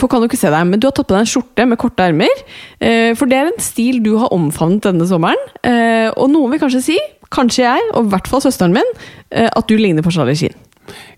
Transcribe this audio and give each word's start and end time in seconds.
Folk 0.00 0.10
kan 0.14 0.22
jo 0.24 0.30
ikke 0.30 0.40
se 0.40 0.50
deg, 0.52 0.66
men 0.70 0.80
du 0.80 0.86
har 0.88 0.94
tatt 0.96 1.10
på 1.10 1.16
deg 1.16 1.26
en 1.26 1.28
skjorte 1.28 1.66
med 1.68 1.78
korte 1.82 2.06
ermer. 2.08 2.42
Eh, 2.80 3.12
For 3.18 3.28
det 3.28 3.36
er 3.38 3.50
en 3.52 3.60
stil 3.60 4.00
du 4.04 4.14
har 4.22 4.32
omfavnet 4.32 4.86
denne 4.88 5.06
sommeren. 5.10 5.40
Eh, 5.62 6.08
Og 6.16 6.30
noen 6.32 6.54
vil 6.54 6.62
kanskje 6.62 6.80
si, 6.88 6.98
kanskje 7.30 7.66
jeg, 7.68 7.90
og 7.94 8.08
i 8.08 8.12
hvert 8.14 8.26
fall 8.32 8.40
søsteren 8.42 8.72
min, 8.74 8.88
eh, 9.30 9.46
at 9.52 9.68
du 9.68 9.76
ligner 9.76 10.02
på 10.06 10.10
Charlie 10.16 10.34
Sheen. 10.40 10.56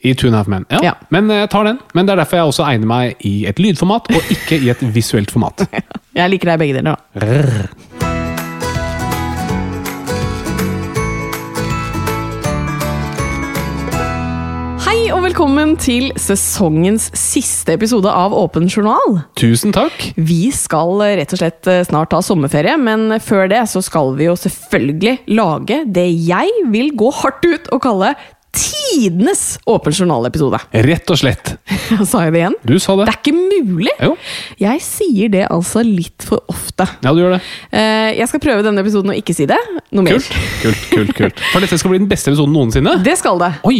I 0.05 0.12
Two 0.12 0.27
and 0.28 0.34
a 0.34 0.39
Half 0.42 0.48
Men. 0.52 0.66
Ja. 0.69 0.80
Ja. 0.83 0.92
Men 1.14 1.30
jeg 1.33 1.48
tar 1.48 1.64
den. 1.64 1.78
Men 1.94 2.05
det 2.05 2.12
er 2.12 2.16
derfor 2.24 2.36
jeg 2.36 2.50
også 2.50 2.66
egner 2.69 2.86
meg 2.91 3.14
i 3.24 3.47
et 3.48 3.56
lydformat, 3.62 4.11
og 4.12 4.34
ikke 4.34 4.58
i 4.61 4.69
et 4.74 4.83
visuelt 4.94 5.30
format. 5.33 5.64
Jeg 6.12 6.28
liker 6.28 6.50
deg 6.50 6.58
begge 6.61 6.74
deler, 6.77 6.92
da. 6.92 7.78
Og 15.12 15.20
velkommen 15.27 15.74
til 15.77 16.06
sesongens 16.17 17.11
siste 17.18 17.74
episode 17.77 18.08
av 18.08 18.33
Åpen 18.33 18.64
journal. 18.64 19.18
Tusen 19.36 19.74
takk. 19.74 20.06
Vi 20.17 20.46
skal 20.56 21.02
eh, 21.05 21.17
rett 21.20 21.34
og 21.34 21.40
slett 21.42 21.68
eh, 21.68 21.83
snart 21.84 22.12
ta 22.14 22.23
sommerferie, 22.24 22.78
men 22.80 23.18
før 23.20 23.50
det 23.52 23.61
så 23.68 23.83
skal 23.84 24.14
vi 24.17 24.30
jo 24.30 24.36
selvfølgelig 24.40 25.18
lage 25.36 25.83
det 25.92 26.06
jeg 26.24 26.64
vil 26.73 26.95
gå 26.96 27.11
hardt 27.18 27.45
ut 27.45 27.68
og 27.74 27.83
kalle 27.84 28.14
tidenes 28.52 29.58
Åpen 29.64 29.92
journal-episode. 29.96 30.58
Rett 30.85 31.11
og 31.13 31.18
slett. 31.18 31.55
Sa 32.08 32.24
jeg 32.27 32.35
det 32.35 32.40
igjen? 32.42 32.57
Du 32.68 32.74
sa 32.83 32.95
det. 32.98 33.07
Det 33.08 33.14
er 33.14 33.20
ikke 33.20 33.35
mulig! 33.36 33.92
Jo. 34.02 34.13
Jeg 34.61 34.83
sier 34.85 35.30
det 35.33 35.46
altså 35.52 35.80
litt 35.86 36.24
for 36.27 36.42
ofte. 36.52 36.85
Ja, 37.05 37.12
du 37.17 37.23
gjør 37.23 37.36
det. 37.36 37.41
Eh, 37.73 38.11
Jeg 38.18 38.29
skal 38.29 38.42
prøve 38.45 38.64
denne 38.67 38.83
episoden 38.85 39.12
å 39.12 39.17
ikke 39.17 39.35
si 39.36 39.46
det. 39.48 39.57
Noe 39.95 40.05
mer. 40.05 40.18
Kult. 40.18 40.36
Kult, 40.62 40.83
kult, 40.92 41.14
kult. 41.17 41.42
For 41.55 41.64
dette 41.64 41.79
skal 41.80 41.95
bli 41.95 42.02
den 42.02 42.11
beste 42.11 42.33
episoden 42.33 42.52
noensinne. 42.57 42.98
Det 43.05 43.17
skal 43.20 43.41
det. 43.41 43.51
Oi! 43.68 43.79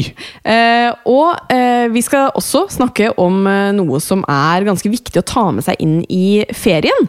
Eh, 0.49 0.89
og 1.11 1.53
eh, 1.53 1.87
vi 1.93 2.05
skal 2.05 2.31
også 2.39 2.65
snakke 2.73 3.13
om 3.21 3.43
noe 3.77 4.01
som 4.03 4.23
er 4.31 4.65
ganske 4.67 4.89
viktig 4.93 5.21
å 5.21 5.27
ta 5.27 5.45
med 5.55 5.65
seg 5.67 5.81
inn 5.83 5.99
i 6.13 6.43
ferien. 6.57 7.09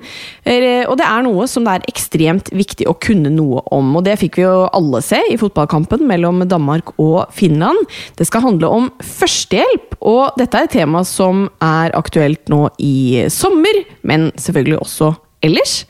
Og 0.89 0.95
det 0.99 1.05
er 1.07 1.23
noe 1.25 1.45
som 1.49 1.63
det 1.65 1.77
er 1.77 1.85
ekstremt 1.91 2.49
viktig 2.55 2.87
å 2.89 2.95
kunne 2.99 3.31
noe 3.33 3.61
om. 3.75 3.93
Og 3.99 4.03
det 4.07 4.17
fikk 4.21 4.39
vi 4.41 4.45
jo 4.45 4.65
alle 4.75 4.99
se 5.05 5.19
i 5.31 5.37
fotballkampen 5.39 6.03
mellom 6.09 6.43
Danmark 6.49 6.93
og 6.97 7.29
Finland. 7.31 7.52
Det 8.17 8.27
skal 8.29 8.45
handle 8.47 8.69
om 8.71 8.89
førstehjelp, 9.03 9.97
og 10.01 10.39
dette 10.39 10.57
er 10.57 10.67
et 10.67 10.75
tema 10.79 11.03
som 11.07 11.47
er 11.63 11.93
aktuelt 11.97 12.49
nå 12.51 12.67
i 12.81 13.25
sommer, 13.33 13.83
men 14.03 14.31
selvfølgelig 14.39 14.81
også 14.81 15.13
ellers. 15.43 15.83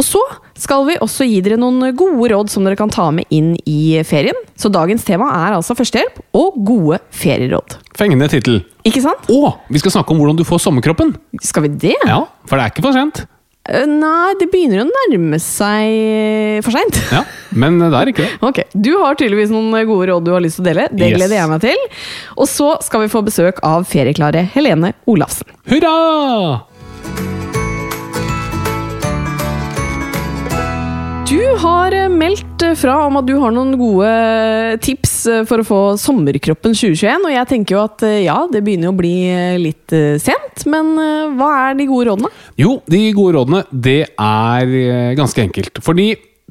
Og 0.00 0.06
så 0.06 0.20
skal 0.58 0.86
vi 0.88 0.94
også 1.04 1.26
gi 1.28 1.40
dere 1.44 1.58
noen 1.60 1.92
gode 1.98 2.30
råd 2.32 2.50
som 2.50 2.64
dere 2.64 2.78
kan 2.80 2.90
ta 2.92 3.10
med 3.14 3.28
inn 3.34 3.52
i 3.68 4.00
ferien. 4.08 4.38
Så 4.58 4.70
dagens 4.72 5.04
tema 5.06 5.28
er 5.36 5.58
altså 5.58 5.76
førstehjelp 5.78 6.22
og 6.38 6.56
gode 6.66 6.98
ferieråd. 7.14 7.76
Fengende 7.98 8.30
tittel. 8.32 8.62
Ikke 8.88 9.02
sant? 9.04 9.28
Og 9.30 9.60
vi 9.70 9.82
skal 9.82 9.94
snakke 9.98 10.14
om 10.14 10.22
hvordan 10.22 10.40
du 10.40 10.46
får 10.48 10.64
sommerkroppen. 10.64 11.12
Skal 11.44 11.68
vi 11.68 11.74
det? 11.88 11.96
Ja, 12.08 12.24
For 12.48 12.56
det 12.56 12.64
er 12.64 12.74
ikke 12.74 12.86
for 12.88 12.96
sent. 12.96 13.26
Eh, 13.68 13.84
Nei, 13.86 14.32
det 14.40 14.48
begynner 14.50 14.82
å 14.82 14.88
nærme 14.90 15.38
seg 15.38 16.64
for 16.66 16.74
seint. 16.74 16.98
Ja, 17.12 17.20
Men 17.54 17.78
det 17.78 17.92
er 17.94 18.10
ikke 18.10 18.24
det. 18.26 18.32
Ok, 18.48 18.58
Du 18.74 18.90
har 18.98 19.14
tydeligvis 19.14 19.52
noen 19.54 19.70
gode 19.86 20.08
råd 20.10 20.24
du 20.26 20.32
har 20.34 20.42
lyst 20.42 20.58
til 20.58 20.64
å 20.66 20.70
dele. 20.72 20.88
Det 20.90 21.12
Yes. 21.12 21.18
gleder 21.20 21.36
jeg 21.38 21.52
meg 21.52 21.60
til. 21.68 21.86
Og 22.36 22.48
så 22.50 22.72
skal 22.82 23.04
vi 23.04 23.12
få 23.12 23.22
besøk 23.26 23.62
av 23.62 23.86
ferieklare 23.86 24.42
Helene 24.56 24.94
Olafsen. 25.06 25.46
Hurra! 25.70 26.66
Du 31.32 31.40
har 31.62 31.94
eh, 31.96 32.10
meldt 32.12 32.60
eh, 32.60 32.74
fra 32.76 32.98
om 33.06 33.14
at 33.16 33.24
du 33.24 33.32
har 33.40 33.54
noen 33.54 33.70
gode 33.80 34.08
tips 34.84 35.12
eh, 35.32 35.44
for 35.48 35.62
å 35.62 35.64
få 35.64 35.78
sommerkroppen 35.96 36.74
2021. 36.76 37.24
Og 37.24 37.32
jeg 37.32 37.48
tenker 37.48 37.76
jo 37.76 37.84
at 37.86 38.02
ja, 38.20 38.34
det 38.52 38.60
begynner 38.60 38.90
jo 38.90 38.92
å 38.92 38.98
bli 38.98 39.14
litt 39.62 39.94
sent, 40.20 40.66
men 40.68 40.90
hva 41.38 41.48
er 41.62 41.78
de 41.78 41.86
gode 41.88 42.10
rådene? 42.10 42.28
Jo, 42.60 42.74
de 42.84 43.00
gode 43.16 43.38
rådene, 43.38 43.62
det 43.72 44.02
er 44.10 44.74
ganske 45.16 45.40
enkelt. 45.40 45.80
Fordi 45.80 46.10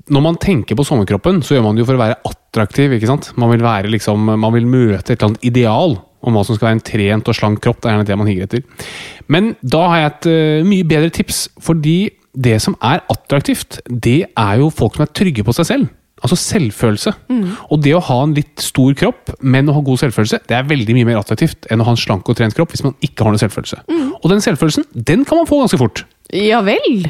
når 0.09 0.23
man 0.25 0.39
tenker 0.41 0.79
på 0.79 0.85
sommerkroppen, 0.87 1.43
så 1.45 1.59
gjør 1.59 1.67
man 1.67 1.77
det 1.77 1.83
jo 1.83 1.89
for 1.91 1.99
å 1.99 2.01
være 2.01 2.17
attraktiv. 2.31 2.95
ikke 2.97 3.11
sant? 3.11 3.29
Man 3.37 3.53
vil, 3.53 3.61
være 3.61 3.91
liksom, 3.93 4.31
man 4.33 4.55
vil 4.55 4.65
møte 4.65 5.13
et 5.13 5.19
eller 5.19 5.35
annet 5.35 5.45
ideal 5.51 5.93
om 6.25 6.33
hva 6.33 6.41
som 6.47 6.57
skal 6.57 6.71
være 6.71 6.79
en 6.79 6.87
trent 6.89 7.29
og 7.29 7.37
slank 7.37 7.61
kropp. 7.61 7.83
Det 7.83 7.91
er 7.91 7.99
gjerne 7.99 8.09
det 8.09 8.17
man 8.17 8.31
higer 8.31 8.49
etter. 8.49 8.89
Men 9.29 9.53
da 9.61 9.83
har 9.91 10.01
jeg 10.01 10.15
et 10.15 10.65
mye 10.71 10.89
bedre 10.89 11.13
tips, 11.21 11.43
fordi 11.61 11.99
det 12.33 12.57
som 12.63 12.75
er 12.81 13.01
attraktivt, 13.11 13.79
det 13.89 14.21
er 14.37 14.61
jo 14.61 14.69
folk 14.73 14.95
som 14.95 15.03
er 15.07 15.11
trygge 15.17 15.43
på 15.47 15.55
seg 15.57 15.67
selv. 15.67 15.89
Altså 16.21 16.37
selvfølelse. 16.37 17.11
Og 17.73 17.79
det 17.81 17.95
å 17.97 18.01
ha 18.05 18.19
en 18.23 18.35
litt 18.37 18.61
stor 18.61 18.93
kropp, 18.93 19.31
men 19.41 19.69
å 19.71 19.73
ha 19.73 19.81
god 19.81 20.03
selvfølelse, 20.03 20.43
det 20.47 20.53
er 20.59 20.67
veldig 20.69 20.93
mye 20.99 21.07
mer 21.09 21.17
attraktivt 21.23 21.65
enn 21.73 21.81
å 21.81 21.87
ha 21.87 21.95
en 21.95 21.97
slank 21.99 22.29
og 22.29 22.37
trent 22.37 22.53
kropp 22.53 22.75
hvis 22.75 22.83
man 22.85 22.93
ikke 23.01 23.25
har 23.25 23.33
noe 23.33 23.41
selvfølelse. 23.41 23.81
Og 24.21 24.27
den 24.29 24.43
selvfølelsen, 24.45 24.85
den 24.93 25.25
kan 25.25 25.41
man 25.41 25.49
få 25.49 25.63
ganske 25.63 25.81
fort. 25.81 26.03
Ja 26.29 26.61
vel? 26.61 27.07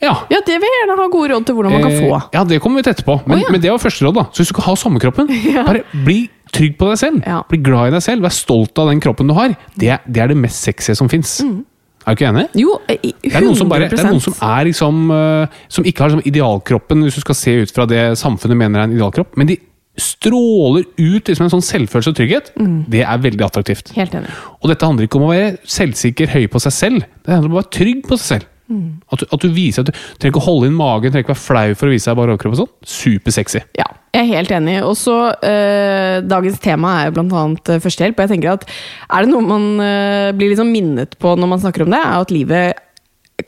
Ja. 0.00 0.12
Ja, 0.32 0.38
det 0.44 0.56
vil 0.60 0.68
jeg 0.68 0.78
gjerne 0.82 0.96
ha 0.96 1.08
gode 1.12 1.32
råd 1.32 1.46
til 1.48 1.56
hvordan 1.56 1.74
man 1.76 1.82
kan 1.84 1.96
få. 1.96 2.12
Eh, 2.16 2.28
Ja, 2.36 2.44
det 2.48 2.60
kommer 2.64 2.80
vi 2.80 2.86
til 2.86 2.94
etterpå. 2.94 3.18
Men, 3.26 3.38
oh, 3.38 3.42
ja. 3.42 3.50
men 3.52 3.60
det 3.64 3.72
var 3.72 3.80
første 3.82 4.04
råd. 4.06 4.14
da. 4.16 4.22
Så 4.32 4.40
hvis 4.40 4.48
du 4.52 4.54
skal 4.54 4.68
ha 4.68 4.76
sommerkroppen, 4.80 5.32
bare 5.68 5.82
bli 6.04 6.20
trygg 6.52 6.76
på 6.80 6.88
deg 6.88 7.00
selv. 7.00 7.24
Ja. 7.28 7.42
Bli 7.48 7.60
glad 7.64 7.90
i 7.90 7.96
deg 7.96 8.04
selv. 8.04 8.24
Vær 8.24 8.32
stolt 8.36 8.80
av 8.80 8.88
den 8.92 9.00
kroppen 9.04 9.28
du 9.28 9.34
har. 9.36 9.52
Det, 9.76 9.92
det 10.08 10.22
er 10.24 10.32
det 10.32 10.38
mest 10.40 10.64
sexy 10.64 10.96
som 10.96 11.08
fins. 11.12 11.38
Mm. 11.44 11.58
Er 12.06 12.14
du 12.14 12.18
ikke 12.24 12.28
enig? 12.32 12.46
Jo, 12.56 12.78
eh, 12.88 12.96
i- 13.02 13.14
100 13.22 13.30
Det 13.30 13.34
er 13.36 13.44
noen 13.44 13.56
som, 13.56 13.68
bare, 13.68 13.88
det 13.90 13.98
er 14.00 14.08
noen 14.08 14.20
som 14.24 14.34
er 14.40 14.64
liksom 14.70 15.10
eh, 15.12 15.58
Som 15.68 15.84
ikke 15.84 16.00
har 16.04 16.08
liksom 16.14 16.26
idealkroppen, 16.32 17.02
hvis 17.04 17.14
du 17.14 17.20
skal 17.20 17.34
se 17.34 17.56
ut 17.62 17.70
fra 17.76 17.86
det 17.86 18.04
samfunnet 18.18 18.56
mener 18.56 18.80
er 18.80 18.84
en 18.88 18.96
idealkropp. 18.96 19.36
Men 19.36 19.46
de 19.52 19.58
stråler 20.00 20.86
ut 20.96 21.28
liksom 21.28 21.44
en 21.44 21.52
sånn 21.52 21.64
selvfølelse 21.66 22.12
og 22.12 22.16
trygghet. 22.16 22.50
Det 22.88 23.02
er 23.04 23.18
veldig 23.20 23.44
attraktivt. 23.44 23.92
Helt 23.96 24.14
enig. 24.16 24.30
Og 24.62 24.70
dette 24.72 24.86
handler 24.86 25.04
ikke 25.08 25.20
om 25.20 25.26
å 25.28 25.32
være 25.34 25.58
selvsikker, 25.68 26.30
høy 26.32 26.46
på 26.48 26.60
seg 26.62 26.72
selv. 26.72 27.04
Det 27.26 27.34
handler 27.34 27.50
om 27.50 27.58
å 27.58 27.60
være 27.60 27.72
trygg 27.76 28.02
på 28.08 28.16
seg 28.20 28.26
selv. 28.40 28.49
At, 28.70 29.22
du, 29.22 29.26
at 29.34 29.44
du 29.44 29.48
viser 29.54 29.82
at 29.82 29.90
du 29.90 29.94
trenger 29.94 30.34
ikke 30.34 30.42
å 30.42 30.46
holde 30.46 30.70
inn 30.70 30.76
magen, 30.78 31.10
trenger 31.10 31.26
ikke 31.26 31.34
være 31.34 31.44
flau 31.44 31.78
for 31.78 31.90
å 31.90 31.94
vise 31.94 32.10
deg 32.10 32.20
bare 32.20 32.34
overkropp 32.34 32.58
sånn. 32.60 32.70
Supersexy. 32.94 33.64
Ja, 33.78 33.88
jeg 34.14 34.22
er 34.22 34.30
helt 34.34 34.54
enig. 34.54 34.76
Og 34.86 34.94
så 34.98 35.16
eh, 35.46 36.20
Dagens 36.26 36.60
tema 36.62 36.96
er 37.00 37.10
jo 37.10 37.24
annet 37.24 37.72
eh, 37.72 37.80
førstehjelp. 37.82 38.18
Og 38.18 38.26
jeg 38.26 38.34
tenker 38.34 38.54
at 38.54 38.68
er 38.68 39.26
det 39.26 39.32
noe 39.32 39.46
man 39.46 39.66
eh, 39.84 40.30
blir 40.36 40.52
liksom 40.52 40.70
minnet 40.74 41.18
på 41.20 41.34
når 41.38 41.52
man 41.54 41.62
snakker 41.62 41.86
om 41.86 41.92
det, 41.94 42.00
er 42.00 42.22
at 42.24 42.34
livet 42.34 42.86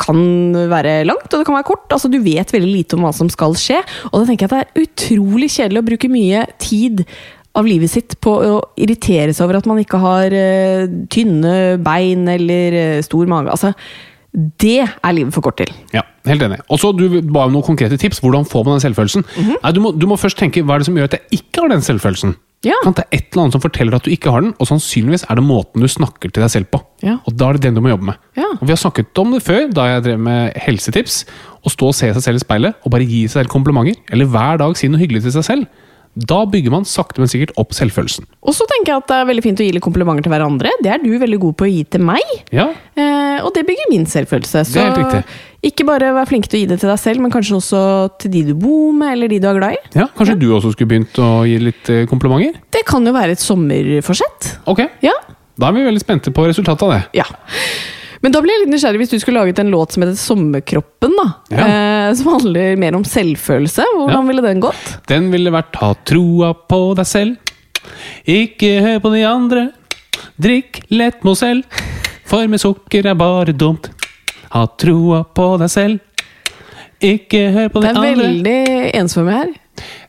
kan 0.01 0.17
være 0.71 1.03
langt, 1.05 1.29
og 1.29 1.37
det 1.37 1.45
kan 1.45 1.57
være 1.59 1.69
kort. 1.69 1.87
Altså, 1.93 2.09
du 2.09 2.17
vet 2.25 2.53
veldig 2.53 2.71
lite 2.71 2.97
om 2.97 3.05
hva 3.07 3.13
som 3.17 3.29
skal 3.33 3.57
skje. 3.59 3.83
Og 4.11 4.23
da 4.23 4.29
tenker 4.29 4.47
jeg 4.47 4.51
at 4.51 4.57
det 4.57 4.63
er 4.65 4.87
utrolig 4.87 5.51
kjedelig 5.53 5.83
å 5.83 5.89
bruke 5.91 6.13
mye 6.13 6.47
tid 6.63 7.05
av 7.59 7.69
livet 7.69 7.93
sitt 7.93 8.17
på 8.25 8.33
å 8.33 8.55
irritere 8.81 9.35
seg 9.37 9.45
over 9.45 9.59
at 9.59 9.69
man 9.69 9.81
ikke 9.83 10.01
har 10.01 10.33
eh, 10.33 10.87
tynne 11.13 11.77
bein 11.85 12.25
eller 12.33 12.79
eh, 12.79 13.03
stor 13.05 13.29
mage. 13.29 13.53
Altså, 13.53 13.75
det 14.33 14.79
er 14.81 15.13
livet 15.13 15.35
for 15.35 15.45
kort 15.45 15.59
til. 15.61 15.73
Ja, 15.93 16.01
helt 16.25 16.43
enig. 16.47 16.63
Og 16.73 16.81
så 16.81 16.93
Du 16.97 17.05
ba 17.21 17.45
om 17.45 17.53
noen 17.53 17.67
konkrete 17.67 17.99
tips. 18.01 18.23
Hvordan 18.25 18.47
får 18.49 18.65
man 18.65 18.79
den 18.79 18.87
selvfølelsen? 18.87 19.27
Mhm. 19.37 19.59
Nei, 19.63 19.73
du, 19.77 19.81
må, 19.85 19.93
du 19.93 20.07
må 20.09 20.17
først 20.17 20.39
tenke 20.41 20.63
hva 20.65 20.79
er 20.79 20.83
det 20.83 20.89
som 20.89 20.97
gjør 20.97 21.11
at 21.11 21.19
jeg 21.19 21.43
ikke 21.43 21.61
har 21.65 21.75
den 21.75 21.85
selvfølelsen. 21.85 22.35
Ja. 22.63 22.77
Kan 22.85 22.95
det 22.95 23.03
er 23.03 23.19
et 23.19 23.33
eller 23.33 23.43
annet 23.43 23.57
som 23.57 23.63
forteller 23.65 23.97
at 23.99 24.05
du 24.07 24.11
ikke 24.15 24.31
har 24.31 24.45
den, 24.45 24.53
og 24.63 24.69
sannsynligvis 24.71 25.25
er 25.27 25.39
det 25.39 25.43
måten 25.45 25.83
du 25.83 25.89
snakker 25.91 26.31
til 26.31 26.45
deg 26.45 26.51
selv 26.53 26.69
på. 26.71 26.79
Ja. 27.03 27.17
Og 27.27 27.35
Da 27.37 27.49
er 27.51 27.59
det 27.59 27.65
den 27.67 27.75
du 27.75 27.83
må 27.83 27.91
jobbe 27.91 28.07
med. 28.13 28.21
Ja. 28.39 28.49
Og 28.55 28.63
Vi 28.63 28.71
har 28.71 28.79
snakket 28.79 29.19
om 29.19 29.33
det 29.35 29.43
før, 29.43 29.67
da 29.75 29.89
jeg 29.91 30.05
drev 30.07 30.21
med 30.23 30.55
helsetips. 30.63 31.25
Å 31.67 31.71
stå 31.75 31.91
og 31.91 31.95
se 31.99 32.13
seg 32.15 32.23
selv 32.23 32.39
i 32.41 32.45
speilet 32.47 32.79
og 32.87 32.95
bare 32.95 33.07
gi 33.07 33.25
seg 33.27 33.43
selv 33.43 33.53
komplimenter, 33.53 33.99
eller 34.15 34.31
hver 34.31 34.63
dag 34.63 34.77
si 34.79 34.89
noe 34.89 35.03
hyggelig 35.03 35.25
til 35.27 35.35
seg 35.35 35.45
selv. 35.45 35.67
Da 36.15 36.43
bygger 36.45 36.71
man 36.75 36.85
sakte, 36.85 37.23
men 37.23 37.29
sikkert 37.33 37.55
opp 37.57 37.71
selvfølelsen. 37.73 38.27
Og 38.45 38.53
så 38.53 38.67
tenker 38.69 38.93
jeg 38.93 39.01
at 39.01 39.07
det 39.09 39.17
er 39.17 39.29
veldig 39.31 39.43
fint 39.47 39.61
å 39.63 39.65
gi 39.65 39.73
litt 39.73 39.83
komplimenter 39.85 40.27
til 40.27 40.33
hverandre. 40.35 40.69
Det 40.85 40.91
er 40.93 40.99
du 41.01 41.09
veldig 41.19 41.39
god 41.41 41.55
på 41.57 41.65
å 41.65 41.71
gi 41.73 41.85
til 41.85 42.01
meg. 42.05 42.35
Ja, 42.53 42.71
Eh, 42.95 43.39
og 43.41 43.55
det 43.57 43.63
bygger 43.65 43.89
min 43.89 44.03
selvfølelse. 44.05 44.61
Så 44.69 44.75
Det 44.75 44.83
er 44.83 44.91
helt 44.93 44.99
riktig. 45.01 45.25
ikke 45.65 45.87
bare 45.89 46.11
vær 46.13 46.27
flink 46.29 46.45
til 46.53 46.59
å 46.59 46.61
gi 46.61 46.67
det 46.69 46.77
til 46.81 46.91
deg 46.91 46.99
selv, 47.01 47.21
men 47.25 47.31
kanskje 47.33 47.57
også 47.57 48.19
til 48.21 48.31
de 48.31 48.43
du 48.51 48.55
bor 48.55 48.93
med, 48.93 49.15
eller 49.15 49.29
de 49.33 49.39
du 49.41 49.47
er 49.49 49.57
glad 49.59 49.73
i. 49.73 49.79
ja 49.97 50.07
Kanskje 50.15 50.39
du 50.39 50.51
også 50.53 50.73
skulle 50.75 50.91
begynt 50.93 51.17
å 51.17 51.31
gi 51.49 51.57
litt 51.59 51.89
eh, 51.89 52.05
komplimenter? 52.07 52.61
Det 52.71 52.85
kan 52.85 53.03
jo 53.09 53.13
være 53.17 53.33
et 53.33 53.41
sommerforsett. 53.41 54.59
Ok, 54.69 54.85
Ja. 55.01 55.13
da 55.59 55.69
er 55.69 55.73
vi 55.73 55.81
veldig 55.89 56.01
spente 56.05 56.31
på 56.31 56.45
resultatet 56.47 56.83
av 56.83 56.91
det. 56.93 57.03
ja. 57.15 57.25
Men 58.23 58.33
da 58.35 58.41
ble 58.45 58.53
jeg 58.55 58.63
litt 58.65 58.73
nysgjerrig 58.77 59.01
hvis 59.03 59.11
du 59.13 59.19
skulle 59.19 59.41
laget 59.43 59.59
en 59.59 59.71
låt 59.73 59.93
som 59.97 60.03
heter 60.05 60.15
Sommerkroppen, 60.21 61.15
da. 61.19 61.25
Ja. 61.51 61.65
Eh, 61.67 62.15
som 62.19 62.29
handler 62.37 62.77
mer 62.79 62.95
om 62.95 63.03
selvfølelse. 63.05 63.83
Hvordan 63.97 64.15
Ja. 64.15 64.29
ville 64.29 64.43
den 64.47 64.61
gått? 64.63 64.93
Den 65.11 65.31
ville 65.33 65.51
vært 65.51 65.75
ha 65.81 65.93
troa 66.07 66.53
på 66.55 66.95
deg 66.97 67.07
selv. 67.07 67.37
Ikke 68.27 68.81
hør 68.85 69.01
på 69.03 69.11
de 69.17 69.25
andre. 69.27 69.65
Drikk 70.41 70.83
lett 70.91 71.25
Mozell, 71.27 71.65
for 72.25 72.47
med 72.47 72.61
sukker 72.63 73.07
er 73.11 73.15
bare 73.19 73.53
dumt. 73.53 73.91
Ha 74.53 74.67
troa 74.79 75.25
på 75.25 75.59
deg 75.59 75.69
selv. 75.71 76.01
Ikke 77.03 77.51
hør 77.53 77.69
på 77.75 77.83
de 77.83 77.89
andre. 77.89 78.03
Det 78.03 78.13
er 78.13 78.23
veldig 78.23 78.95
ensformig 79.03 79.33
her. 79.35 79.53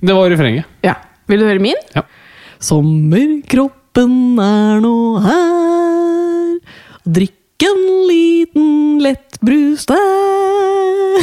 Det 0.04 0.13
var 0.13 0.30
refrenget. 0.30 0.65
Ja. 0.83 0.94
Vil 1.27 1.39
du 1.39 1.45
høre 1.48 1.60
min? 1.63 1.81
Ja. 1.95 2.04
Sommerkroppen 2.60 4.38
er 4.44 4.80
nå 4.83 4.94
her. 5.24 6.60
Drikk 7.10 7.33
en 7.61 8.07
liten 8.09 9.00
lettbrus 9.03 9.85
der. 9.85 11.21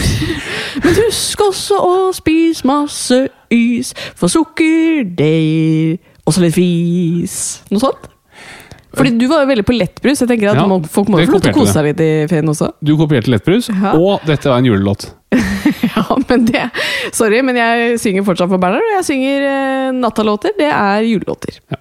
Men 0.85 0.95
husk 1.03 1.43
også 1.45 1.81
å 1.83 1.97
spise 2.17 2.67
masse 2.69 3.19
is, 3.53 3.93
for 4.17 4.31
sukker, 4.33 5.03
det 5.19 5.33
gir 5.35 5.99
også 6.29 6.45
litt 6.45 6.55
fis. 6.57 7.37
Noe 7.73 7.83
sånt? 7.83 8.09
Fordi 8.91 9.13
du 9.21 9.27
var 9.31 9.45
jo 9.45 9.51
veldig 9.53 9.65
på 9.69 9.75
lettbrus. 9.77 10.19
Jeg 10.25 10.31
tenker 10.33 10.51
at 10.51 10.59
Ja, 10.59 10.65
må, 10.67 10.81
Folk 10.91 11.11
må 11.13 11.21
jo 11.21 11.29
få 11.29 11.37
lov 11.37 11.45
til 11.45 11.53
å 11.53 11.59
kose 11.61 11.75
seg 11.77 11.87
litt 11.93 12.01
i 12.03 12.11
ferien 12.31 12.51
også. 12.51 12.73
Du 12.83 12.97
kopierte 12.99 13.31
lettbrus, 13.31 13.69
Ja. 13.71 13.93
og 13.95 14.25
dette 14.27 14.51
var 14.51 14.59
en 14.63 14.71
julelåt. 14.71 15.11
Ja, 15.91 16.17
men 16.29 16.45
det 16.49 16.63
Sorry, 17.15 17.43
men 17.45 17.55
jeg 17.59 17.99
synger 18.03 18.25
fortsatt 18.27 18.49
for 18.51 18.59
Bernhard, 18.63 18.87
jeg 18.97 19.05
synger 19.07 19.45
eh, 19.47 19.91
nattalåter. 19.95 20.55
Det 20.59 20.67
er 20.73 21.05
julelåter. 21.07 21.61
Ja. 21.71 21.80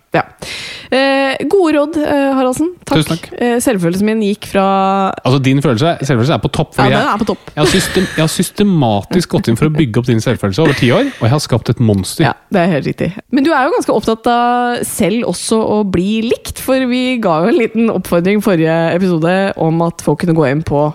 Eh, 0.89 1.35
gode 1.45 1.75
råd, 1.77 1.97
eh, 2.01 2.31
Haraldsen. 2.33 2.71
Takk. 2.81 2.97
Tusen 2.97 3.11
takk. 3.13 3.25
Eh, 3.37 3.57
selvfølelsen 3.61 4.07
min 4.07 4.21
gikk 4.25 4.47
fra 4.49 5.13
Altså, 5.21 5.37
din 5.43 5.61
følelse, 5.61 5.99
selvfølelse 6.01 6.33
er 6.33 6.41
på 6.41 6.49
topp. 6.49 6.73
Ja, 6.77 6.83
den 6.83 6.91
jeg, 6.91 7.05
er 7.13 7.17
på 7.21 7.27
topp. 7.29 7.51
jeg, 7.53 7.61
har 7.61 7.69
system, 7.69 8.07
jeg 8.17 8.23
har 8.23 8.31
systematisk 8.33 9.29
gått 9.29 9.49
inn 9.51 9.59
for 9.59 9.69
å 9.69 9.75
bygge 9.75 10.01
opp 10.01 10.07
din 10.09 10.23
selvfølelse 10.23 10.63
over 10.63 10.73
ti 10.73 10.89
år, 10.89 11.11
og 11.19 11.21
jeg 11.27 11.33
har 11.35 11.43
skapt 11.45 11.69
et 11.69 11.79
monster. 11.79 12.25
Ja, 12.25 12.33
det 12.49 12.63
er 12.63 12.73
helt 12.73 12.89
riktig. 12.89 13.11
Men 13.31 13.45
du 13.45 13.51
er 13.53 13.67
jo 13.67 13.75
ganske 13.77 13.93
opptatt 13.93 14.31
av 14.33 14.81
selv 14.83 15.29
også 15.29 15.61
å 15.61 15.83
bli 15.85 16.23
likt, 16.25 16.57
for 16.57 16.89
vi 16.89 17.19
ga 17.21 17.43
jo 17.43 17.53
en 17.53 17.59
liten 17.59 17.93
oppfordring 17.93 18.41
forrige 18.41 18.79
episode 18.95 19.53
om 19.57 19.85
at 19.85 20.01
folk 20.01 20.23
kunne 20.23 20.37
gå 20.37 20.49
inn 20.49 20.65
på 20.65 20.89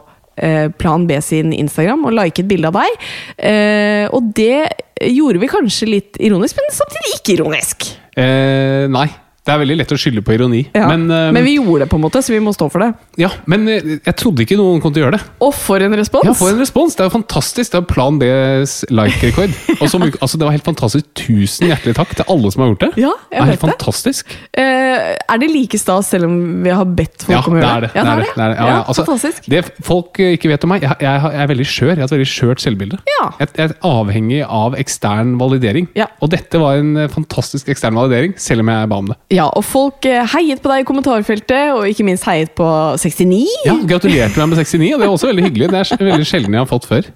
Plan 0.81 1.07
B 1.09 1.21
sin 1.23 1.53
Instagram 1.55 2.07
og 2.09 2.17
like 2.17 2.43
et 2.43 2.49
bilde 2.51 2.71
av 2.71 2.79
deg. 2.81 3.05
Eh, 3.39 4.07
og 4.15 4.33
det 4.37 4.65
gjorde 5.11 5.43
vi 5.43 5.51
kanskje 5.51 5.91
litt 5.91 6.19
ironisk, 6.23 6.59
men 6.59 6.75
samtidig 6.75 7.19
ikke 7.19 7.37
ironisk. 7.39 7.89
Eh, 8.19 8.87
nei, 8.91 9.09
det 9.45 9.53
er 9.53 9.59
veldig 9.61 9.75
lett 9.77 9.93
å 9.93 9.97
skylde 10.01 10.23
på 10.25 10.33
ironi. 10.39 10.63
Ja. 10.73 10.87
Men, 10.89 11.03
uh, 11.13 11.29
Men 11.35 11.45
vi 11.45 11.59
gjorde 11.59 11.85
det 11.85 11.91
på 11.93 11.99
en 11.99 12.05
måte, 12.07 12.23
så 12.25 12.33
vi 12.33 12.41
må 12.41 12.55
stå 12.57 12.71
for 12.73 12.81
det. 12.81 12.95
ja, 13.21 13.29
men 13.51 13.67
eh, 13.69 13.91
jeg 13.99 14.17
trodde 14.17 14.41
ikke 14.47 14.57
noen 14.57 14.81
kom 14.81 14.95
til 14.95 15.03
å 15.03 15.05
gjøre 15.05 15.19
det. 15.19 15.27
Og 15.45 15.51
for 15.53 15.85
en 15.85 15.93
respons! 16.01 16.25
Ja, 16.25 16.33
for 16.39 16.49
en 16.49 16.63
respons! 16.63 16.97
Det 16.97 17.05
er 17.05 17.11
jo 17.11 17.13
fantastisk. 17.19 17.75
Det 17.75 17.81
er 17.83 17.85
Plan 17.91 18.17
Bs 18.23 18.77
like-rekord. 18.89 19.53
ja. 19.69 19.77
altså, 19.85 20.41
det 20.41 20.49
var 20.49 20.55
helt 20.57 20.65
fantastisk. 20.65 21.11
Tusen 21.21 21.69
hjertelig 21.69 21.93
takk 21.99 22.15
til 22.17 22.29
alle 22.33 22.53
som 22.55 22.65
har 22.65 22.73
gjort 22.73 22.87
det. 22.87 22.91
Ja, 23.05 23.11
det 23.13 23.37
jeg 23.37 23.43
er 23.43 23.45
vet 23.45 23.53
helt 23.53 23.61
det. 23.61 23.69
fantastisk. 23.69 24.33
Eh, 24.65 25.11
er 25.13 25.43
det 25.45 25.51
like 25.53 25.83
stas 25.83 26.09
selv 26.15 26.31
om 26.31 26.39
vi 26.65 26.73
har 26.73 26.89
bedt 26.89 27.27
folk 27.27 27.37
Ja, 27.37 27.43
om 27.45 27.59
å 27.59 27.61
gjøre 27.61 27.85
det. 27.85 27.93
Ja, 27.93 28.07
det, 28.09 28.15
er 28.15 28.25
det, 28.25 28.31
det, 28.33 28.47
er 28.47 28.55
det. 28.55 28.57
Ja, 28.57 28.71
ja. 28.71 28.81
Altså, 28.81 29.05
fantastisk. 29.05 29.51
det 29.53 29.63
folk 29.85 30.23
ikke 30.25 30.55
vet 30.55 30.65
om 30.65 30.73
meg, 30.73 30.89
jeg, 30.89 31.01
jeg, 31.05 31.21
jeg 31.37 31.45
er 31.45 31.53
veldig 31.53 31.69
skjør. 31.75 31.93
Jeg 31.93 32.01
har 32.01 32.09
et 32.09 32.17
veldig 32.17 32.31
skjørt 32.33 32.65
selvbilde. 32.65 33.03
Ja. 33.19 33.29
Jeg, 33.45 33.53
jeg 33.61 33.69
er 33.69 33.77
avhengig 33.93 34.41
av 34.49 34.81
ekstern 34.81 35.37
validering. 35.43 35.93
Ja. 36.01 36.09
Og 36.25 36.33
dette 36.33 36.65
var 36.65 36.81
en 36.81 36.97
fantastisk 37.13 37.69
ekstern 37.77 38.01
validering, 38.01 38.39
selv 38.41 38.65
om 38.65 38.73
jeg 38.73 38.89
ba 38.89 39.03
om 39.05 39.13
det. 39.13 39.21
Ja, 39.35 39.49
og 39.51 39.65
folk 39.67 40.07
eh, 40.07 40.23
heiet 40.35 40.63
på 40.63 40.71
deg 40.71 40.85
i 40.85 40.89
kommentarfeltet, 40.89 41.73
og 41.75 41.89
ikke 41.91 42.07
minst 42.07 42.27
heiet 42.29 42.55
på 42.59 42.67
69. 43.01 43.41
Ja, 43.67 43.77
Gratulerte 43.95 44.39
meg 44.39 44.53
med 44.53 44.61
69, 44.63 44.93
og 44.95 45.01
det 45.01 45.09
er 45.09 45.15
også 45.15 45.31
veldig 45.33 45.49
hyggelig. 45.49 45.71
Det 45.73 45.81
er 45.83 46.11
veldig 46.13 46.29
sjelden 46.29 46.55
jeg 46.55 46.63
har 46.63 46.71
fått 46.71 46.87
før. 46.91 47.11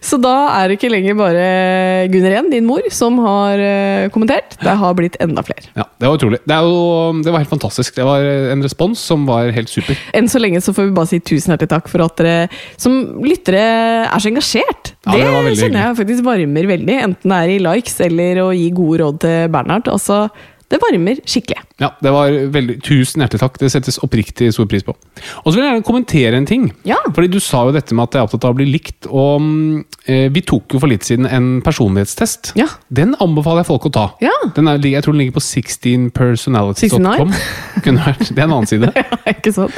Så 0.00 0.16
da 0.16 0.32
er 0.56 0.70
det 0.70 0.78
ikke 0.78 0.88
lenger 0.90 1.16
bare 1.18 1.46
Gunneren, 2.10 2.48
din 2.50 2.64
mor, 2.64 2.86
som 2.94 3.18
har 3.20 3.60
eh, 3.60 4.06
kommentert. 4.14 4.56
Det 4.58 4.72
har 4.80 4.94
blitt 4.96 5.18
enda 5.20 5.44
flere. 5.44 5.68
Ja, 5.76 5.84
Det 6.00 6.08
var 6.08 6.16
utrolig. 6.16 6.40
Det, 6.48 6.56
jo, 6.64 6.78
det 7.20 7.34
var 7.34 7.44
helt 7.44 7.52
fantastisk. 7.52 7.98
Det 7.98 8.06
var 8.08 8.24
en 8.54 8.64
respons 8.64 9.02
som 9.10 9.26
var 9.28 9.52
helt 9.54 9.70
super. 9.70 9.98
Enn 10.16 10.30
så 10.32 10.40
lenge 10.40 10.62
så 10.64 10.72
får 10.76 10.88
vi 10.88 10.96
bare 10.96 11.10
si 11.12 11.20
tusen 11.20 11.52
hjertelig 11.52 11.72
takk 11.74 11.90
for 11.92 12.06
at 12.06 12.16
dere 12.18 12.48
som 12.80 12.96
lyttere 13.22 13.60
er 14.06 14.16
så 14.24 14.32
engasjert. 14.32 14.94
Ja, 15.04 15.14
det 15.16 15.28
det 15.50 15.58
kjenner 15.60 15.90
jeg 15.90 16.00
faktisk 16.00 16.24
varmer 16.26 16.72
veldig, 16.72 16.96
enten 17.06 17.32
det 17.32 17.42
er 17.44 17.52
i 17.54 17.60
likes 17.64 18.00
eller 18.04 18.42
å 18.42 18.48
gi 18.56 18.66
gode 18.76 19.02
råd 19.04 19.20
til 19.22 19.52
Bernhard. 19.52 19.92
Altså, 19.92 20.24
det 20.70 20.78
varmer 20.82 21.18
skikkelig. 21.26 21.64
Ja, 21.80 21.88
det 22.04 22.10
var 22.14 22.30
veldig, 22.54 22.76
Tusen 22.84 23.22
hjertelig 23.24 23.40
takk. 23.42 23.56
Det 23.58 23.70
settes 23.72 23.98
oppriktig 24.04 24.50
stor 24.54 24.66
pris 24.70 24.84
på. 24.86 24.92
Og 24.94 25.48
så 25.48 25.54
vil 25.56 25.64
jeg 25.64 25.72
gjerne 25.72 25.86
kommentere 25.88 26.36
en 26.38 26.46
ting. 26.46 26.68
Ja. 26.86 26.98
Fordi 27.14 27.30
Du 27.32 27.40
sa 27.42 27.64
jo 27.66 27.72
dette 27.74 27.94
med 27.96 28.04
at 28.06 28.14
jeg 28.14 28.20
er 28.20 28.28
opptatt 28.28 28.44
av 28.46 28.52
å 28.54 28.58
bli 28.58 28.66
likt. 28.70 29.08
Og 29.10 29.40
mm, 29.40 29.84
eh, 30.06 30.26
Vi 30.30 30.42
tok 30.46 30.76
jo 30.76 30.80
for 30.82 30.92
litt 30.92 31.06
siden 31.08 31.26
en 31.26 31.48
personlighetstest. 31.66 32.52
Ja. 32.60 32.68
Den 32.92 33.16
anbefaler 33.18 33.64
jeg 33.64 33.70
folk 33.72 33.88
å 33.90 33.92
ta. 33.96 34.06
Ja. 34.22 34.34
Den 34.56 34.68
er, 34.70 34.78
jeg 34.84 35.02
tror 35.02 35.16
den 35.16 35.24
ligger 35.24 35.38
på 35.40 35.44
16personalities.com. 35.46 37.32
Kunne 37.84 38.04
vært, 38.04 38.26
Det 38.30 38.38
er 38.38 38.46
en 38.46 38.54
annen 38.58 38.68
side. 38.70 38.92
ja, 39.00 39.20
ikke 39.32 39.52
sant? 39.56 39.76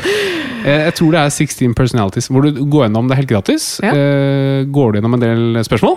Eh, 0.66 0.84
Jeg 0.88 0.94
tror 0.98 1.14
det 1.14 1.22
er 1.22 1.32
16 1.34 1.74
personalities, 1.78 2.28
hvor 2.32 2.44
du 2.46 2.60
går 2.66 2.86
gjennom 2.88 3.08
det 3.10 3.18
helt 3.20 3.30
gratis. 3.30 3.68
Ja. 3.82 3.92
eh, 3.94 4.64
Går 4.72 4.92
du 4.92 4.98
gjennom 5.00 5.16
en 5.18 5.22
del 5.22 5.62
spørsmål, 5.66 5.96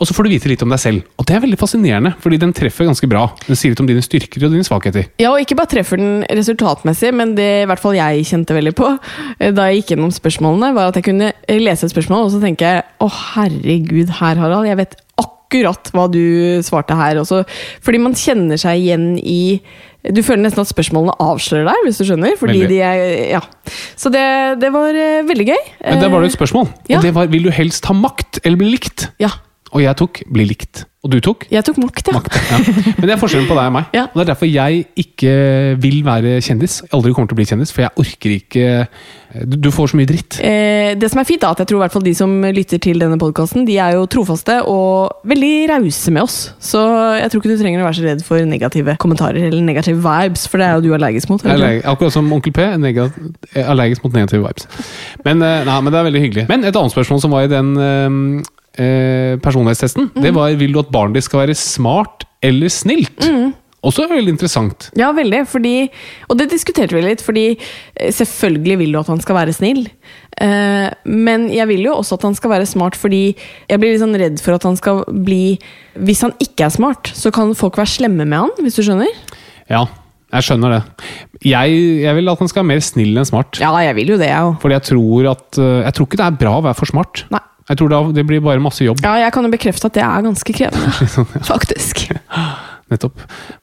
og 0.00 0.08
så 0.08 0.14
får 0.16 0.26
du 0.26 0.32
vite 0.34 0.50
litt 0.50 0.62
om 0.64 0.72
deg 0.72 0.80
selv. 0.82 1.06
Og 1.20 1.28
det 1.28 1.36
er 1.36 1.44
veldig 1.44 1.60
fascinerende, 1.60 2.14
fordi 2.22 2.40
den 2.42 2.52
treffer 2.56 2.88
ganske 2.88 3.08
bra. 3.10 3.26
Den 3.46 3.56
sier 3.58 3.72
litt 3.72 3.80
om 3.84 3.88
dine 3.88 4.02
styrker 4.04 4.31
og 4.40 4.54
dine 4.54 4.66
svakheter. 4.66 5.10
Ja, 5.20 5.34
og 5.34 5.42
ikke 5.42 5.56
bare 5.58 5.70
treffer 5.74 6.00
den 6.00 6.22
resultatmessig, 6.24 7.12
men 7.14 7.36
det 7.36 7.50
i 7.62 7.68
hvert 7.68 7.82
fall 7.82 7.98
jeg 7.98 8.24
kjente 8.28 8.56
veldig 8.56 8.74
på 8.78 8.88
eh, 8.94 9.52
da 9.52 9.68
jeg 9.68 9.82
gikk 9.82 9.94
gjennom 9.94 10.14
spørsmålene, 10.14 10.72
var 10.76 10.90
at 10.90 10.98
jeg 10.98 11.08
kunne 11.10 11.32
eh, 11.34 11.60
lese 11.60 11.88
et 11.88 11.94
spørsmål, 11.94 12.26
og 12.26 12.34
så 12.34 12.42
tenke 12.42 12.74
å 13.02 13.08
herregud, 13.12 14.16
her 14.22 14.40
Harald, 14.40 14.68
jeg 14.70 14.80
vet 14.80 14.96
akkurat 15.20 15.92
hva 15.92 16.08
du 16.08 16.24
svarte 16.64 16.96
her. 16.96 17.20
Også, 17.20 17.42
fordi 17.84 18.00
man 18.00 18.16
kjenner 18.16 18.60
seg 18.60 18.80
igjen 18.80 19.16
i 19.20 19.60
Du 20.02 20.18
føler 20.26 20.42
nesten 20.42 20.64
at 20.64 20.70
spørsmålene 20.72 21.14
avslører 21.22 21.68
deg, 21.68 21.84
hvis 21.86 22.00
du 22.00 22.08
skjønner. 22.08 22.32
Fordi 22.34 22.64
Veldig. 22.64 22.70
de 22.72 22.78
er, 22.82 23.02
ja. 23.36 23.42
Så 23.94 24.10
det, 24.10 24.24
det 24.58 24.72
var 24.74 24.96
eh, 24.98 25.20
veldig 25.28 25.46
gøy. 25.52 25.60
Men 25.84 26.02
der 26.02 26.10
var 26.10 26.24
det 26.24 26.32
et 26.32 26.38
spørsmål, 26.40 26.66
ja. 26.90 26.98
og 26.98 27.06
det 27.06 27.12
var 27.14 27.30
vil 27.30 27.46
du 27.46 27.52
helst 27.54 27.86
ha 27.86 27.94
makt 27.94 28.40
eller 28.42 28.58
bli 28.58 28.72
likt? 28.72 29.12
Ja. 29.22 29.30
Og 29.72 29.80
jeg 29.80 29.96
tok 29.96 30.22
bli 30.28 30.44
likt. 30.50 30.84
Og 31.02 31.10
du 31.10 31.16
tok? 31.18 31.48
Jeg 31.50 31.64
tok 31.66 31.78
makt, 31.82 32.06
ja. 32.06 32.12
Makt. 32.14 32.34
Ja. 32.52 32.58
Men 33.00 33.06
det 33.08 33.14
er 33.16 33.18
forskjellen 33.18 33.48
på 33.48 33.56
deg 33.58 33.70
og 33.70 33.72
meg. 33.74 33.86
Ja. 33.96 34.04
Og 34.12 34.20
Det 34.20 34.22
er 34.22 34.28
derfor 34.28 34.46
jeg 34.52 34.84
ikke 35.02 35.32
vil 35.82 35.96
være 36.06 36.36
kjendis. 36.44 36.76
Jeg 36.84 36.92
aldri 36.94 37.10
kommer 37.16 37.26
til 37.32 37.34
å 37.34 37.40
bli 37.40 37.46
kjendis, 37.48 37.72
for 37.74 37.82
jeg 37.82 37.90
orker 38.04 38.34
ikke 38.36 38.66
Du, 39.48 39.56
du 39.64 39.70
får 39.72 39.90
så 39.90 39.96
mye 39.98 40.06
dritt. 40.06 40.36
Eh, 40.44 40.92
det 41.00 41.08
som 41.10 41.18
er 41.22 41.26
fint, 41.26 41.42
er 41.42 41.56
at 41.56 41.62
jeg 41.64 41.70
tror 41.72 41.80
i 41.80 41.82
hvert 41.86 41.94
fall 41.96 42.04
de 42.04 42.12
som 42.14 42.36
lytter 42.52 42.78
til 42.84 43.00
denne 43.00 43.16
podkasten, 43.18 43.64
de 43.66 43.78
er 43.80 43.96
jo 43.96 44.04
trofaste 44.12 44.58
og 44.68 45.24
veldig 45.32 45.52
rause 45.72 46.12
med 46.12 46.22
oss. 46.28 46.36
Så 46.62 46.84
jeg 47.18 47.32
tror 47.32 47.40
ikke 47.42 47.56
du 47.56 47.62
trenger 47.64 47.80
å 47.82 47.88
være 47.88 47.98
så 47.98 48.06
redd 48.10 48.22
for 48.28 48.44
negative 48.46 48.94
kommentarer 49.02 49.48
eller 49.48 49.64
negative 49.64 49.98
vibes, 50.04 50.44
for 50.52 50.60
det 50.60 50.68
er 50.68 50.76
jo 50.76 50.84
du 50.84 50.94
allergisk 51.00 51.32
mot. 51.32 51.42
Er 51.48 51.56
allerg- 51.56 51.86
akkurat 51.96 52.12
som 52.14 52.28
onkel 52.36 52.52
P, 52.52 52.60
er 52.68 53.64
allergisk 53.72 54.04
mot 54.04 54.12
negative 54.20 54.44
vibes. 54.44 54.68
Men, 55.24 55.40
eh, 55.42 55.64
nei, 55.64 55.80
men 55.80 55.90
det 55.90 55.98
er 55.98 56.10
veldig 56.12 56.26
hyggelig. 56.28 56.48
Men 56.52 56.68
et 56.68 56.76
annet 56.76 56.92
spørsmål 56.94 57.24
som 57.24 57.32
var 57.32 57.48
i 57.48 57.54
den 57.56 58.44
eh, 58.78 59.36
personlighetstesten, 59.42 60.10
Mm. 60.14 60.22
det 60.22 60.34
var 60.34 60.54
vil 60.56 60.72
du 60.72 60.78
at 60.80 60.90
barnet 60.92 61.14
ditt 61.18 61.24
skal 61.28 61.46
være 61.46 61.54
smart 61.58 62.24
eller 62.42 62.68
snilt? 62.72 63.20
Også 63.82 64.04
veldig 64.06 64.30
interessant. 64.30 64.90
Ja, 64.94 65.08
veldig. 65.10 65.40
Fordi, 65.50 65.88
og 66.30 66.36
det 66.38 66.50
diskuterte 66.52 66.94
vi 66.94 67.00
litt, 67.02 67.20
fordi 67.20 67.56
eh, 67.96 68.12
selvfølgelig 68.14 68.76
vil 68.78 68.92
du 68.94 68.98
at 69.00 69.08
han 69.10 69.20
skal 69.20 69.34
være 69.40 69.52
snill. 69.56 69.88
Eh, 70.38 70.86
men 71.04 71.48
jeg 71.50 71.66
vil 71.68 71.82
jo 71.88 71.96
også 71.98 72.14
at 72.14 72.22
han 72.28 72.36
skal 72.38 72.50
være 72.54 72.66
smart, 72.70 72.94
fordi 72.94 73.34
jeg 73.68 73.80
blir 73.82 73.90
litt 73.90 74.00
sånn 74.04 74.14
redd 74.16 74.38
for 74.40 74.54
at 74.54 74.62
han 74.68 74.78
skal 74.78 75.02
bli 75.26 75.58
Hvis 75.98 76.22
han 76.22 76.32
ikke 76.40 76.64
er 76.68 76.70
smart, 76.70 77.10
så 77.12 77.32
kan 77.34 77.50
folk 77.58 77.76
være 77.76 77.90
slemme 77.98 78.24
med 78.24 78.38
han, 78.38 78.54
hvis 78.62 78.78
du 78.78 78.84
skjønner? 78.86 79.10
Ja, 79.68 79.82
jeg 80.32 80.46
skjønner 80.46 80.76
det. 80.78 80.82
Jeg, 81.44 81.74
jeg 82.06 82.14
vil 82.16 82.30
at 82.32 82.38
han 82.40 82.48
skal 82.48 82.62
være 82.62 82.70
mer 82.70 82.80
snill 82.86 83.18
enn 83.18 83.26
smart. 83.28 83.58
Ja, 83.60 83.74
jeg 83.84 83.98
vil 83.98 84.14
jo 84.14 84.16
det, 84.22 84.30
jeg 84.30 84.46
òg. 84.46 84.54
Fordi 84.62 84.78
jeg 84.78 84.86
tror 84.88 85.28
at 85.34 85.58
Jeg 85.58 85.92
tror 85.98 86.06
ikke 86.08 86.16
det 86.22 86.28
er 86.30 86.38
bra 86.46 86.54
å 86.56 86.62
være 86.70 86.78
for 86.78 86.86
smart. 86.88 87.26
Nei. 87.34 87.42
Jeg 87.72 87.78
tror 87.80 87.88
da, 87.92 88.00
det 88.12 88.24
blir 88.28 88.42
bare 88.44 88.60
masse 88.60 88.84
jobb. 88.84 89.00
Ja, 89.00 89.14
jeg 89.24 89.32
kan 89.32 89.46
jo 89.48 89.52
bekrefte 89.52 89.88
at 89.88 89.96
det 89.96 90.02
er 90.04 90.24
ganske 90.26 90.54
krevende. 90.56 90.90
Faktisk. 91.52 92.04
Nettopp. 92.92 93.22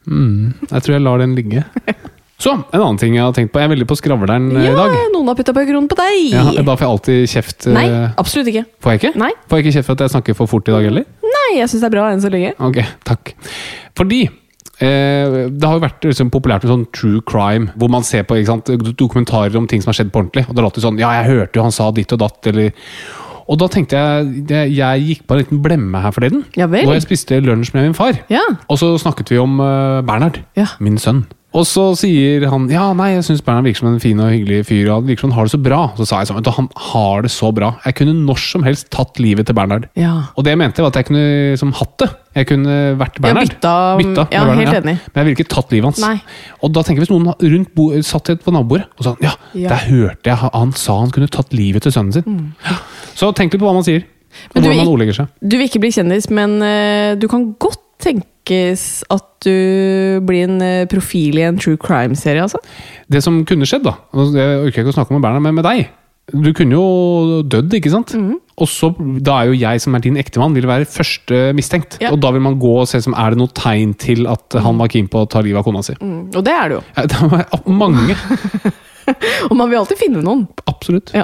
Mm, 0.09 0.55
jeg 0.71 0.81
tror 0.81 0.95
jeg 0.95 1.03
lar 1.05 1.21
den 1.21 1.35
ligge. 1.37 1.61
Så, 2.39 2.53
en 2.55 2.79
annen 2.79 2.97
ting 2.97 3.17
jeg 3.17 3.21
har 3.21 3.33
tenkt 3.35 3.51
på. 3.51 3.59
Jeg 3.59 3.67
er 3.67 3.73
veldig 3.73 3.85
på 3.91 3.97
skravleren 3.99 4.45
eh, 4.55 4.63
Ja, 4.69 4.71
i 4.71 4.77
dag. 4.79 4.93
Ja, 4.95 5.05
noen 5.13 5.27
har 5.29 5.35
putta 5.37 5.53
på 5.53 5.65
kronen 5.67 5.89
på 5.91 5.97
deg! 5.99 6.19
Ja, 6.31 6.43
da 6.63 6.73
får 6.79 6.85
jeg 6.85 6.93
alltid 6.95 7.31
kjeft. 7.33 7.67
eh, 7.67 7.75
Nei, 7.75 7.85
absolutt 8.17 8.49
ikke. 8.53 8.63
Får 8.81 8.95
jeg 8.95 9.01
ikke? 9.03 9.11
Nei. 9.19 9.29
Får 9.51 9.59
jeg 9.59 9.65
ikke 9.67 9.75
kjeft 9.77 9.89
for 9.91 9.99
at 9.99 10.03
jeg 10.05 10.13
snakker 10.15 10.37
for 10.39 10.49
fort 10.55 10.71
i 10.71 10.75
dag 10.77 10.87
heller? 10.87 11.05
Nei, 11.35 11.47
jeg 11.59 11.67
syns 11.69 11.83
det 11.83 11.89
er 11.91 11.95
bra 11.97 12.05
enn 12.15 12.23
så 12.23 12.31
lenge. 12.31 12.53
Ok, 12.63 12.79
takk. 13.11 13.33
Fordi 13.99 14.21
eh, 14.23 15.35
det 15.51 15.67
har 15.67 15.75
jo 15.77 15.83
vært 15.83 16.07
liksom, 16.07 16.31
populært 16.31 16.63
med 16.63 16.71
sånn 16.73 16.87
true 16.95 17.21
crime, 17.27 17.73
hvor 17.75 17.91
man 17.91 18.07
ser 18.07 18.23
på 18.29 18.39
sant, 18.47 18.71
dokumentarer 19.03 19.59
om 19.59 19.67
ting 19.69 19.83
som 19.83 19.91
har 19.91 19.99
skjedd 19.99 20.13
på 20.15 20.23
ordentlig. 20.23 20.47
Og 20.47 20.55
det 20.55 20.63
er 20.63 20.69
alltid 20.71 20.87
sånn 20.87 21.01
Ja, 21.03 21.11
jeg 21.19 21.33
hørte 21.35 21.59
jo 21.59 21.67
han 21.67 21.75
sa 21.75 21.91
ditt 21.99 22.15
og 22.15 22.23
datt, 22.23 22.39
eller 22.53 22.71
Og 23.49 23.57
da 23.57 23.65
tenkte 23.67 23.97
jeg 23.97 24.75
Jeg 24.77 25.01
gikk 25.07 25.23
på 25.27 25.33
en 25.35 25.39
liten 25.41 25.61
blemme 25.65 26.01
her 26.03 26.11
forleden. 26.13 26.43
Ja 26.57 26.67
vel. 26.69 26.85
Hvor 26.85 26.93
jeg 26.93 27.01
spiste 27.07 27.39
lunsj 27.41 27.73
med 27.73 27.87
min 27.87 27.95
far. 27.97 28.19
Ja. 28.29 28.43
Og 28.69 28.77
så 28.77 28.91
snakket 29.01 29.31
vi 29.33 29.39
om 29.41 29.59
eh, 29.59 30.01
Bernhard, 30.05 30.39
Ja. 30.59 30.67
min 30.79 30.97
sønn. 31.01 31.25
Og 31.57 31.63
så 31.65 31.83
sier 31.97 32.43
han 32.51 32.67
ja, 32.69 32.91
nei, 32.93 33.07
jeg 33.15 33.23
syns 33.25 33.39
Bernhard 33.41 33.65
virker 33.65 33.81
som 33.81 33.87
en 33.89 34.01
fin 34.03 34.19
og 34.21 34.29
hyggelig 34.29 34.59
fyr. 34.69 34.83
og 34.91 34.99
han 34.99 35.07
virker 35.07 35.23
som 35.25 35.31
han 35.31 35.39
har 35.39 35.47
det 35.47 35.53
så 35.55 35.59
bra. 35.65 35.79
Så 35.97 36.05
sa 36.05 36.19
jeg 36.21 36.29
sånn, 36.29 36.37
vet 36.37 36.45
du, 36.45 36.51
han 36.53 36.67
har 36.91 37.23
det 37.25 37.31
så 37.33 37.49
bra. 37.57 37.71
Jeg 37.87 37.95
kunne 37.97 38.13
når 38.27 38.41
som 38.43 38.65
helst 38.67 38.89
tatt 38.93 39.17
livet 39.17 39.49
til 39.49 39.57
Bernhard. 39.57 39.87
Ja. 39.97 40.11
Og 40.37 40.45
det 40.45 40.53
jeg 40.53 40.59
mente 40.61 40.85
var 40.85 40.93
at 40.93 40.99
jeg 41.01 41.07
kunne 41.09 41.23
liksom, 41.55 41.73
hatt 41.79 41.95
det. 42.03 42.09
Jeg 42.37 42.49
kunne 42.51 42.75
vært 43.01 43.17
Bernhard. 43.17 43.49
bytta- 43.55 43.97
bytta 43.97 44.27
ja, 44.29 44.43
Bernhard, 44.45 44.61
helt 44.61 44.77
enig. 44.83 44.95
Men 45.09 45.17
jeg 45.23 45.25
ville 45.25 45.37
ikke 45.39 45.49
tatt 45.55 45.73
livet 45.73 45.89
hans. 45.89 46.03
Nei. 46.05 46.21
Og 46.61 46.73
da 46.77 46.83
tenker 46.85 47.01
jeg 47.01 47.09
Hvis 47.09 47.15
noen 47.15 47.33
rundt 47.55 47.73
bo, 47.73 47.89
satt 48.05 48.29
på 48.45 48.53
nabobordet 48.53 48.85
og 48.99 49.03
sa 49.09 49.15
ja, 49.25 49.33
Ja. 49.57 49.69
der 49.73 49.89
hørte 49.89 50.29
jeg 50.29 50.37
han, 50.37 50.71
sa 50.77 50.99
han 50.99 51.09
kunne 51.09 51.27
tatt 51.33 51.51
livet 51.57 51.81
til 51.81 51.91
sønnen 51.91 52.13
sin. 52.13 52.23
Mm. 52.29 52.77
Så 53.15 53.33
tenk 53.33 53.53
litt 53.53 53.61
på 53.61 53.65
hva 53.65 53.73
man 53.73 53.83
sier. 53.87 54.05
Og 54.53 54.61
hvordan 54.61 54.77
man 54.83 54.87
ordlegger 54.93 55.15
seg. 55.23 55.27
Du 55.41 55.57
vil 55.57 55.65
ikke 55.65 55.81
bli 55.81 55.89
kjendis, 55.89 56.29
men 56.29 56.61
uh, 56.61 57.15
du 57.17 57.25
kan 57.27 57.55
godt 57.57 57.81
tenkes 58.49 59.03
at 59.13 59.25
du 59.45 60.19
blir 60.25 60.47
en 60.47 60.59
eh, 60.61 60.87
profil 60.89 61.39
i 61.39 61.45
en 61.47 61.57
true 61.59 61.77
crime-serie, 61.79 62.43
altså? 62.43 62.59
Det 63.09 63.21
som 63.23 63.43
kunne 63.47 63.67
skjedd, 63.67 63.85
da 63.85 63.95
Jeg 64.35 64.65
orker 64.65 64.83
ikke 64.83 64.91
å 64.91 64.97
snakke 64.97 65.15
med 65.15 65.23
Bernhard, 65.23 65.45
men 65.45 65.55
med 65.55 65.67
deg. 65.67 65.87
Du 66.29 66.51
kunne 66.53 66.75
jo 66.75 67.41
dødd, 67.49 67.73
ikke 67.79 67.91
sant? 67.93 68.13
Mhm. 68.13 68.37
Og 68.59 68.67
så, 68.67 68.89
Da 69.23 69.39
er 69.39 69.45
jo 69.47 69.53
jeg 69.55 69.79
som 69.81 69.95
er 69.95 69.99
din 70.03 70.17
ektemann, 70.17 70.53
vil 70.53 70.67
være 70.67 70.85
første 70.85 71.53
mistenkt. 71.55 71.97
Ja. 72.01 72.11
Og 72.11 72.19
da 72.19 72.31
vil 72.31 72.41
man 72.41 72.59
gå 72.59 72.81
og 72.81 72.87
se 72.87 72.99
som 73.01 73.13
er 73.13 73.31
det 73.31 73.39
noe 73.39 73.47
tegn 73.55 73.95
til 73.97 74.27
at 74.27 74.51
han 74.59 74.77
var 74.77 74.89
keen 74.89 75.07
på 75.07 75.23
å 75.23 75.29
ta 75.29 75.39
livet 75.39 75.59
av 75.59 75.63
kona 75.63 75.81
si. 75.81 75.95
Mm, 75.95 76.35
og 76.35 76.43
det 76.43 76.53
er 76.53 76.67
det 76.67 76.75
jo. 76.75 76.83
Ja, 76.97 77.05
det 77.09 77.15
er 77.15 77.71
mange. 77.71 78.15
Og 79.49 79.55
man 79.57 79.71
vil 79.71 79.79
alltid 79.79 79.97
finne 79.97 80.21
noen. 80.21 80.43
Absolutt. 80.69 81.09
Ja. 81.15 81.23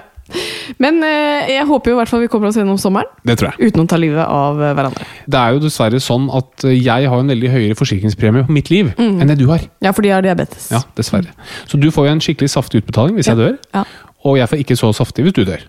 Men 0.81 0.97
eh, 1.05 1.51
jeg 1.53 1.65
håper 1.69 1.91
jo 1.91 1.95
i 1.95 1.99
hvert 1.99 2.09
fall 2.09 2.23
vi 2.23 2.29
kommer 2.33 2.49
oss 2.49 2.55
gjennom 2.57 2.79
sommeren 2.81 3.05
Det 3.27 3.35
tror 3.37 3.51
jeg. 3.53 3.69
uten 3.69 3.83
å 3.83 3.87
ta 3.91 3.99
livet 4.01 4.25
av 4.25 4.57
eh, 4.61 4.73
hverandre. 4.73 5.05
Det 5.29 5.37
er 5.41 5.53
jo 5.53 5.61
dessverre 5.67 5.99
sånn 6.01 6.25
at 6.33 6.65
jeg 6.71 7.09
har 7.11 7.21
en 7.21 7.29
veldig 7.29 7.51
høyere 7.53 7.77
forsikringspremie 7.77 8.45
på 8.47 8.55
mitt 8.57 8.71
liv 8.73 8.89
Mm. 8.97 9.21
enn 9.21 9.27
det 9.27 9.37
du 9.37 9.45
har. 9.51 9.61
Ja, 9.85 9.91
fordi 9.93 10.09
jeg 10.09 10.15
har 10.17 10.25
diabetes. 10.25 10.71
Ja, 10.73 10.81
dessverre. 10.97 11.29
Så 11.69 11.77
du 11.79 11.89
får 11.91 12.07
jo 12.09 12.11
en 12.15 12.23
skikkelig 12.25 12.49
saftig 12.49 12.81
utbetaling 12.83 13.15
hvis 13.19 13.29
jeg 13.29 13.37
dør, 13.37 13.57
Ja. 13.73 13.83
og 14.25 14.37
jeg 14.37 14.49
får 14.49 14.63
ikke 14.65 14.77
så 14.81 14.89
saftig 14.97 15.25
hvis 15.27 15.33
du 15.37 15.43
dør. 15.45 15.61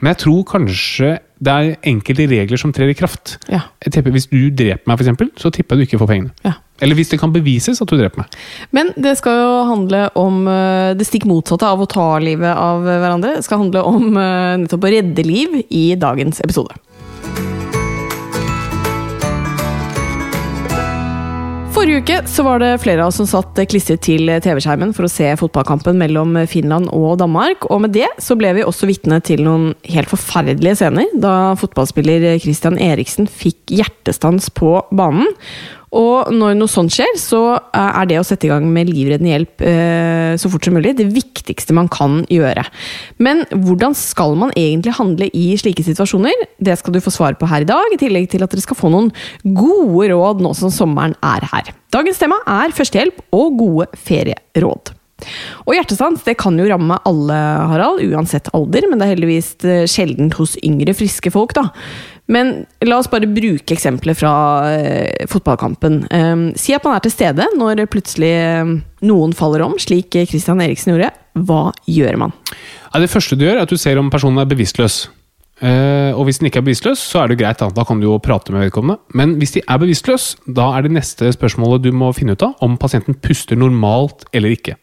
Men 0.00 0.12
jeg 0.14 0.18
tror 0.24 0.44
kanskje 0.44 1.18
det 1.44 1.54
er 1.54 1.88
enkelte 1.90 2.26
regler 2.30 2.60
som 2.60 2.72
trer 2.74 2.92
i 2.92 2.96
kraft. 2.96 3.36
Ja. 3.52 3.64
Tipper 3.84 4.14
Hvis 4.14 4.28
du 4.30 4.48
dreper 4.54 4.86
meg, 4.88 4.96
for 4.96 5.04
eksempel, 5.04 5.30
så 5.40 5.52
tipper 5.54 5.76
jeg 5.76 5.84
du 5.84 5.88
ikke 5.90 6.00
får 6.02 6.10
pengene. 6.10 6.32
Ja. 6.46 6.56
Eller 6.82 6.98
hvis 6.98 7.12
det 7.12 7.20
kan 7.22 7.32
bevises 7.34 7.78
at 7.82 7.90
du 7.90 7.96
dreper 7.98 8.24
meg. 8.24 8.38
Men 8.74 8.90
det 8.98 9.14
skal 9.20 9.38
jo 9.38 9.52
handle 9.68 10.06
om 10.18 10.40
eh, 10.50 10.94
det 10.98 11.06
stikk 11.06 11.28
motsatte 11.30 11.68
av 11.68 11.82
å 11.82 11.90
ta 11.90 12.08
livet 12.22 12.50
av 12.50 12.82
hverandre. 12.86 13.36
Det 13.38 13.46
skal 13.46 13.62
handle 13.66 13.84
om 13.86 14.08
eh, 14.18 14.56
nettopp 14.64 14.88
å 14.88 14.94
redde 14.96 15.26
liv 15.26 15.60
i 15.68 15.86
dagens 16.00 16.42
episode. 16.44 16.74
Forrige 21.74 22.04
uke 22.04 22.16
så 22.30 22.44
var 22.46 22.60
det 22.62 22.68
flere 22.84 23.02
av 23.02 23.10
oss 23.10 23.16
som 23.18 23.26
satt 23.26 23.58
klistret 23.66 24.04
til 24.06 24.30
TV-skjermen 24.30 24.92
for 24.94 25.08
å 25.08 25.10
se 25.10 25.26
fotballkampen 25.40 25.98
mellom 25.98 26.36
Finland 26.46 26.86
og 26.94 27.16
Danmark. 27.18 27.66
Og 27.66 27.82
med 27.82 27.96
det 27.96 28.06
så 28.22 28.36
ble 28.38 28.52
vi 28.54 28.62
også 28.62 28.86
vitne 28.86 29.18
til 29.26 29.42
noen 29.42 29.72
helt 29.90 30.12
forferdelige 30.12 30.78
scener 30.78 31.10
da 31.18 31.56
fotballspiller 31.58 32.28
Christian 32.44 32.78
Eriksen 32.78 33.26
fikk 33.26 33.74
hjertestans 33.74 34.52
på 34.54 34.76
banen. 34.94 35.26
Og 35.94 36.30
når 36.34 36.56
noe 36.58 36.70
sånt 36.70 36.94
skjer, 36.94 37.12
så 37.20 37.42
er 37.74 38.08
det 38.10 38.18
å 38.18 38.26
sette 38.26 38.48
i 38.48 38.50
gang 38.50 38.66
med 38.72 38.90
livreddende 38.90 39.30
hjelp 39.30 39.64
eh, 39.64 40.32
så 40.40 40.50
fort 40.50 40.66
som 40.66 40.74
mulig 40.74 40.96
det 40.98 41.06
viktigste 41.14 41.76
man 41.76 41.90
kan 41.92 42.22
gjøre. 42.32 42.64
Men 43.22 43.44
hvordan 43.52 43.94
skal 43.98 44.34
man 44.40 44.54
egentlig 44.58 44.96
handle 44.98 45.30
i 45.30 45.46
slike 45.60 45.86
situasjoner? 45.86 46.48
Det 46.58 46.74
skal 46.80 46.96
du 46.96 47.02
få 47.04 47.14
svar 47.14 47.38
på 47.38 47.48
her 47.50 47.62
i 47.62 47.70
dag, 47.70 47.94
i 47.94 48.00
tillegg 48.00 48.28
til 48.32 48.46
at 48.46 48.52
dere 48.54 48.64
skal 48.64 48.78
få 48.80 48.90
noen 48.94 49.12
gode 49.44 50.10
råd 50.10 50.42
nå 50.44 50.54
som 50.58 50.74
sommeren 50.74 51.16
er 51.22 51.46
her. 51.52 51.72
Dagens 51.94 52.20
tema 52.20 52.40
er 52.50 52.74
førstehjelp 52.74 53.24
og 53.36 53.58
gode 53.62 53.88
ferieråd. 53.94 54.94
Og 55.64 55.76
hjertestans 55.76 56.24
det 56.26 56.34
kan 56.40 56.56
jo 56.58 56.66
ramme 56.68 56.96
alle, 57.08 57.36
Harald, 57.70 58.02
uansett 58.10 58.50
alder, 58.56 58.88
men 58.90 58.98
det 58.98 59.06
er 59.06 59.14
heldigvis 59.14 59.50
eh, 59.62 59.84
sjeldent 59.90 60.36
hos 60.40 60.56
yngre, 60.66 60.94
friske 60.96 61.32
folk. 61.34 61.54
da. 61.56 61.68
Men 62.32 62.54
la 62.84 62.96
oss 62.96 63.10
bare 63.12 63.28
bruke 63.28 63.74
eksempler 63.74 64.16
fra 64.16 64.34
eh, 64.72 65.26
fotballkampen. 65.28 65.98
Eh, 66.08 66.44
si 66.60 66.76
at 66.76 66.86
man 66.86 66.96
er 66.96 67.04
til 67.04 67.12
stede 67.12 67.48
når 67.58 67.84
plutselig 67.92 68.32
eh, 68.38 68.72
noen 69.04 69.34
faller 69.36 69.66
om, 69.66 69.76
slik 69.80 70.16
Christian 70.30 70.62
Eriksen 70.64 70.94
gjorde. 70.94 71.12
Hva 71.44 71.66
gjør 71.90 72.20
man? 72.24 72.32
Ja, 72.92 73.02
det 73.02 73.12
første 73.12 73.36
du 73.36 73.44
gjør, 73.44 73.58
er 73.58 73.66
at 73.66 73.72
du 73.72 73.80
ser 73.80 74.00
om 74.00 74.10
personen 74.12 74.40
er 74.40 74.48
bevisstløs. 74.48 75.04
Eh, 75.62 76.10
og 76.16 76.26
hvis 76.26 76.40
den 76.40 76.48
ikke 76.48 76.60
er 76.62 76.66
bevisstløs, 76.66 77.02
så 77.12 77.22
er 77.22 77.30
det 77.30 77.38
greit. 77.42 77.60
Da. 77.60 77.70
da 77.74 77.84
kan 77.86 78.00
du 78.00 78.08
jo 78.08 78.18
prate 78.22 78.54
med 78.54 78.66
vedkommende. 78.66 79.00
Men 79.14 79.36
hvis 79.40 79.56
de 79.56 79.62
er 79.62 79.80
bevisstløs, 79.82 80.34
da 80.46 80.72
er 80.74 80.86
det 80.86 80.94
neste 80.96 81.30
spørsmålet 81.36 81.84
du 81.84 81.92
må 81.94 82.10
finne 82.16 82.34
ut 82.34 82.44
av, 82.46 82.56
om 82.64 82.78
pasienten 82.80 83.18
puster 83.22 83.58
normalt 83.58 84.26
eller 84.34 84.56
ikke. 84.56 84.78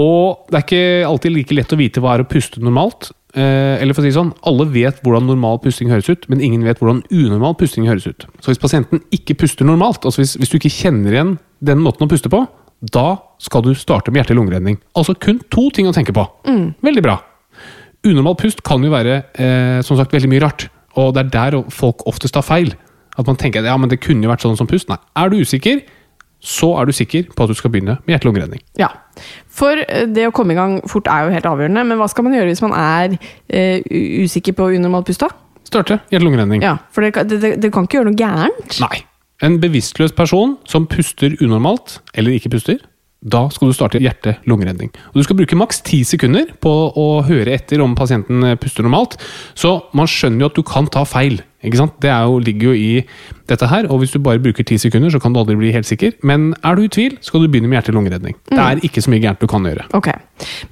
Og 0.00 0.48
det 0.48 0.56
er 0.56 0.64
ikke 0.64 1.08
alltid 1.08 1.34
like 1.34 1.56
lett 1.56 1.74
å 1.74 1.78
vite 1.78 2.02
hva 2.02 2.16
er 2.16 2.24
å 2.24 2.28
puste 2.28 2.62
normalt. 2.64 3.10
Eh, 3.32 3.80
eller 3.80 3.96
for 3.96 4.04
å 4.04 4.04
si 4.04 4.12
sånn, 4.12 4.34
Alle 4.44 4.66
vet 4.68 4.98
hvordan 5.00 5.24
normal 5.24 5.56
pusting 5.64 5.88
høres 5.88 6.10
ut, 6.12 6.26
men 6.28 6.42
ingen 6.44 6.66
vet 6.66 6.82
hvordan 6.82 7.00
unormal 7.08 7.54
pusting 7.56 7.86
høres 7.88 8.04
ut. 8.04 8.26
Så 8.44 8.52
hvis 8.52 8.60
pasienten 8.60 9.00
ikke 9.14 9.38
puster 9.40 9.64
normalt, 9.64 10.04
altså 10.04 10.20
hvis, 10.20 10.34
hvis 10.36 10.52
du 10.52 10.58
ikke 10.58 10.72
kjenner 10.74 11.16
igjen 11.16 11.32
den 11.64 11.80
måten 11.80 12.04
å 12.04 12.10
puste 12.10 12.28
på, 12.32 12.42
da 12.92 13.16
skal 13.40 13.64
du 13.64 13.72
starte 13.78 14.12
med 14.12 14.20
hjerte-lungeredning. 14.20 14.76
Altså 14.98 15.14
kun 15.14 15.40
to 15.54 15.68
ting 15.72 15.88
å 15.88 15.94
tenke 15.96 16.12
på. 16.12 16.26
Veldig 16.84 17.04
bra. 17.04 17.20
Unormal 18.04 18.36
pust 18.36 18.64
kan 18.66 18.82
jo 18.82 18.90
være 18.92 19.20
eh, 19.38 19.80
som 19.86 19.96
sagt 19.96 20.12
veldig 20.12 20.30
mye 20.32 20.42
rart, 20.42 20.66
og 20.98 21.14
det 21.14 21.24
er 21.24 21.32
der 21.32 21.58
folk 21.72 22.02
oftest 22.10 22.34
tar 22.34 22.44
feil. 22.44 22.74
At 23.16 23.28
man 23.28 23.38
tenker 23.38 23.64
ja, 23.64 23.76
men 23.78 23.88
det 23.92 24.00
kunne 24.02 24.26
jo 24.26 24.32
vært 24.32 24.44
sånn 24.44 24.58
som 24.58 24.68
pust. 24.68 24.90
Nei, 24.90 24.98
er 25.16 25.30
du 25.30 25.38
usikker, 25.40 25.84
så 26.42 26.72
er 26.80 26.88
du 26.88 26.92
sikker 26.96 27.28
på 27.30 27.44
at 27.44 27.52
du 27.52 27.54
skal 27.54 27.70
begynne 27.70 27.96
med 28.02 28.16
hjerte-lungeredning. 28.16 28.62
Ja, 28.80 28.90
for 29.46 29.78
eh, 29.78 30.08
det 30.10 30.26
å 30.26 30.34
komme 30.34 30.56
i 30.56 30.58
gang 30.58 30.80
fort 30.90 31.10
er 31.10 31.28
jo 31.28 31.36
helt 31.36 31.46
avgjørende, 31.48 31.86
men 31.86 32.00
hva 32.00 32.08
skal 32.10 32.26
man 32.26 32.34
gjøre 32.34 32.50
hvis 32.50 32.64
man 32.64 32.74
er 32.74 33.16
eh, 33.46 33.84
usikker 34.24 34.56
på 34.58 34.72
unormalt 34.74 35.06
pust, 35.10 35.22
da? 35.22 35.30
Starte 35.68 36.00
hjerte-lungeredning. 36.10 36.64
Ja, 36.66 36.76
for 36.92 37.06
det, 37.06 37.14
det, 37.30 37.56
det, 37.62 37.72
kan 37.72 37.86
ikke 37.86 38.00
gjøre 38.00 38.10
noe 38.10 38.18
gærent. 38.18 38.80
Nei. 38.82 39.04
En 39.42 39.60
bevisstløs 39.62 40.14
person 40.14 40.56
som 40.68 40.88
puster 40.90 41.38
unormalt, 41.42 42.00
eller 42.18 42.34
ikke 42.34 42.52
puster, 42.56 42.82
da 43.22 43.44
skal 43.54 43.70
du 43.70 43.76
starte 43.76 44.00
hjerte-lungeredning. 44.02 44.90
Og 45.12 45.20
Du 45.20 45.22
skal 45.22 45.38
bruke 45.38 45.58
maks 45.58 45.78
ti 45.86 46.02
sekunder 46.06 46.50
på 46.62 46.72
å 46.98 47.06
høre 47.26 47.54
etter 47.54 47.82
om 47.84 47.94
pasienten 47.94 48.42
puster 48.58 48.82
normalt. 48.82 49.14
Så 49.54 49.76
man 49.94 50.10
skjønner 50.10 50.42
jo 50.42 50.50
at 50.50 50.58
du 50.58 50.62
kan 50.66 50.90
ta 50.90 51.04
feil. 51.06 51.38
ikke 51.62 51.78
sant? 51.78 52.00
Det 52.02 52.10
er 52.10 52.26
jo, 52.26 52.40
ligger 52.42 52.72
jo 52.72 52.74
i 52.74 53.06
dette 53.50 53.68
her. 53.70 53.88
Og 53.90 54.02
hvis 54.02 54.14
du 54.14 54.20
bare 54.22 54.42
bruker 54.42 54.66
ti 54.66 54.78
sekunder, 54.80 55.12
så 55.12 55.20
kan 55.22 55.34
du 55.34 55.40
aldri 55.40 55.56
bli 55.58 55.72
helt 55.74 55.88
sikker. 55.88 56.14
Men 56.26 56.52
er 56.62 56.76
du 56.78 56.84
i 56.84 56.90
tvil, 56.92 57.16
skal 57.24 57.42
du 57.42 57.50
begynne 57.50 57.70
med 57.70 57.80
hjerte-lungeredning. 57.80 58.36
Det 58.50 58.60
er 58.60 58.82
ikke 58.86 59.02
så 59.04 59.12
mye 59.12 59.22
gærent 59.22 59.42
du 59.42 59.48
kan 59.50 59.66
gjøre. 59.66 59.88
Ok, 59.96 60.10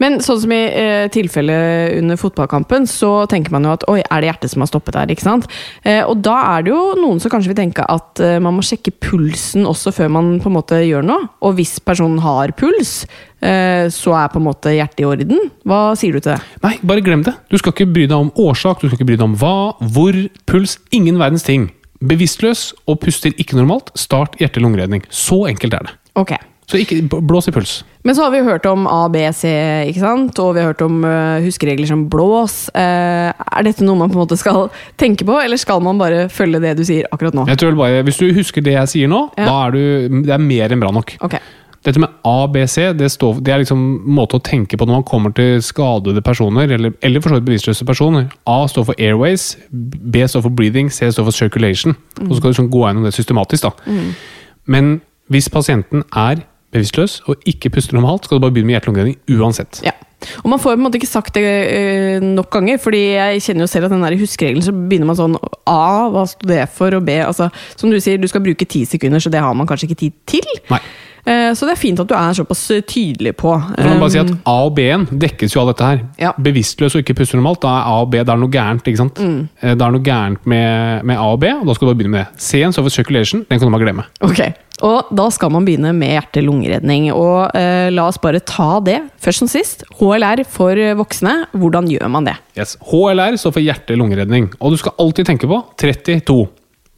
Men 0.03 0.19
sånn 0.25 0.41
som 0.43 0.53
i 0.55 0.61
eh, 0.67 1.07
tilfellet 1.13 1.99
under 2.01 2.19
fotballkampen, 2.19 2.89
så 2.91 3.27
tenker 3.31 3.55
man 3.55 3.67
jo 3.67 3.75
at 3.77 3.87
oi, 3.91 4.01
er 4.03 4.23
det 4.23 4.31
hjertet 4.31 4.55
som 4.55 4.65
har 4.65 4.71
stoppet 4.71 4.97
der? 4.97 5.11
ikke 5.11 5.27
sant? 5.27 5.49
Eh, 5.87 6.03
og 6.03 6.23
da 6.25 6.37
er 6.57 6.67
det 6.67 6.73
jo 6.73 6.81
noen 6.99 7.21
som 7.23 7.33
kanskje 7.33 7.53
vil 7.53 7.61
tenke 7.61 7.87
at 7.87 8.23
eh, 8.23 8.39
man 8.43 8.57
må 8.57 8.65
sjekke 8.67 8.95
pulsen 9.03 9.69
også 9.69 9.95
før 9.95 10.13
man 10.17 10.31
på 10.43 10.51
en 10.51 10.57
måte 10.59 10.81
gjør 10.85 11.07
noe. 11.07 11.29
Og 11.47 11.59
hvis 11.59 11.79
personen 11.85 12.21
har 12.25 12.55
puls, 12.59 13.05
eh, 13.45 13.87
så 13.93 14.17
er 14.19 14.31
på 14.33 14.41
en 14.41 14.49
måte 14.49 14.75
hjertet 14.75 15.05
i 15.05 15.09
orden. 15.09 15.51
Hva 15.69 15.83
sier 15.99 16.17
du 16.17 16.23
til 16.23 16.35
det? 16.35 16.41
Nei, 16.65 16.77
bare 16.87 17.05
glem 17.05 17.25
det. 17.27 17.37
Du 17.51 17.59
skal 17.61 17.75
ikke 17.75 17.91
bry 17.91 18.07
deg 18.07 18.17
om 18.19 18.33
årsak, 18.49 18.81
du 18.81 18.89
skal 18.89 18.99
ikke 18.99 19.11
bry 19.13 19.19
deg 19.21 19.29
om 19.29 19.37
hva, 19.41 19.57
hvor, 19.95 20.17
puls. 20.51 20.79
Ingen 20.97 21.21
verdens 21.21 21.47
ting. 21.47 21.71
Bevisstløs 22.01 22.71
og 22.89 23.01
puster 23.03 23.35
ikke 23.37 23.59
normalt, 23.59 23.91
start 23.99 24.39
hjerte-lungeredning. 24.41 25.05
Så 25.13 25.45
enkelt 25.51 25.75
er 25.77 25.85
det. 25.89 25.97
Ok. 26.21 26.33
Så 26.71 26.79
ikke 26.79 27.01
blås 27.27 27.49
i 27.51 27.53
puls. 27.53 27.81
Men 28.07 28.15
så 28.15 28.23
har 28.25 28.31
vi 28.33 28.45
hørt 28.47 28.65
om 28.71 28.87
A, 28.87 29.09
B, 29.13 29.25
C, 29.35 29.51
ikke 29.91 30.01
sant? 30.01 30.39
og 30.39 30.55
vi 30.55 30.63
har 30.63 30.71
hørt 30.71 30.85
om 30.87 31.01
uh, 31.03 31.43
huskeregler 31.43 31.89
som 31.91 32.05
blås. 32.09 32.69
Uh, 32.73 33.35
er 33.35 33.67
dette 33.67 33.85
noe 33.85 33.99
man 33.99 34.13
på 34.13 34.17
en 34.17 34.23
måte 34.23 34.39
skal 34.39 34.69
tenke 35.01 35.27
på, 35.27 35.35
eller 35.43 35.59
skal 35.61 35.83
man 35.85 35.99
bare 36.01 36.29
følge 36.33 36.63
det 36.63 36.77
du 36.79 36.85
sier 36.87 37.11
akkurat 37.11 37.35
nå? 37.37 37.49
Jeg 37.51 37.61
tror 37.61 37.75
bare, 37.77 38.05
Hvis 38.07 38.23
du 38.23 38.29
husker 38.37 38.65
det 38.65 38.77
jeg 38.79 38.93
sier 38.95 39.11
nå, 39.11 39.25
Ja. 39.37 39.49
da 39.51 39.57
er 39.67 39.75
du, 39.77 40.23
det 40.25 40.37
er 40.37 40.47
mer 40.47 40.71
enn 40.73 40.81
bra 40.87 40.95
nok. 40.95 41.17
Ok. 41.27 41.37
Dette 41.87 42.01
med 42.03 42.13
A, 42.29 42.45
B, 42.53 42.67
C, 42.69 42.91
det, 42.93 43.09
står, 43.09 43.39
det 43.41 43.53
er 43.55 43.63
liksom 43.63 43.81
måte 44.13 44.37
å 44.37 44.43
tenke 44.45 44.77
på 44.77 44.85
når 44.85 44.99
man 44.99 45.07
kommer 45.09 45.33
til 45.37 45.63
skadede 45.65 46.21
personer, 46.25 46.69
eller, 46.77 46.93
eller 47.01 47.23
for 47.25 47.33
så 47.33 47.39
vidt 47.39 47.47
bevisstløse 47.47 47.87
personer. 47.89 48.27
A 48.45 48.59
står 48.69 48.91
for 48.91 49.01
airways, 49.01 49.55
B 49.73 50.21
står 50.29 50.45
for 50.45 50.53
breathing, 50.53 50.93
C 50.93 51.09
står 51.09 51.31
for 51.31 51.37
circulation. 51.37 51.97
Og 52.21 52.35
så 52.35 52.43
skal 52.43 52.53
du 52.53 52.61
sånn 52.61 52.73
gå 52.73 52.85
gjennom 52.85 53.09
det 53.09 53.15
systematisk. 53.17 53.71
da. 53.71 53.97
Men 54.69 54.99
hvis 55.33 55.49
pasienten 55.49 56.05
er 56.13 56.45
bevisstløs 56.75 57.21
og 57.31 57.49
ikke 57.49 57.73
puster 57.73 57.97
normalt, 57.97 58.29
skal 58.29 58.39
du 58.39 58.45
bare 58.45 58.55
begynne 58.55 58.71
med 58.71 58.79
hjerte-lungeredning 58.79 59.41
uansett. 59.41 59.81
Ja. 59.87 59.97
Og 60.45 60.51
man 60.53 60.61
får 60.61 60.75
på 60.75 60.77
en 60.77 60.85
måte 60.85 60.99
ikke 61.01 61.09
sagt 61.09 61.37
det 61.39 61.45
eh, 61.49 62.21
nok 62.21 62.51
ganger, 62.53 62.77
fordi 62.83 63.01
jeg 63.15 63.45
kjenner 63.47 63.65
jo 63.65 63.71
selv 63.73 63.89
at 63.89 63.95
den 63.95 64.05
der 64.05 64.19
huskeregelen 64.21 64.67
så 64.67 64.75
begynner 64.75 65.09
man 65.09 65.19
sånn 65.19 65.39
A, 65.65 66.11
hva 66.13 66.27
sto 66.29 66.49
det 66.51 66.67
for? 66.75 66.93
Og 66.99 67.07
B, 67.07 67.17
altså 67.25 67.49
Som 67.73 67.89
du 67.89 67.97
sier, 68.03 68.21
du 68.21 68.29
skal 68.29 68.45
bruke 68.45 68.69
ti 68.69 68.85
sekunder, 68.89 69.23
så 69.23 69.33
det 69.33 69.41
har 69.41 69.57
man 69.57 69.71
kanskje 69.71 69.89
ikke 69.89 70.03
tid 70.05 70.19
til. 70.29 70.51
Nei. 70.69 70.83
Eh, 71.27 71.53
Så 71.55 71.67
det 71.67 71.75
er 71.77 71.81
fint 71.81 72.01
at 72.01 72.09
du 72.09 72.15
er 72.15 72.33
såpass 72.37 72.63
eh, 72.71 72.81
tydelig 72.87 73.35
på. 73.37 73.53
Man 73.79 74.01
bare 74.01 74.11
si 74.11 74.19
at 74.23 74.31
Um, 74.31 74.39
A 74.47 74.55
og 74.67 74.75
B-en 74.77 75.07
dekkes 75.11 75.55
jo 75.57 75.61
av 75.65 75.73
dette 75.73 75.85
her. 75.85 76.01
Ja. 76.21 76.33
Bevisstløs 76.39 76.95
og 76.97 77.03
ikke 77.03 77.17
puster 77.19 77.37
normalt, 77.41 77.61
da 77.65 77.69
er 77.81 77.89
A 77.91 77.97
og 78.05 78.11
B 78.13 78.21
det 78.23 78.29
er 78.29 78.37
noe 78.41 78.51
gærent. 78.53 78.87
ikke 78.87 78.97
sant? 79.03 79.19
Mm. 79.21 79.49
Eh, 79.63 79.75
Det 79.75 79.83
er 79.83 79.91
noe 79.97 80.03
gærent 80.07 80.47
med, 80.47 81.05
med 81.05 81.17
A 81.17 81.27
og 81.33 81.41
B, 81.41 81.51
og 81.53 81.67
da 81.67 81.75
skal 81.75 81.87
du 81.89 81.93
bare 81.93 81.99
begynne 82.03 82.17
med 82.17 82.25
det. 82.27 82.41
C-en 82.41 82.73
for 82.73 82.89
circulation, 82.89 83.45
den 83.51 83.59
kan 83.59 83.69
du 83.69 83.73
bare 83.77 83.85
glemme. 83.85 84.05
Ok, 84.23 84.41
og 84.83 85.11
da 85.15 85.29
skal 85.31 85.51
man 85.51 85.65
begynne 85.67 85.93
med 85.97 86.15
hjerte-lungeredning. 86.17 87.11
Og 87.13 87.51
eh, 87.55 87.91
la 87.91 88.07
oss 88.09 88.19
bare 88.23 88.41
ta 88.41 88.81
det 88.81 89.01
først 89.21 89.39
som 89.45 89.49
sist. 89.51 89.85
HLR 90.01 90.45
for 90.49 90.75
voksne, 90.97 91.47
hvordan 91.53 91.89
gjør 91.91 92.09
man 92.11 92.25
det? 92.31 92.37
Yes. 92.57 92.77
HLR 92.91 93.37
står 93.41 93.53
for 93.59 93.61
hjerte-lungeredning, 93.65 94.53
og 94.61 94.73
du 94.73 94.77
skal 94.81 94.97
alltid 94.99 95.27
tenke 95.27 95.49
på 95.51 95.61
32. 95.77 96.49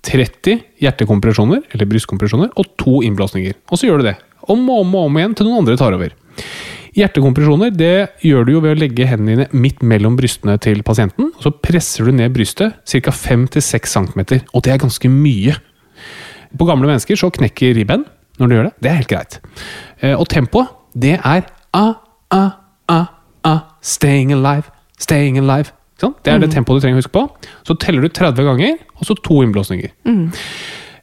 30 0.03 0.61
hjertekompresjoner, 0.83 1.63
eller 1.73 1.89
brystkompresjoner, 1.91 2.53
og 2.59 2.77
to 2.81 3.01
innblåsninger. 3.07 3.55
Og 3.71 3.79
så 3.79 3.87
gjør 3.89 4.03
du 4.03 4.09
det. 4.11 4.17
Om 4.51 4.65
og 4.69 4.81
om 4.83 4.95
og 4.99 5.09
om 5.09 5.19
igjen 5.21 5.35
til 5.39 5.47
noen 5.47 5.63
andre 5.63 5.77
tar 5.79 5.95
over. 5.95 6.15
Hjertekompresjoner 6.93 7.71
det 7.73 7.93
gjør 8.27 8.45
du 8.45 8.51
jo 8.53 8.61
ved 8.65 8.75
å 8.75 8.81
legge 8.83 9.07
hendene 9.09 9.47
dine 9.47 9.63
midt 9.63 9.81
mellom 9.87 10.17
brystene 10.19 10.59
til 10.61 10.83
pasienten. 10.85 11.31
og 11.33 11.45
Så 11.47 11.53
presser 11.65 12.05
du 12.05 12.13
ned 12.13 12.35
brystet 12.35 12.75
ca. 12.85 13.15
5-6 13.15 13.95
cm, 13.95 14.25
og 14.53 14.65
det 14.67 14.75
er 14.75 14.83
ganske 14.83 15.09
mye. 15.09 15.55
På 16.59 16.69
gamle 16.69 16.91
mennesker 16.91 17.17
så 17.17 17.31
knekker 17.33 17.79
ribben 17.79 18.05
når 18.41 18.49
du 18.49 18.55
gjør 18.57 18.69
det. 18.69 18.75
Det 18.83 18.91
er 18.91 18.99
helt 19.01 19.13
greit. 19.13 19.39
Eh, 20.03 20.17
Og 20.19 20.29
tempoet, 20.29 20.69
det 20.93 21.15
er 21.25 21.47
a, 21.73 21.85
a, 22.31 22.43
a, 22.89 23.01
a, 23.49 23.55
staying 23.81 24.33
alive, 24.33 24.69
staying 24.99 25.39
alive. 25.39 25.73
Det 26.25 26.33
er 26.33 26.43
det 26.43 26.51
tempoet 26.55 26.81
du 26.81 26.85
trenger 26.87 26.99
å 26.99 27.03
huske 27.05 27.15
på. 27.15 27.25
Så 27.69 27.77
teller 27.83 28.05
du 28.05 28.09
30 28.09 28.49
ganger, 28.49 28.79
og 28.99 29.09
så 29.09 29.17
to 29.23 29.43
innblåsninger. 29.45 29.95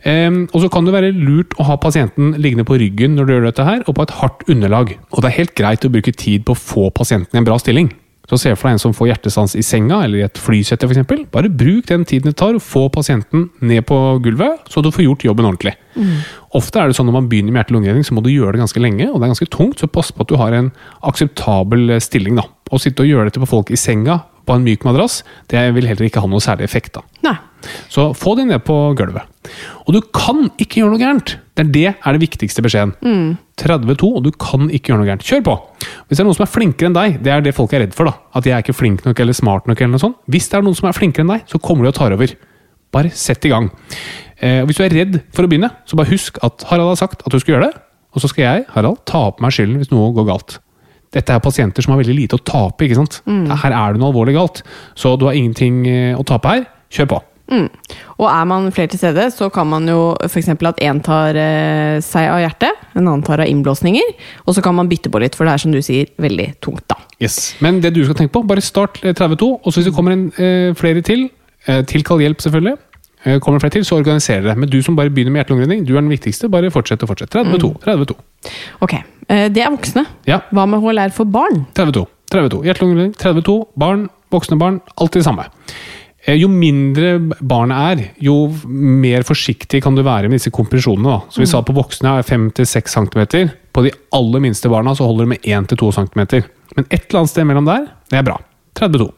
Em, 0.07 0.45
og 0.55 0.61
så 0.63 0.69
kan 0.71 0.85
det 0.87 0.93
være 0.95 1.11
lurt 1.11 1.55
å 1.59 1.65
ha 1.67 1.75
pasienten 1.81 2.31
liggende 2.39 2.63
på 2.67 2.77
ryggen 2.79 3.17
når 3.17 3.25
du 3.27 3.33
gjør 3.35 3.47
dette 3.49 3.65
her, 3.67 3.81
og 3.87 3.97
på 3.97 4.05
et 4.05 4.13
hardt 4.21 4.45
underlag. 4.51 4.93
Og 5.11 5.23
det 5.23 5.31
er 5.31 5.39
helt 5.41 5.55
greit 5.59 5.87
å 5.87 5.91
bruke 5.91 6.15
tid 6.15 6.45
på 6.47 6.55
å 6.55 6.59
få 6.59 6.85
pasienten 6.95 7.35
i 7.35 7.41
en 7.41 7.47
bra 7.47 7.57
stilling. 7.59 7.91
Så 8.29 8.37
se 8.37 8.51
for 8.53 8.69
deg 8.69 8.75
en 8.77 8.81
som 8.83 8.93
får 8.93 9.07
hjertestans 9.09 9.55
i 9.57 9.63
senga 9.65 10.03
eller 10.05 10.21
i 10.21 10.25
et 10.27 10.37
flysete 10.37 10.85
f.eks. 10.85 11.01
Bare 11.33 11.49
bruk 11.49 11.87
den 11.89 12.03
tiden 12.05 12.29
det 12.29 12.37
tar 12.37 12.53
å 12.53 12.61
få 12.61 12.85
pasienten 12.93 13.47
ned 13.65 13.87
på 13.89 13.97
gulvet, 14.21 14.67
så 14.69 14.83
du 14.85 14.91
får 14.93 15.07
gjort 15.07 15.25
jobben 15.25 15.47
ordentlig. 15.49 15.73
Ofte 16.53 16.79
er 16.79 16.91
det 16.91 16.97
sånn 16.99 17.09
når 17.09 17.15
man 17.17 17.29
begynner 17.31 17.55
med 17.55 17.63
hjerte-lungeredning, 17.63 18.05
så 18.05 18.13
må 18.13 18.21
du 18.21 18.29
gjøre 18.29 18.53
det 18.53 18.61
ganske 18.61 18.83
lenge, 18.85 19.09
og 19.09 19.17
det 19.17 19.25
er 19.25 19.33
ganske 19.33 19.49
tungt, 19.49 19.81
så 19.81 19.89
pass 19.89 20.13
på 20.13 20.21
at 20.21 20.29
du 20.29 20.37
har 20.37 20.53
en 20.53 20.69
akseptabel 21.09 21.95
eh, 21.97 22.03
stilling. 22.05 22.37
da. 22.37 22.45
Å 22.69 22.77
sitte 22.77 23.01
og 23.01 23.09
gjøre 23.09 23.31
dette 23.31 23.41
på 23.41 23.49
folk 23.49 23.73
i 23.73 23.81
senga 23.81 24.21
på 24.49 24.55
en 24.57 24.65
myk 24.65 24.81
madrass, 24.87 25.19
det 25.53 25.61
vil 25.77 25.85
heller 25.85 26.07
ikke 26.09 26.23
ha 26.25 26.29
noe 26.31 26.41
særlig 26.41 26.65
effekt. 26.65 26.95
da. 26.97 27.05
Nei. 27.27 27.35
Så 27.91 28.05
få 28.15 28.33
de 28.39 28.45
ned 28.47 28.63
på 28.65 28.73
gulvet. 28.97 29.27
Og 29.85 29.93
du 29.93 29.99
kan 30.15 30.47
ikke 30.57 30.79
gjøre 30.81 30.93
noe 30.95 31.01
gærent! 31.01 31.33
Det 31.59 31.65
er 31.65 31.71
det 31.75 31.85
er 31.91 32.15
det 32.15 32.21
viktigste 32.23 32.63
beskjeden. 32.63 32.93
32, 33.59 34.07
og 34.15 34.23
du 34.23 34.29
kan 34.39 34.69
ikke 34.71 34.93
gjøre 34.93 35.01
noe 35.01 35.09
gærent. 35.09 35.25
Kjør 35.27 35.43
på! 35.43 35.55
Hvis 36.07 36.17
det 36.17 36.23
er 36.23 36.29
noen 36.29 36.37
som 36.37 36.45
er 36.47 36.51
flinkere 36.53 36.89
enn 36.89 36.95
deg, 36.95 37.17
det 37.25 37.33
er 37.35 37.43
det 37.45 37.53
folk 37.57 37.73
er 37.75 37.83
redd 37.83 37.97
for. 37.97 38.07
da. 38.09 38.15
At 38.39 38.47
jeg 38.47 38.55
er 38.55 38.63
ikke 38.63 38.77
flink 38.79 39.03
nok 39.05 39.19
eller 39.19 39.35
smart 39.35 39.67
nok. 39.67 39.81
eller 39.81 39.97
noe 39.97 40.03
sånt. 40.05 40.17
Hvis 40.31 40.47
det 40.49 40.57
er 40.59 40.65
noen 40.65 40.77
som 40.79 40.87
er 40.89 40.95
flinkere 40.95 41.27
enn 41.27 41.33
deg, 41.35 41.43
så 41.51 41.59
kommer 41.59 41.83
de 41.85 41.91
og 41.91 41.99
tar 41.99 42.15
over. 42.15 42.33
Bare 42.95 43.11
sett 43.11 43.45
i 43.45 43.51
gang. 43.51 43.67
Eh, 44.39 44.61
og 44.63 44.71
hvis 44.71 44.79
du 44.79 44.85
er 44.87 44.95
redd 44.95 45.19
for 45.35 45.43
å 45.45 45.51
begynne, 45.51 45.69
så 45.85 45.99
bare 45.99 46.09
husk 46.13 46.39
at 46.47 46.63
Harald 46.71 46.93
har 46.95 47.01
sagt 47.03 47.25
at 47.27 47.35
du 47.35 47.37
skal 47.43 47.57
gjøre 47.57 47.67
det. 47.67 47.83
Og 48.15 48.23
så 48.23 48.31
skal 48.31 48.45
jeg, 48.47 48.65
Harald, 48.73 49.03
ta 49.05 49.27
på 49.35 49.43
meg 49.43 49.53
skylden 49.53 49.83
hvis 49.83 49.91
noe 49.91 50.13
går 50.15 50.25
galt. 50.31 50.57
Dette 51.15 51.33
er 51.33 51.41
pasienter 51.41 51.81
som 51.81 51.95
har 51.95 52.03
veldig 52.03 52.17
lite 52.17 52.37
å 52.37 52.43
tape. 52.45 52.85
ikke 52.85 52.99
sant? 52.99 53.21
Her 53.25 53.73
er 53.73 53.93
det 53.95 54.01
noe 54.01 54.11
alvorlig 54.11 54.35
galt. 54.37 54.61
Så 54.95 55.15
du 55.17 55.25
har 55.25 55.33
ingenting 55.37 55.81
eh, 55.89 56.13
å 56.17 56.25
tape 56.27 56.53
her. 56.53 56.67
Kjør 56.93 57.09
på. 57.15 57.19
Og 58.19 58.27
er 58.29 58.45
man 58.45 58.67
flere 58.73 58.91
til 58.91 58.99
stede, 59.01 59.23
så 59.33 59.47
kan 59.53 59.65
man 59.69 59.87
jo 59.89 60.13
f.eks. 60.27 60.51
at 60.53 60.81
én 60.85 60.99
tar 61.05 61.37
eh, 61.39 61.97
seg 62.05 62.27
av 62.29 62.43
hjertet, 62.43 62.83
en 62.93 63.07
annen 63.07 63.23
tar 63.25 63.41
av 63.41 63.49
innblåsninger, 63.49 64.11
og 64.45 64.53
så 64.53 64.61
kan 64.65 64.77
man 64.77 64.89
bytte 64.91 65.09
på 65.09 65.21
litt, 65.23 65.37
for 65.37 65.49
det 65.49 65.55
er 65.55 65.63
som 65.63 65.73
du 65.73 65.79
sier, 65.81 66.11
veldig 66.21 66.49
tungt, 66.61 66.85
da. 66.91 66.99
Yes. 67.23 67.55
Men 67.63 67.81
det 67.81 67.95
du 67.95 68.03
skal 68.05 68.19
tenke 68.19 68.35
på, 68.37 68.43
bare 68.49 68.61
start 68.61 69.01
eh, 69.01 69.15
32, 69.17 69.49
og 69.63 69.65
så 69.73 69.81
hvis 69.81 69.89
det 69.89 69.95
kommer 69.97 70.13
en, 70.13 70.27
eh, 70.37 70.69
flere 70.77 71.01
til, 71.05 71.25
eh, 71.65 71.81
tilkall 71.89 72.21
hjelp 72.21 72.45
selvfølgelig, 72.45 72.77
eh, 73.25 73.39
kommer 73.41 73.63
flere 73.63 73.79
til, 73.79 73.87
så 73.87 73.97
organiserer 73.97 74.45
det. 74.51 74.57
Men 74.61 74.69
du 74.69 74.77
som 74.85 74.99
bare 74.99 75.09
begynner 75.09 75.33
med 75.33 75.41
hjerte-lungeredning, 75.41 75.87
du 75.89 75.95
er 75.95 76.03
den 76.03 76.13
viktigste, 76.13 76.51
bare 76.53 76.69
fortsett 76.73 77.01
og 77.01 77.15
fortsett. 77.15 77.33
32, 77.33 77.73
32. 77.87 78.19
Ok, 78.85 78.93
eh, 78.99 79.07
det 79.29 79.61
er 79.61 79.69
voksne. 79.73 80.05
Ja, 80.29 80.39
Hva 80.51 80.65
med 80.69 80.81
HLR 80.81 81.11
for 81.13 81.29
barn? 81.29 81.63
32. 81.77 82.05
32. 82.33 82.63
Hjerte-lungeredning, 82.65 83.13
32. 83.17 83.55
Barn, 83.79 84.07
voksne 84.33 84.57
barn, 84.61 84.79
alltid 84.97 85.21
det 85.21 85.27
samme. 85.27 85.45
Eh, 86.25 86.35
Jo 86.37 86.49
mindre 86.51 87.15
barnet 87.41 87.77
er, 87.99 88.03
jo 88.21 88.35
mer 88.69 89.23
forsiktig 89.25 89.81
kan 89.85 89.95
du 89.97 90.03
være 90.05 90.29
med 90.29 90.37
disse 90.39 90.51
kompresjonene. 90.53 91.09
Da. 91.15 91.19
Så 91.33 91.41
vi 91.43 91.47
sa 91.49 91.61
på 91.65 91.73
voksne 91.77 92.17
er 92.19 92.27
5-6 92.27 92.95
cm. 92.95 93.49
På 93.73 93.85
de 93.85 93.93
aller 94.17 94.43
minste 94.43 94.69
barna 94.69 94.93
så 94.97 95.05
holder 95.07 95.25
det 95.25 95.35
med 95.37 95.47
1-2 95.69 95.91
cm. 95.95 96.25
Men 96.75 96.85
et 96.89 97.05
eller 97.07 97.21
annet 97.23 97.31
sted 97.33 97.47
mellom 97.49 97.65
der, 97.69 97.87
det 98.11 98.19
er 98.19 98.27
bra. 98.27 98.37
32. 98.77 99.09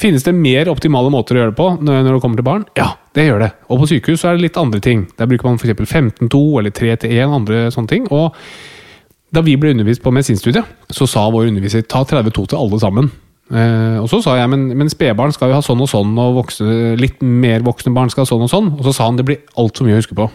Finnes 0.00 0.24
det 0.24 0.32
mer 0.32 0.70
optimale 0.72 1.10
måter 1.12 1.36
å 1.36 1.40
gjøre 1.42 1.52
det 1.52 1.58
på 1.58 1.66
når 1.84 2.06
det 2.08 2.20
kommer 2.22 2.40
til 2.40 2.46
barn? 2.46 2.62
Ja, 2.78 2.94
det 3.16 3.26
gjør 3.26 3.42
det. 3.44 3.50
Og 3.68 3.82
på 3.82 3.88
sykehus 3.90 4.22
så 4.22 4.30
er 4.30 4.38
det 4.38 4.46
litt 4.46 4.56
andre 4.60 4.80
ting. 4.80 5.02
Der 5.18 5.28
bruker 5.28 5.50
man 5.50 5.58
f.eks. 5.60 5.76
15-2 5.76 6.40
eller 6.62 6.72
3-1, 6.72 7.34
andre 7.36 7.66
sånne 7.74 7.90
ting. 7.92 8.06
Og 8.08 8.32
da 9.34 9.42
vi 9.46 9.56
ble 9.60 9.74
undervist 9.74 10.02
på 10.02 10.12
medisinstudiet, 10.14 10.66
så 10.90 11.06
sa 11.08 11.28
vår 11.30 11.50
underviser 11.50 11.84
ta 11.86 12.02
32 12.04 12.50
til 12.50 12.58
alle 12.58 12.80
sammen. 12.82 13.10
Eh, 13.50 13.96
og 13.98 14.06
så 14.06 14.20
sa 14.22 14.36
jeg 14.38 14.46
men, 14.46 14.68
men 14.78 14.90
spedbarn 14.90 15.32
skal 15.34 15.50
jo 15.50 15.56
ha 15.56 15.62
sånn 15.64 15.80
og 15.82 15.88
sånn, 15.90 16.12
og 16.22 16.36
voksne, 16.36 16.92
litt 17.00 17.18
mer 17.22 17.64
voksne 17.66 17.90
barn 17.94 18.10
skal 18.12 18.22
ha 18.22 18.30
sånn 18.30 18.44
og 18.46 18.52
sånn. 18.52 18.68
Og 18.76 18.84
så 18.86 18.94
sa 18.94 19.08
han 19.08 19.18
det 19.18 19.26
blir 19.26 19.40
altfor 19.58 19.88
mye 19.88 19.96
å 19.96 20.02
huske 20.02 20.18
på. 20.18 20.28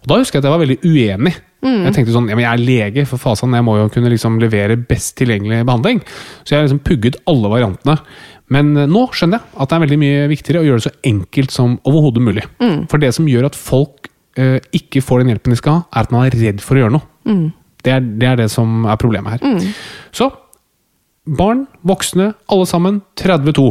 Og 0.00 0.10
da 0.10 0.18
husker 0.18 0.38
jeg 0.38 0.44
at 0.44 0.48
jeg 0.48 0.56
var 0.56 0.64
veldig 0.64 0.78
uenig. 0.86 1.36
Jeg 1.84 1.94
tenkte 1.94 2.14
sånn, 2.14 2.30
ja, 2.30 2.38
men 2.38 2.46
jeg 2.46 2.56
er 2.56 2.64
lege, 2.64 3.06
for 3.10 3.20
fasen, 3.20 3.52
jeg 3.54 3.66
må 3.66 3.76
jo 3.76 3.88
kunne 3.92 4.10
liksom 4.10 4.38
levere 4.42 4.78
best 4.80 5.12
tilgjengelig 5.20 5.60
behandling. 5.68 6.00
Så 6.42 6.54
jeg 6.56 6.66
liksom 6.68 6.82
pugget 6.86 7.18
alle 7.30 7.50
variantene. 7.52 7.98
Men 8.50 8.72
eh, 8.76 8.88
nå 8.90 9.06
skjønner 9.14 9.38
jeg 9.38 9.60
at 9.62 9.70
det 9.70 9.76
er 9.76 9.84
veldig 9.86 10.00
mye 10.02 10.26
viktigere 10.32 10.62
å 10.64 10.66
gjøre 10.70 10.82
det 10.82 10.88
så 10.88 10.94
enkelt 11.12 11.54
som 11.54 11.78
overhodet 11.86 12.24
mulig. 12.24 12.46
For 12.90 13.02
det 13.02 13.12
som 13.14 13.28
gjør 13.30 13.50
at 13.50 13.58
folk 13.58 14.10
eh, 14.40 14.58
ikke 14.74 15.04
får 15.04 15.22
den 15.22 15.34
hjelpen 15.34 15.54
de 15.54 15.60
skal 15.60 15.80
ha, 15.80 15.86
er 15.92 16.08
at 16.08 16.14
man 16.14 16.26
er 16.26 16.38
redd 16.40 16.64
for 16.64 16.78
å 16.78 16.84
gjøre 16.86 16.96
noe. 16.98 17.06
Det, 17.84 17.92
er, 17.96 18.00
det 18.00 18.28
er 18.28 18.40
det 18.42 18.50
som 18.52 18.84
er 18.84 19.00
problemet 19.00 19.38
her. 19.38 19.68
Så 20.12 20.30
barn, 21.38 21.66
voksne, 21.86 22.32
alle 22.50 22.66
sammen 22.68 23.02
32. 23.20 23.70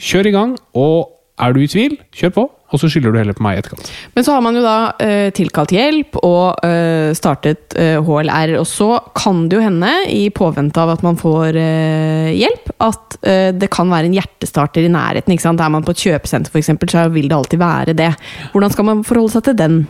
Kjør 0.00 0.30
i 0.30 0.34
gang, 0.34 0.56
og 0.78 1.10
er 1.42 1.54
du 1.54 1.64
i 1.64 1.70
tvil, 1.70 1.96
kjør 2.14 2.32
på, 2.34 2.42
og 2.74 2.80
så 2.80 2.88
skylder 2.90 3.14
du 3.14 3.18
heller 3.20 3.36
på 3.36 3.42
meg 3.44 3.56
i 3.56 3.60
etterkant. 3.60 3.88
Men 4.14 4.26
så 4.26 4.34
har 4.34 4.42
man 4.42 4.56
jo 4.58 4.62
da 4.64 4.74
eh, 5.02 5.28
tilkalt 5.34 5.74
hjelp 5.74 6.18
og 6.20 6.64
eh, 6.66 7.10
startet 7.14 7.74
eh, 7.78 7.98
HLR, 8.02 8.54
og 8.60 8.66
så 8.70 8.88
kan 9.18 9.44
det 9.50 9.58
jo 9.58 9.64
hende, 9.64 9.90
i 10.10 10.28
påvente 10.34 10.82
av 10.82 10.94
at 10.94 11.04
man 11.06 11.18
får 11.20 11.58
eh, 11.60 12.30
hjelp, 12.38 12.70
at 12.86 13.16
eh, 13.22 13.48
det 13.54 13.70
kan 13.74 13.90
være 13.90 14.10
en 14.10 14.18
hjertestarter 14.18 14.86
i 14.86 14.92
nærheten. 14.94 15.34
ikke 15.34 15.46
sant? 15.46 15.62
Er 15.62 15.74
man 15.74 15.86
på 15.86 15.94
et 15.94 16.04
kjøpesenter 16.06 16.54
f.eks., 16.54 16.74
så 16.94 17.06
vil 17.14 17.30
det 17.30 17.38
alltid 17.38 17.62
være 17.62 17.98
det. 17.98 18.12
Hvordan 18.54 18.74
skal 18.74 18.90
man 18.90 19.02
forholde 19.06 19.34
seg 19.36 19.48
til 19.50 19.58
den? 19.58 19.82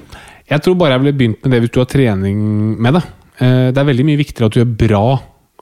Jeg 0.50 0.64
tror 0.64 0.80
bare 0.80 0.96
jeg 0.96 1.04
ville 1.04 1.18
begynt 1.20 1.44
med 1.44 1.56
det 1.56 1.62
hvis 1.64 1.76
du 1.76 1.80
har 1.80 1.88
trening 1.92 2.40
med 2.84 2.98
det. 2.98 3.04
Eh, 3.40 3.70
Det 3.74 3.78
er 3.80 3.88
veldig 3.90 4.06
mye 4.06 4.20
viktigere 4.20 4.46
at 4.50 4.54
du 4.56 4.60
gjør 4.62 4.74
bra 4.86 5.04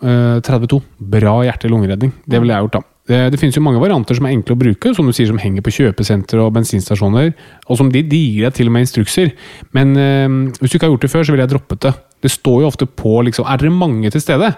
eh, 0.02 0.40
32. 0.44 0.80
Bra 0.98 1.36
hjerte-lungeredning. 1.46 2.12
Det 2.26 2.40
ville 2.40 2.52
jeg 2.56 2.66
gjort, 2.66 2.78
da. 2.78 2.82
Det, 3.08 3.18
det 3.34 3.38
finnes 3.40 3.56
jo 3.58 3.64
mange 3.64 3.80
varianter 3.82 4.14
som 4.14 4.26
er 4.28 4.34
enkle 4.36 4.54
å 4.54 4.60
bruke, 4.60 4.92
som 4.94 5.08
du 5.08 5.12
sier 5.16 5.26
som 5.26 5.40
henger 5.42 5.64
på 5.66 5.72
kjøpesenter 5.74 6.38
og 6.38 6.52
bensinstasjoner. 6.54 7.32
Og 7.66 7.80
som 7.80 7.88
de, 7.90 8.04
de 8.06 8.20
gir 8.20 8.46
deg 8.46 8.54
til 8.60 8.70
og 8.70 8.76
med 8.76 8.84
instrukser. 8.86 9.32
Men 9.74 9.96
eh, 9.98 10.28
hvis 10.60 10.70
du 10.70 10.76
ikke 10.78 10.86
har 10.86 10.94
gjort 10.94 11.06
det 11.08 11.12
før, 11.12 11.26
så 11.26 11.34
ville 11.34 11.46
jeg 11.48 11.54
droppet 11.56 11.82
det. 11.88 11.94
Det 12.22 12.30
står 12.30 12.60
jo 12.62 12.68
ofte 12.70 12.86
på 12.86 13.16
liksom, 13.26 13.48
Er 13.50 13.58
dere 13.58 13.74
mange 13.74 14.12
til 14.14 14.22
stede? 14.22 14.52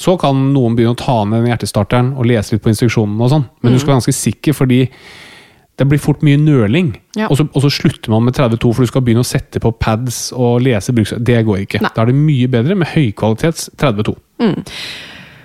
Så 0.00 0.14
kan 0.16 0.38
noen 0.54 0.72
begynne 0.78 0.94
å 0.94 1.02
ta 1.02 1.18
ned 1.28 1.42
den 1.44 1.50
hjertestarteren 1.52 2.14
og 2.16 2.24
lese 2.30 2.54
litt 2.54 2.62
på 2.64 2.70
instruksjonene 2.72 3.26
og 3.26 3.28
sånn. 3.34 3.44
Men 3.60 3.74
du 3.74 3.78
skal 3.82 3.92
være 3.92 3.98
ganske 4.00 4.16
sikker, 4.16 4.56
fordi 4.56 4.78
det 5.80 5.86
blir 5.88 6.00
fort 6.02 6.20
mye 6.26 6.38
nøling. 6.40 6.92
Ja. 7.16 7.30
Og, 7.30 7.38
så, 7.40 7.46
og 7.48 7.64
så 7.64 7.70
slutter 7.72 8.12
man 8.12 8.26
med 8.26 8.36
32, 8.36 8.74
for 8.74 8.84
du 8.84 8.90
skal 8.90 9.04
begynne 9.06 9.24
å 9.24 9.28
sette 9.28 9.60
på 9.62 9.72
pads 9.80 10.26
og 10.36 10.60
lese 10.66 10.92
bruks... 10.94 11.14
Det 11.16 11.38
går 11.48 11.64
ikke. 11.64 11.80
Nei. 11.84 11.92
Da 11.96 12.04
er 12.04 12.12
det 12.12 12.18
mye 12.18 12.50
bedre 12.52 12.76
med 12.78 12.92
høykvalitets 12.92 13.70
32. 13.80 14.14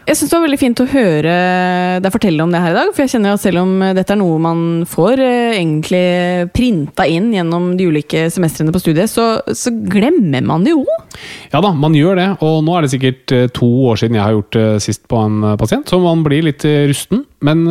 Jeg 0.07 0.15
syns 0.15 0.31
det 0.31 0.37
var 0.37 0.43
veldig 0.45 0.59
fint 0.61 0.79
å 0.79 0.87
høre 0.87 1.31
deg 1.99 2.13
fortelle 2.13 2.43
om 2.45 2.53
det 2.53 2.61
her 2.63 2.71
i 2.71 2.77
dag. 2.77 2.91
For 2.95 3.03
jeg 3.03 3.11
kjenner 3.11 3.33
jo 3.33 3.37
at 3.39 3.43
selv 3.43 3.59
om 3.65 3.73
dette 3.97 4.13
er 4.15 4.19
noe 4.21 4.37
man 4.39 4.61
får 4.87 5.19
eh, 5.19 5.57
egentlig 5.57 6.47
printa 6.55 7.03
inn 7.11 7.33
gjennom 7.35 7.73
de 7.75 7.89
ulike 7.91 8.29
semestrene 8.31 8.71
på 8.71 8.79
studiet, 8.79 9.11
så, 9.11 9.25
så 9.51 9.73
glemmer 9.91 10.47
man 10.47 10.63
det 10.63 10.77
jo. 10.77 10.85
Ja 11.51 11.59
da, 11.63 11.73
man 11.75 11.95
gjør 11.97 12.21
det. 12.21 12.27
Og 12.39 12.61
nå 12.63 12.77
er 12.77 12.85
det 12.85 12.93
sikkert 12.93 13.35
eh, 13.35 13.49
to 13.51 13.67
år 13.89 13.99
siden 13.99 14.15
jeg 14.15 14.23
har 14.23 14.37
gjort 14.37 14.55
det 14.55 14.65
sist 14.87 15.03
på 15.11 15.19
en 15.25 15.41
eh, 15.43 15.57
pasient, 15.59 15.91
så 15.91 15.99
man 15.99 16.23
blir 16.23 16.47
litt 16.47 16.63
eh, 16.67 16.85
rusten. 16.87 17.25
Men 17.43 17.67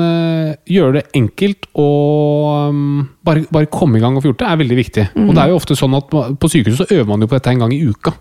gjøre 0.70 0.92
det 0.94 1.00
enkelt 1.18 1.64
og 1.74 2.68
um, 2.70 3.00
bare, 3.26 3.42
bare 3.50 3.66
komme 3.66 3.98
i 3.98 4.02
gang 4.04 4.14
og 4.14 4.22
få 4.22 4.30
gjort 4.30 4.44
det, 4.44 4.46
er 4.46 4.60
veldig 4.60 4.76
viktig. 4.78 5.06
Og 5.24 5.32
det 5.34 5.42
er 5.42 5.50
jo 5.50 5.56
ofte 5.58 5.74
sånn 5.74 5.96
at 5.98 6.06
på 6.06 6.50
sykehuset 6.52 6.84
så 6.84 7.00
øver 7.00 7.08
man 7.10 7.24
jo 7.24 7.26
på 7.26 7.34
dette 7.34 7.50
en 7.50 7.64
gang 7.64 7.74
i 7.74 7.80
uka. 7.82 8.12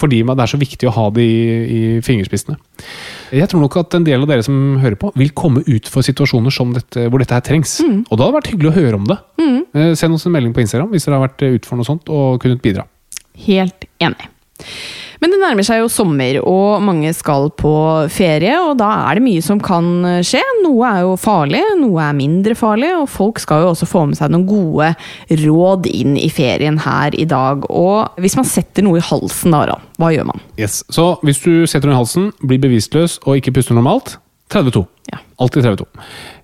Fordi 0.00 0.22
det 0.24 0.38
er 0.46 0.52
så 0.54 0.62
viktig 0.62 0.88
å 0.88 0.94
ha 0.96 1.04
det 1.12 1.26
i, 1.28 1.42
i 1.68 1.82
fingerspissene. 2.06 2.56
Jeg 3.34 3.50
tror 3.50 3.62
nok 3.64 3.76
at 3.80 3.96
en 3.98 4.06
del 4.06 4.24
av 4.24 4.30
dere 4.30 4.44
som 4.46 4.78
hører 4.82 4.98
på, 5.00 5.10
vil 5.18 5.32
komme 5.36 5.64
ut 5.66 5.90
for 5.92 6.06
situasjoner 6.06 6.54
som 6.54 6.72
dette, 6.76 7.08
hvor 7.08 7.22
dette 7.22 7.36
her 7.36 7.44
trengs. 7.44 7.78
Og 7.82 8.14
da 8.14 8.22
hadde 8.24 8.30
det 8.30 8.38
vært 8.38 8.52
hyggelig 8.54 8.70
å 8.70 8.76
høre 8.78 9.00
om 9.00 9.08
det. 9.08 9.18
Mm. 9.42 9.58
Send 9.98 10.16
oss 10.16 10.24
en 10.28 10.34
melding 10.34 10.54
på 10.56 10.64
Instagram 10.64 10.94
hvis 10.94 11.04
dere 11.06 11.18
har 11.18 11.26
vært 11.26 11.44
eh, 11.44 11.58
ut 11.58 11.68
for 11.68 11.80
noe 11.80 11.88
sånt 11.88 12.08
og 12.12 12.40
kunnet 12.42 12.62
bidra. 12.64 12.86
Helt 13.44 13.84
enig. 14.02 14.30
Men 15.18 15.32
det 15.34 15.40
nærmer 15.42 15.66
seg 15.66 15.80
jo 15.82 15.88
sommer, 15.90 16.38
og 16.46 16.82
mange 16.84 17.10
skal 17.16 17.48
på 17.58 17.72
ferie, 18.12 18.54
og 18.62 18.76
da 18.78 18.90
er 19.08 19.18
det 19.18 19.24
mye 19.24 19.42
som 19.44 19.60
kan 19.62 19.88
skje. 20.26 20.42
Noe 20.62 20.92
er 20.92 21.02
jo 21.06 21.16
farlig, 21.20 21.62
noe 21.80 22.04
er 22.04 22.16
mindre 22.18 22.54
farlig, 22.58 22.92
og 23.00 23.08
folk 23.10 23.42
skal 23.42 23.64
jo 23.64 23.72
også 23.72 23.88
få 23.90 24.04
med 24.10 24.18
seg 24.20 24.30
noen 24.34 24.46
gode 24.48 24.92
råd 25.42 25.90
inn 25.90 26.14
i 26.20 26.30
ferien 26.32 26.78
her 26.84 27.16
i 27.18 27.26
dag. 27.28 27.66
Og 27.66 28.22
hvis 28.22 28.38
man 28.38 28.48
setter 28.48 28.86
noe 28.86 29.00
i 29.00 29.04
halsen 29.04 29.54
da, 29.54 29.64
Harald, 29.64 29.86
hva 29.98 30.12
gjør 30.14 30.30
man? 30.30 30.42
Yes. 30.60 30.82
Så 30.94 31.10
hvis 31.26 31.42
du 31.42 31.66
setter 31.66 31.90
noe 31.90 31.96
i 31.96 32.02
halsen, 32.02 32.32
blir 32.44 32.62
bevisstløs 32.62 33.18
og 33.24 33.40
ikke 33.40 33.56
puster 33.58 33.78
normalt, 33.78 34.16
32. 34.54 34.84
Ja. 35.12 35.22
Alltid 35.42 35.66
32. 35.66 35.88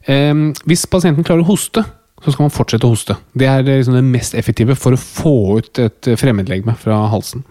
Um, 0.08 0.48
hvis 0.68 0.84
pasienten 0.90 1.24
klarer 1.26 1.44
å 1.44 1.48
hoste, 1.48 1.84
så 2.24 2.32
skal 2.32 2.46
man 2.46 2.54
fortsette 2.54 2.88
å 2.88 2.92
hoste. 2.92 3.16
Det 3.36 3.48
er 3.48 3.64
liksom 3.66 3.96
det 3.96 4.04
mest 4.06 4.36
effektive 4.38 4.76
for 4.80 4.96
å 4.96 5.00
få 5.00 5.36
ut 5.60 5.80
et 5.82 6.08
fremmedlegeme 6.20 6.76
fra 6.80 7.02
halsen. 7.12 7.44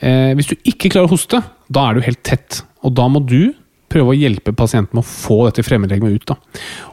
Eh, 0.00 0.32
hvis 0.36 0.50
du 0.50 0.56
ikke 0.64 0.92
klarer 0.92 1.10
å 1.10 1.14
hoste, 1.14 1.42
da 1.68 1.88
er 1.88 1.96
du 1.96 2.06
helt 2.06 2.22
tett. 2.26 2.62
Og 2.84 2.94
da 2.96 3.08
må 3.12 3.22
du 3.24 3.52
prøve 3.90 4.12
å 4.12 4.16
hjelpe 4.16 4.54
pasienten 4.54 4.94
med 4.96 5.02
å 5.02 5.08
få 5.08 5.40
dette 5.48 5.64
fremmedlegemet 5.66 6.14
ut. 6.14 6.26
Da. 6.30 6.36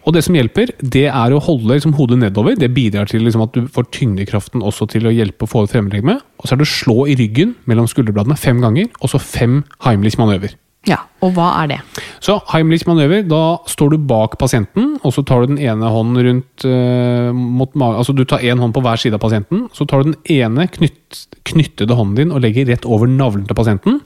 Og 0.04 0.16
det 0.16 0.24
som 0.26 0.38
hjelper, 0.38 0.74
det 0.82 1.06
er 1.12 1.34
å 1.34 1.42
holde 1.46 1.76
liksom, 1.76 1.94
hodet 1.98 2.18
nedover. 2.24 2.58
Det 2.58 2.72
bidrar 2.74 3.10
til 3.10 3.22
liksom, 3.26 3.46
at 3.46 3.54
du 3.54 3.68
får 3.74 3.92
tyngdekraften 3.94 4.66
også 4.66 4.90
til 4.94 5.08
å 5.08 5.14
hjelpe 5.14 5.46
å 5.46 5.52
få 5.52 5.66
ut 5.66 5.74
fremmedlegemet. 5.74 6.26
Og 6.42 6.48
så 6.50 6.56
er 6.56 6.62
det 6.62 6.68
å 6.68 6.74
slå 6.74 6.98
i 7.12 7.18
ryggen 7.20 7.54
mellom 7.70 7.90
skulderbladene 7.90 8.40
fem 8.40 8.64
ganger, 8.64 8.90
og 8.98 9.14
så 9.14 9.22
fem 9.22 9.62
Heimlich-manøver. 9.86 10.58
Ja, 10.88 11.02
og 11.24 11.34
hva 11.36 11.50
er 11.62 11.72
det? 11.72 11.78
Så 12.24 12.38
Heimlich 12.54 12.86
manøver, 12.88 13.26
da 13.28 13.60
står 13.68 13.94
du 13.94 13.98
bak 14.10 14.38
pasienten, 14.40 14.96
og 15.04 15.14
så 15.16 15.24
tar 15.28 15.44
du 15.44 15.54
den 15.54 15.62
ene 15.62 15.92
hånden 15.92 16.22
rundt 16.28 16.68
uh, 16.68 17.32
mot 17.36 17.74
magen 17.76 18.00
Altså 18.00 18.16
du 18.16 18.24
tar 18.28 18.44
én 18.46 18.62
hånd 18.62 18.76
på 18.76 18.84
hver 18.86 19.00
side 19.02 19.18
av 19.18 19.24
pasienten, 19.24 19.66
så 19.76 19.88
tar 19.90 20.04
du 20.04 20.12
den 20.12 20.20
ene 20.38 20.68
knytt, 20.72 21.26
knyttede 21.48 21.98
hånden 21.98 22.18
din 22.22 22.36
og 22.36 22.44
legger 22.44 22.70
rett 22.70 22.88
over 22.88 23.10
navlen 23.10 23.46
til 23.48 23.58
pasienten. 23.58 24.00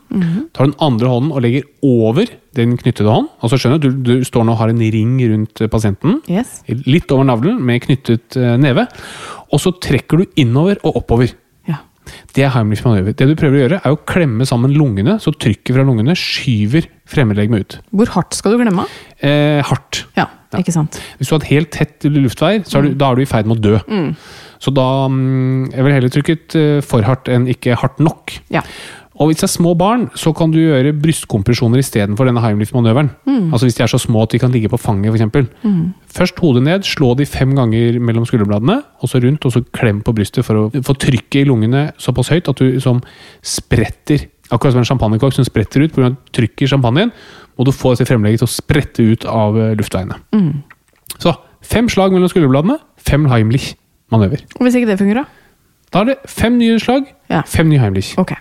Tar 0.56 0.70
den 0.70 0.78
andre 0.84 1.12
hånden 1.12 1.34
og 1.36 1.44
legger 1.46 1.68
over 1.86 2.30
den 2.58 2.76
knyttede 2.80 3.12
hånd. 3.12 3.30
Altså 3.42 3.60
skjønner 3.60 3.82
Du 3.82 3.90
du 3.92 4.26
står 4.28 4.46
nå 4.46 4.56
og 4.56 4.62
har 4.62 4.72
en 4.74 4.82
ring 4.82 5.16
rundt 5.32 5.62
eh, 5.62 5.70
pasienten. 5.72 6.20
Yes. 6.30 6.62
Litt 6.68 7.12
over 7.12 7.28
navlen 7.28 7.62
med 7.64 7.84
knyttet 7.86 8.38
eh, 8.40 8.58
neve. 8.60 8.88
Og 9.52 9.62
så 9.64 9.74
trekker 9.84 10.22
du 10.22 10.42
innover 10.42 10.82
og 10.84 11.02
oppover. 11.04 11.32
Ja. 12.12 12.28
Det 12.36 12.46
er 12.46 12.54
Heimlich 12.56 12.84
manøver. 12.86 13.16
Det 13.18 13.28
du 13.30 13.34
prøver 13.40 13.58
å 13.58 13.64
gjøre, 13.64 13.80
er 13.82 13.96
å 13.96 14.02
klemme 14.10 14.48
sammen 14.48 14.76
lungene, 14.76 15.18
så 15.24 15.34
trykket 15.34 15.74
fra 15.76 15.86
lungene 15.88 16.16
skyver 16.18 16.88
fremmedlegemet 17.12 17.66
ut. 17.66 17.80
Hvor 17.96 18.14
hardt 18.16 18.38
skal 18.38 18.56
du 18.56 18.62
glemme? 18.62 18.86
Eh, 19.24 19.60
hardt. 19.68 20.06
Ja, 20.20 20.30
ikke 20.60 20.74
sant? 20.76 21.00
Hvis 21.20 21.32
du 21.32 21.36
har 21.36 21.44
et 21.44 21.52
helt 21.52 21.72
tett 21.76 22.08
luftveier, 22.12 22.64
så 22.68 22.80
er 22.80 22.90
du, 22.90 22.96
da 23.00 23.12
er 23.12 23.20
du 23.20 23.24
i 23.24 23.30
ferd 23.30 23.50
med 23.50 23.60
å 23.60 23.64
dø. 23.72 24.08
Så 24.62 24.70
da 24.78 24.88
mm, 25.10 25.72
Jeg 25.74 25.84
ville 25.86 25.96
heller 25.98 26.12
trykket 26.14 26.58
eh, 26.60 26.80
for 26.86 27.06
hardt 27.08 27.32
enn 27.32 27.48
ikke 27.50 27.78
hardt 27.82 28.02
nok. 28.04 28.36
Ja. 28.54 28.62
Og 29.22 29.30
hvis 29.30 29.42
det 29.42 29.46
er 29.50 29.54
små 29.54 29.74
barn, 29.78 30.08
så 30.18 30.32
kan 30.34 30.54
du 30.54 30.58
gjøre 30.58 30.96
brystkompresjoner 30.98 31.82
istedenfor 31.84 32.26
denne 32.26 32.42
Heimlich-manøveren. 32.42 33.12
Altså 33.54 33.68
hvis 33.68 33.76
de 33.78 33.84
er 33.86 33.92
så 33.92 34.00
små 34.02 34.24
at 34.26 34.34
de 34.34 34.40
kan 34.42 34.54
ligge 34.54 34.72
på 34.72 34.80
fanget, 34.82 35.14
f.eks. 35.14 35.28
Først 36.12 36.40
hodet 36.44 36.64
ned, 36.66 36.84
slå 36.84 37.14
de 37.16 37.26
fem 37.30 37.54
ganger 37.56 37.96
mellom 38.04 38.26
skulderbladene, 38.28 38.82
og 39.00 39.10
så 39.10 39.22
rundt, 39.24 39.46
og 39.48 39.54
så 39.56 39.62
klem 39.72 40.02
på 40.04 40.14
brystet 40.18 40.44
for 40.44 40.56
å 40.60 40.84
få 40.84 40.96
trykket 41.00 41.42
i 41.42 41.48
lungene 41.48 41.86
såpass 42.02 42.32
høyt 42.34 42.50
at 42.52 42.60
du 42.60 42.66
liksom 42.68 43.00
spretter. 43.42 44.26
Akkurat 44.52 44.76
som 44.76 44.82
en 44.84 44.90
champagnekork 44.90 45.34
som 45.38 45.48
spretter 45.48 45.86
ut 45.86 45.94
pga. 45.96 46.10
trykket 46.36 46.66
i 46.68 46.72
champagnen, 46.74 47.14
må 47.58 47.64
du 47.66 47.72
få 47.72 47.94
dette 47.96 48.10
fremlegget 48.10 48.42
til 48.44 48.50
å 48.50 48.52
sprette 48.52 49.06
ut 49.08 49.26
av 49.26 49.56
luftveiene. 49.80 50.18
luftveiene. 50.34 50.64
Så 51.22 51.32
fem 51.64 51.88
slag 51.88 52.12
mellom 52.12 52.28
skulderbladene, 52.28 52.80
fem 53.00 53.26
Heimlich-manøver. 53.32 54.44
Hvis 54.60 54.76
ikke 54.76 54.88
det 54.92 55.00
fungerer, 55.00 55.24
da? 55.24 55.26
Da 55.92 56.02
er 56.02 56.06
det 56.12 56.18
fem 56.28 56.58
nye 56.58 56.80
slag, 56.80 57.08
Ja. 57.30 57.42
fem 57.48 57.70
nye 57.70 57.80
Heimlich. 57.80 58.18
Ok. 58.18 58.34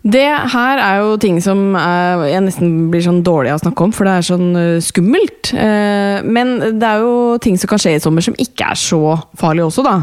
Det 0.00 0.24
her 0.24 0.80
er 0.80 1.02
jo 1.02 1.16
ting 1.20 1.36
som 1.44 1.74
eh, 1.76 2.22
jeg 2.30 2.40
nesten 2.46 2.68
blir 2.92 3.02
sånn 3.04 3.20
dårlig 3.24 3.50
av 3.52 3.58
å 3.58 3.62
snakke 3.66 3.84
om, 3.84 3.90
for 3.92 4.08
det 4.08 4.12
er 4.16 4.26
sånn 4.30 4.46
eh, 4.56 4.78
skummelt. 4.80 5.50
Eh, 5.52 6.24
men 6.24 6.54
det 6.80 6.88
er 6.88 7.02
jo 7.04 7.36
ting 7.44 7.58
som 7.60 7.68
kan 7.68 7.82
skje 7.82 7.98
i 7.98 8.00
sommer 8.00 8.24
som 8.24 8.36
ikke 8.40 8.70
er 8.72 8.80
så 8.80 9.18
farlig 9.40 9.66
også, 9.66 9.84
da. 9.84 9.96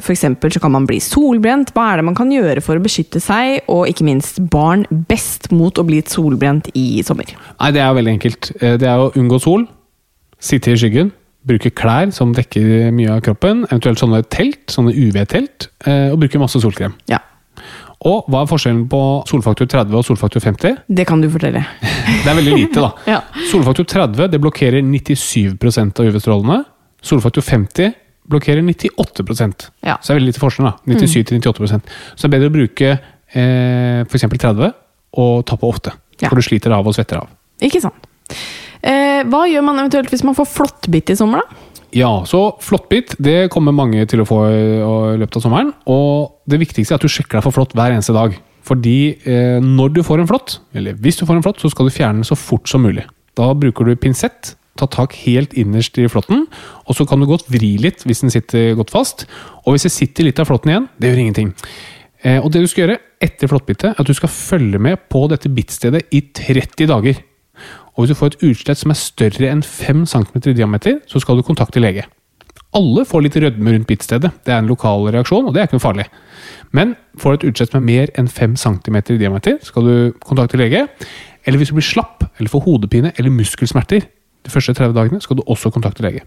F.eks. 0.00 0.24
så 0.56 0.62
kan 0.62 0.74
man 0.74 0.88
bli 0.90 0.98
solbrent. 1.02 1.70
Hva 1.76 1.92
er 1.92 2.00
det 2.00 2.06
man 2.08 2.18
kan 2.18 2.32
gjøre 2.34 2.64
for 2.64 2.78
å 2.78 2.82
beskytte 2.82 3.22
seg, 3.22 3.60
og 3.70 3.86
ikke 3.92 4.08
minst 4.08 4.42
barn, 4.50 4.82
best 5.06 5.52
mot 5.54 5.78
å 5.78 5.86
bli 5.86 6.02
solbrent 6.10 6.72
i 6.74 7.04
sommer? 7.06 7.30
Nei, 7.60 7.70
det 7.76 7.84
er 7.84 7.92
jo 7.92 8.00
veldig 8.00 8.14
enkelt. 8.16 8.50
Det 8.58 8.90
er 8.90 9.04
å 9.04 9.12
unngå 9.14 9.38
sol, 9.42 9.68
sitte 10.42 10.74
i 10.74 10.82
skyggen, 10.82 11.14
bruke 11.46 11.70
klær 11.70 12.10
som 12.14 12.34
dekker 12.34 12.90
mye 12.90 13.14
av 13.14 13.22
kroppen, 13.28 13.62
eventuelt 13.70 14.02
sånne 14.02 14.24
telt, 14.34 14.64
sånne 14.74 14.90
UV-telt, 14.98 15.70
og 15.86 16.18
bruke 16.24 16.42
masse 16.42 16.58
solkrem. 16.58 16.98
Ja, 17.06 17.22
Og 18.04 18.26
hva 18.28 18.42
er 18.44 18.48
forskjellen 18.50 18.82
på 18.92 19.00
solfaktor 19.28 19.68
30 19.72 19.96
og 19.96 20.04
solfaktor 20.04 20.42
50? 20.44 20.82
det 20.86 21.06
kan 21.08 21.20
du 21.22 21.30
fortelle. 21.32 21.62
Det 22.26 22.30
er 22.32 22.36
veldig 22.36 22.56
lite, 22.58 22.82
da. 22.82 22.90
Ja. 23.14 23.20
Solfaktor 23.50 23.86
30 23.88 24.28
det 24.32 24.40
blokkerer 24.42 24.82
97% 24.82 26.00
av 26.02 26.10
UV-strålene. 26.10 26.58
Solfaktor 27.02 27.42
50 27.42 27.94
blokkerer 28.26 28.62
98 28.62 29.70
Ja. 29.86 29.96
Så 30.02 30.12
det 30.12 30.16
er 30.16 30.18
veldig 30.20 30.32
lite 30.32 30.42
forskjell. 30.42 30.66
da, 30.66 30.74
97 30.84 31.24
til 31.30 31.40
98% 31.40 31.92
Så 32.16 32.26
det 32.26 32.28
er 32.28 32.34
bedre 32.34 32.50
å 32.50 32.56
bruke 32.56 32.90
eh, 32.92 34.00
f.eks. 34.04 34.26
30 34.26 34.72
og 35.16 35.46
ta 35.46 35.56
på 35.56 35.70
ofte. 35.70 35.94
Ja. 36.20 36.28
For 36.28 36.36
du 36.36 36.42
sliter 36.44 36.74
av 36.76 36.86
og 36.86 36.94
svetter 36.96 37.22
av. 37.22 37.30
Ikke 37.62 37.80
sant. 37.80 38.08
Eh, 38.82 39.22
hva 39.30 39.46
gjør 39.48 39.64
man 39.64 39.78
eventuelt 39.80 40.10
hvis 40.12 40.24
man 40.26 40.36
får 40.36 40.50
flåttbitt 40.52 41.14
i 41.14 41.16
sommer, 41.18 41.42
da? 41.42 41.65
Ja, 41.96 42.10
så 42.28 42.50
flåttbitt 42.60 43.14
det 43.22 43.46
kommer 43.52 43.72
mange 43.72 44.04
til 44.10 44.20
å 44.20 44.28
få 44.28 44.40
i 44.52 44.64
i 45.16 45.20
løpet 45.20 45.38
av 45.38 45.46
sommeren. 45.46 45.72
Og 45.88 46.42
det 46.50 46.60
viktigste 46.60 46.94
er 46.94 47.00
at 47.00 47.06
du 47.06 47.12
sjekker 47.12 47.38
deg 47.38 47.46
for 47.46 47.56
flått 47.56 47.74
hver 47.76 47.94
eneste 47.94 48.14
dag. 48.16 48.36
Fordi 48.66 48.98
eh, 49.24 49.58
når 49.62 49.96
du 49.96 50.02
får 50.04 50.22
en 50.22 50.28
flått, 50.28 50.58
eller 50.76 50.96
hvis 51.00 51.20
du 51.20 51.26
får 51.26 51.38
en 51.38 51.44
flått, 51.46 51.62
så 51.62 51.70
skal 51.72 51.88
du 51.88 51.94
fjerne 51.94 52.20
den 52.20 52.28
så 52.28 52.38
fort 52.38 52.68
som 52.68 52.82
mulig. 52.84 53.06
Da 53.38 53.52
bruker 53.54 53.86
du 53.86 53.94
pinsett, 54.00 54.56
ta 54.76 54.88
tak 54.90 55.14
helt 55.22 55.54
innerst 55.56 55.96
i 56.02 56.08
flåtten, 56.10 56.44
og 56.84 56.98
så 56.98 57.06
kan 57.08 57.22
du 57.22 57.28
godt 57.30 57.46
vri 57.52 57.76
litt 57.80 58.02
hvis 58.04 58.24
den 58.24 58.34
sitter 58.34 58.74
godt 58.76 58.92
fast. 58.92 59.24
Og 59.64 59.76
hvis 59.76 59.86
det 59.86 59.94
sitter 59.94 60.28
litt 60.28 60.42
av 60.42 60.50
flåtten 60.50 60.72
igjen, 60.72 60.90
det 60.98 61.12
gjør 61.12 61.22
ingenting. 61.22 61.54
Eh, 62.26 62.40
og 62.42 62.50
det 62.52 62.64
du 62.64 62.68
skal 62.70 62.86
gjøre 62.86 63.00
etter 63.22 63.52
flåttbittet, 63.52 63.94
er 63.94 64.02
at 64.02 64.10
du 64.10 64.16
skal 64.16 64.32
følge 64.32 64.82
med 64.82 65.06
på 65.12 65.24
dette 65.32 65.52
bittstedet 65.52 66.08
i 66.10 66.26
30 66.34 66.90
dager. 66.90 67.22
Og 67.94 68.04
hvis 68.04 68.12
du 68.12 68.18
får 68.18 68.34
et 68.34 68.46
utslett 68.50 68.80
som 68.80 68.92
er 68.92 69.00
større 69.00 69.50
enn 69.50 69.64
5 69.64 70.04
cm 70.12 70.36
i 70.42 70.56
diameter, 70.56 71.00
så 71.10 71.22
skal 71.22 71.38
du 71.38 71.46
kontakte 71.46 71.82
lege. 71.82 72.06
Alle 72.76 73.06
får 73.08 73.22
litt 73.24 73.38
rødme 73.40 73.72
rundt 73.72 73.88
bittstedet. 73.88 74.32
Det 74.44 74.52
er 74.52 74.60
en 74.60 74.68
lokal 74.68 75.06
reaksjon, 75.14 75.46
og 75.46 75.54
det 75.54 75.62
er 75.62 75.68
ikke 75.68 75.78
noe 75.78 75.86
farlig. 75.86 76.08
Men 76.76 76.96
får 77.20 77.32
du 77.32 77.38
et 77.38 77.48
utslett 77.52 77.72
som 77.72 77.80
er 77.80 77.86
mer 77.86 78.12
enn 78.20 78.28
5 78.28 78.58
cm 78.60 78.98
i 79.00 79.20
diameter, 79.22 79.56
skal 79.64 79.86
du 79.86 79.96
kontakte 80.24 80.60
lege. 80.60 80.84
Eller 81.46 81.60
hvis 81.60 81.72
du 81.72 81.78
blir 81.78 81.86
slapp, 81.86 82.26
eller 82.36 82.52
får 82.52 82.66
hodepine 82.66 83.14
eller 83.16 83.32
muskelsmerter 83.32 84.04
de 84.46 84.52
første 84.52 84.74
30 84.74 84.94
dagene, 84.94 85.20
skal 85.22 85.38
du 85.38 85.42
også 85.46 85.72
kontakte 85.74 86.04
lege. 86.04 86.22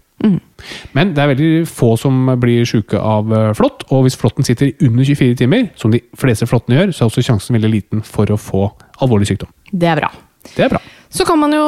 Men 0.96 1.14
det 1.16 1.22
er 1.22 1.30
veldig 1.32 1.52
få 1.68 1.94
som 2.00 2.34
blir 2.40 2.66
syke 2.68 3.00
av 3.00 3.32
eh, 3.32 3.52
flått, 3.56 3.86
og 3.88 4.04
hvis 4.04 4.18
flåtten 4.20 4.44
sitter 4.44 4.74
under 4.84 5.04
24 5.08 5.38
timer, 5.40 5.70
som 5.80 5.94
de 5.94 6.02
fleste 6.20 6.48
flåttene 6.50 6.76
gjør, 6.76 6.92
så 6.92 7.04
er 7.04 7.12
også 7.12 7.24
sjansen 7.30 7.56
veldig 7.56 7.72
liten 7.72 8.04
for 8.04 8.30
å 8.30 8.40
få 8.40 8.66
alvorlig 9.00 9.30
sykdom. 9.30 9.52
Det 9.72 9.88
er 9.88 10.02
bra. 10.02 10.12
Det 10.54 10.64
er 10.66 10.72
bra. 10.72 10.80
Så 11.10 11.24
kan 11.26 11.40
man 11.40 11.50
jo 11.50 11.62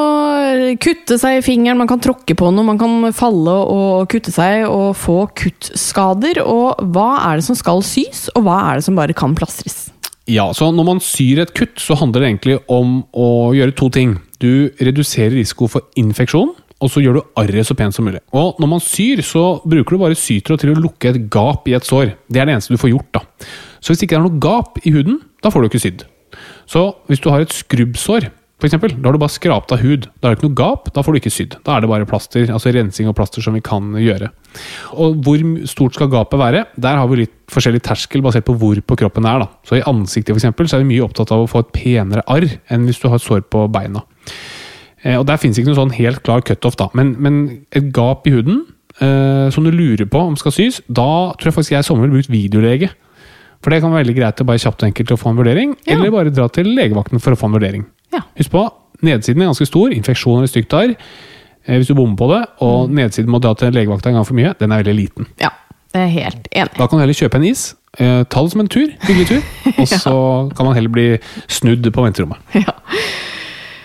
kutte 0.79 1.17
seg 1.19 1.41
i 1.41 1.43
fingeren, 1.43 1.81
man 1.81 1.89
kan 1.91 2.01
tråkke 2.03 2.37
på 2.39 2.51
noe, 2.55 2.67
man 2.67 2.79
kan 2.79 3.09
falle 3.17 3.55
og 3.75 4.05
kutte 4.13 4.31
seg 4.31 4.69
og 4.69 4.93
få 4.95 5.25
kuttskader. 5.39 6.39
Og 6.47 6.79
hva 6.95 7.09
er 7.27 7.41
det 7.41 7.47
som 7.49 7.59
skal 7.59 7.83
sys, 7.87 8.29
og 8.37 8.47
hva 8.47 8.61
er 8.69 8.79
det 8.79 8.87
som 8.87 8.99
bare 8.99 9.17
kan 9.19 9.35
plastres? 9.39 9.89
Ja, 10.31 10.53
så 10.55 10.71
Når 10.71 10.87
man 10.87 11.01
syr 11.03 11.43
et 11.43 11.55
kutt, 11.59 11.81
så 11.83 11.97
handler 11.99 12.23
det 12.23 12.29
egentlig 12.29 12.59
om 12.71 13.01
å 13.11 13.51
gjøre 13.57 13.75
to 13.75 13.89
ting. 13.91 14.21
Du 14.39 14.71
reduserer 14.79 15.35
risiko 15.35 15.67
for 15.67 15.91
infeksjon, 15.99 16.55
og 16.83 16.91
så 16.91 17.03
gjør 17.03 17.19
du 17.19 17.23
arret 17.43 17.67
så 17.67 17.75
pent 17.79 17.95
som 17.95 18.07
mulig. 18.07 18.23
Og 18.31 18.61
når 18.63 18.71
man 18.71 18.83
syr, 18.83 19.23
så 19.27 19.59
bruker 19.67 19.97
du 19.97 20.03
bare 20.05 20.19
sytråd 20.19 20.63
til 20.63 20.71
å 20.71 20.79
lukke 20.79 21.11
et 21.11 21.27
gap 21.31 21.67
i 21.67 21.75
et 21.75 21.87
sår. 21.87 22.15
Det 22.31 22.39
er 22.39 22.47
det 22.47 22.55
eneste 22.55 22.75
du 22.75 22.79
får 22.79 22.95
gjort, 22.95 23.11
da. 23.19 23.25
Så 23.83 23.91
hvis 23.91 24.03
det 24.03 24.07
ikke 24.07 24.21
er 24.21 24.27
noe 24.29 24.43
gap 24.43 24.79
i 24.87 24.95
huden, 24.95 25.19
da 25.43 25.51
får 25.51 25.63
du 25.63 25.71
ikke 25.71 25.83
sydd. 25.83 26.07
Så 26.71 26.87
hvis 27.11 27.23
du 27.23 27.29
har 27.31 27.43
et 27.43 27.55
skrubbsår, 27.55 28.31
for 28.63 28.69
eksempel, 28.69 28.93
da 28.95 29.09
har 29.11 29.17
du 29.17 29.19
bare 29.19 29.35
skrapt 29.35 29.73
av 29.75 29.81
hud. 29.83 30.05
Da 30.23 30.29
er 30.29 30.37
det 30.37 30.39
ikke 30.39 30.47
noe 30.47 30.59
gap, 30.61 30.85
da 30.95 31.03
får 31.03 31.17
du 31.17 31.19
ikke 31.19 31.33
sydd. 31.35 31.57
Da 31.67 31.75
er 31.75 31.83
det 31.83 31.89
bare 31.91 32.07
plaster, 32.07 32.45
altså 32.55 32.71
rensing 32.71 33.09
og 33.11 33.17
plaster 33.19 33.43
som 33.43 33.57
vi 33.59 33.63
kan 33.67 33.89
gjøre. 33.99 34.29
Og 35.03 35.19
hvor 35.27 35.43
stort 35.67 35.99
skal 35.99 36.11
gapet 36.13 36.39
være? 36.39 36.61
Der 36.79 37.01
har 37.01 37.11
vi 37.11 37.25
litt 37.25 37.35
forskjellig 37.51 37.83
terskel 37.83 38.23
basert 38.23 38.47
på 38.47 38.55
hvor 38.61 38.79
på 38.87 38.99
kroppen 39.01 39.27
det 39.27 39.33
er. 39.33 39.43
da. 39.43 39.49
Så 39.67 39.81
i 39.81 39.83
ansiktet 39.91 40.31
for 40.31 40.39
eksempel, 40.39 40.71
så 40.71 40.79
er 40.79 40.85
vi 40.85 40.93
mye 40.93 41.03
opptatt 41.09 41.35
av 41.35 41.43
å 41.43 41.49
få 41.51 41.65
et 41.65 41.73
penere 41.75 42.23
arr 42.31 42.47
enn 42.71 42.87
hvis 42.87 43.03
du 43.03 43.09
har 43.11 43.19
et 43.19 43.27
sår 43.27 43.43
på 43.51 43.65
beina. 43.75 44.05
Eh, 45.03 45.19
og 45.19 45.27
Der 45.27 45.41
finnes 45.43 45.59
ikke 45.59 45.73
noen 45.73 45.81
sånn 45.83 45.97
helt 45.99 46.23
klar 46.23 46.45
cutoff, 46.47 46.79
da. 46.79 46.87
Men, 46.95 47.17
men, 47.19 47.41
et 47.75 47.91
gap 47.91 48.29
i 48.31 48.35
huden 48.37 48.63
eh, 49.01 49.49
som 49.51 49.67
du 49.67 49.73
lurer 49.75 50.07
på 50.07 50.23
om 50.23 50.39
skal 50.39 50.55
sys, 50.55 50.79
da 50.87 51.35
tror 51.35 51.51
jeg 51.51 51.57
faktisk 51.59 51.75
jeg 51.75 51.83
i 51.83 51.89
sommer 51.91 52.07
vil 52.07 52.21
bruke 52.21 52.31
videolege. 52.31 52.93
For 53.63 53.71
det 53.75 53.83
kan 53.83 53.91
være 53.91 54.05
veldig 54.05 54.15
greit 54.19 54.41
å 54.43 54.47
bare 54.47 54.63
kjapt 54.63 54.83
og 54.83 54.89
enkelt 54.91 55.13
å 55.15 55.19
få 55.19 55.31
en 55.31 55.43
vurdering, 55.43 55.75
Ja. 55.87 55.95
eller 55.97 56.15
bare 56.15 56.31
dra 56.35 56.49
til 56.51 56.71
legevakten 56.75 57.21
for 57.23 57.35
å 57.35 57.39
få 57.39 57.47
en 57.51 57.59
vurdering. 57.59 57.85
Ja. 58.13 58.21
Husk 58.39 58.51
på, 58.53 58.65
nedsiden 59.03 59.43
er 59.43 59.47
ganske 59.53 59.67
stor, 59.67 59.91
infeksjon 59.95 60.39
eller 60.43 60.51
stygt 60.53 60.73
arr, 60.79 60.95
eh, 61.67 61.77
hvis 61.79 61.89
du 61.89 61.95
bommer 61.95 62.17
på 62.17 62.29
det, 62.33 62.43
og 62.61 62.89
Mm. 62.91 62.95
nedsiden 62.97 63.31
må 63.31 63.41
dra 63.41 63.55
til 63.55 63.73
legevakta 63.73 64.09
en 64.11 64.15
gang 64.21 64.27
for 64.27 64.35
mye, 64.35 64.55
den 64.59 64.73
er 64.73 64.83
veldig 64.83 64.97
liten. 64.97 65.27
Ja, 65.41 65.51
det 65.95 66.01
er 66.01 66.07
helt 66.09 66.49
enig. 66.53 66.77
Da 66.77 66.87
kan 66.87 66.99
du 66.99 67.03
heller 67.07 67.15
kjøpe 67.15 67.35
en 67.37 67.45
is, 67.45 67.75
eh, 67.99 68.25
ta 68.25 68.43
det 68.43 68.53
som 68.53 68.61
en 68.61 68.69
tur, 68.69 68.89
hyggelig 69.07 69.27
tur, 69.29 69.43
og 69.79 69.87
så 69.89 70.17
kan 70.57 70.67
man 70.67 70.75
heller 70.75 70.89
bli 70.91 71.19
snudd 71.49 71.83
på 71.93 72.03
venterommet. 72.05 72.39
Ja. 72.55 72.73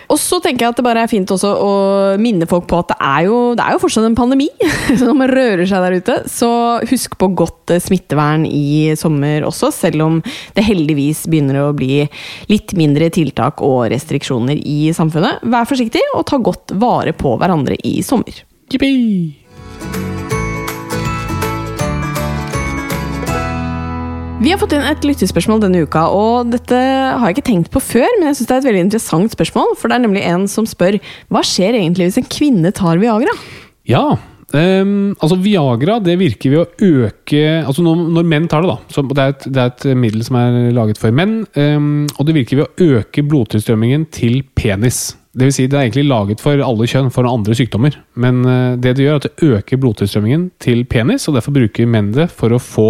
Og 0.08 0.16
så 0.20 0.38
tenker 0.42 0.64
jeg 0.64 0.72
at 0.72 0.78
det 0.80 0.84
bare 0.86 1.02
er 1.04 1.10
fint 1.10 1.30
også 1.30 1.50
å 1.60 1.72
minne 2.20 2.48
folk 2.48 2.66
på 2.70 2.80
at 2.80 2.92
det 2.92 2.98
er 3.04 3.26
jo, 3.28 3.38
det 3.58 3.64
er 3.64 3.76
jo 3.76 3.82
fortsatt 3.82 4.08
en 4.08 4.16
pandemi 4.18 4.48
som 5.02 5.20
rører 5.20 5.64
seg 5.68 5.84
der 5.84 5.98
ute. 6.00 6.18
Så 6.32 6.50
husk 6.88 7.18
på 7.20 7.30
godt 7.38 7.74
eh, 7.74 7.82
smittevern 7.82 8.46
i 8.48 8.94
sommer 8.98 9.46
også, 9.48 9.72
selv 9.74 10.06
om 10.06 10.20
det 10.56 10.66
heldigvis 10.66 11.26
begynner 11.30 11.60
å 11.62 11.74
bli 11.76 12.06
litt 12.50 12.74
mindre 12.78 13.10
tiltak 13.14 13.62
og 13.64 13.88
restriksjoner 13.92 14.60
i 14.64 14.94
samfunnet. 14.96 15.44
Vær 15.48 15.68
forsiktig 15.68 16.04
og 16.14 16.24
ta 16.30 16.40
godt 16.40 16.74
vare 16.80 17.14
på 17.16 17.36
hverandre 17.40 17.78
i 17.84 17.98
sommer. 18.06 18.44
Yippee! 18.72 19.37
Vi 24.38 24.52
har 24.52 24.58
fått 24.60 24.70
inn 24.76 24.84
et 24.86 25.02
lyttespørsmål 25.02 25.64
denne 25.64 25.80
uka, 25.82 26.04
og 26.14 26.52
dette 26.52 26.78
har 26.78 27.24
jeg 27.26 27.34
ikke 27.34 27.48
tenkt 27.48 27.72
på 27.74 27.80
før, 27.82 28.06
men 28.20 28.28
jeg 28.28 28.38
synes 28.38 28.46
det 28.46 28.54
er 28.54 28.60
et 28.60 28.68
veldig 28.68 28.82
interessant 28.84 29.34
spørsmål, 29.34 29.72
for 29.74 29.90
det 29.90 29.96
er 29.96 30.04
nemlig 30.04 30.22
en 30.30 30.44
som 30.50 30.66
spør 30.68 31.00
hva 31.34 31.42
skjer 31.42 31.74
egentlig 31.74 32.06
hvis 32.06 32.20
en 32.20 32.28
kvinne 32.30 32.70
tar 32.70 33.00
Viagra? 33.02 33.34
Ja, 33.90 34.04
um, 34.54 34.92
altså 35.18 35.40
Viagra 35.42 35.98
det 36.06 36.14
virker 36.22 36.54
ved 36.54 36.62
å 36.62 36.92
øke 37.08 37.42
altså 37.64 37.82
når, 37.82 38.04
når 38.14 38.28
menn 38.30 38.46
tar 38.52 38.62
det, 38.62 38.70
da 38.70 38.94
så 38.94 39.02
det, 39.10 39.18
er 39.18 39.34
et, 39.34 39.46
det 39.50 39.64
er 39.64 39.72
et 39.72 39.86
middel 40.04 40.22
som 40.28 40.38
er 40.38 40.58
laget 40.76 41.02
for 41.02 41.18
menn. 41.18 41.40
Um, 41.58 42.04
og 42.14 42.28
det 42.28 42.36
virker 42.38 42.60
ved 42.60 42.68
å 42.68 42.92
øke 43.00 43.26
blodtilstrømmingen 43.26 44.06
til 44.14 44.44
penis. 44.54 45.16
Det 45.38 45.46
vil 45.48 45.54
si, 45.54 45.66
det 45.70 45.80
er 45.80 45.88
egentlig 45.88 46.06
laget 46.06 46.40
for 46.42 46.62
alle 46.62 46.86
kjønn, 46.90 47.10
for 47.14 47.26
andre 47.30 47.54
sykdommer. 47.54 47.94
Men 48.18 48.40
eh, 48.42 48.78
det 48.80 48.96
det 48.98 49.04
gjør, 49.04 49.18
er 49.18 49.20
at 49.20 49.26
det 49.28 49.50
øker 49.52 49.78
blodtilstrømmingen 49.84 50.48
til 50.58 50.80
penis, 50.90 51.28
og 51.28 51.36
derfor 51.36 51.54
bruker 51.54 51.86
menn 51.86 52.08
det 52.16 52.26
for 52.32 52.54
å 52.56 52.58
få 52.58 52.88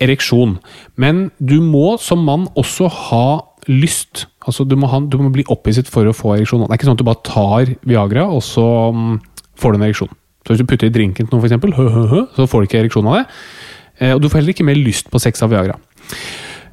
ereksjon. 0.00 0.58
Men 1.00 1.30
du 1.38 1.58
må 1.64 1.94
som 2.00 2.22
mann 2.26 2.48
også 2.58 2.88
ha 2.88 3.24
lyst. 3.68 4.26
Altså 4.48 4.64
du 4.64 4.76
må, 4.80 4.88
ha, 4.90 5.00
du 5.04 5.18
må 5.20 5.30
bli 5.34 5.44
opphisset 5.52 5.88
for 5.90 6.08
å 6.08 6.14
få 6.16 6.34
ereksjon. 6.38 6.64
Det 6.64 6.72
er 6.72 6.80
ikke 6.80 6.88
sånn 6.88 6.96
at 6.98 7.02
du 7.02 7.08
bare 7.08 7.26
tar 7.28 7.74
Viagra, 7.86 8.24
og 8.32 8.42
så 8.44 8.64
mm, 8.96 9.18
får 9.60 9.72
du 9.74 9.80
en 9.80 9.88
ereksjon. 9.90 10.14
Så 10.40 10.54
hvis 10.54 10.62
du 10.62 10.68
putter 10.70 10.88
i 10.88 10.94
drinken 10.94 11.26
til 11.28 11.36
noen, 11.36 11.44
eksempel, 11.44 11.74
hø, 11.76 11.88
hø, 11.92 12.04
hø, 12.10 12.22
så 12.38 12.46
får 12.48 12.62
du 12.62 12.68
ikke 12.70 12.80
ereksjon 12.84 13.10
av 13.12 13.18
det. 13.20 13.24
Eh, 14.00 14.14
Og 14.14 14.22
du 14.22 14.30
får 14.30 14.40
heller 14.40 14.54
ikke 14.56 14.64
mer 14.66 14.80
lyst 14.80 15.10
på 15.12 15.20
sex 15.20 15.44
av 15.44 15.52
Viagra. 15.52 15.76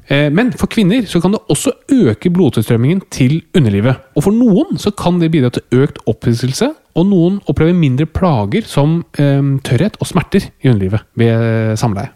Eh, 0.08 0.30
Men 0.32 0.54
for 0.56 0.72
kvinner 0.72 1.04
så 1.06 1.20
kan 1.20 1.36
det 1.36 1.42
også 1.52 1.74
øke 1.92 2.32
blodtilstrømmingen 2.32 3.02
til 3.12 3.42
underlivet. 3.54 4.00
Og 4.16 4.24
for 4.24 4.32
noen 4.32 4.80
så 4.80 4.90
kan 4.96 5.20
det 5.20 5.28
bidra 5.34 5.52
til 5.52 5.84
økt 5.84 6.00
opphisselse, 6.08 6.70
og 6.96 7.06
noen 7.12 7.36
opplever 7.46 7.76
mindre 7.76 8.08
plager 8.08 8.64
som 8.66 9.02
eh, 9.20 9.44
tørrhet 9.68 10.00
og 10.00 10.08
smerter 10.08 10.48
i 10.64 10.72
underlivet 10.72 11.04
ved 11.20 11.76
samleie. 11.78 12.14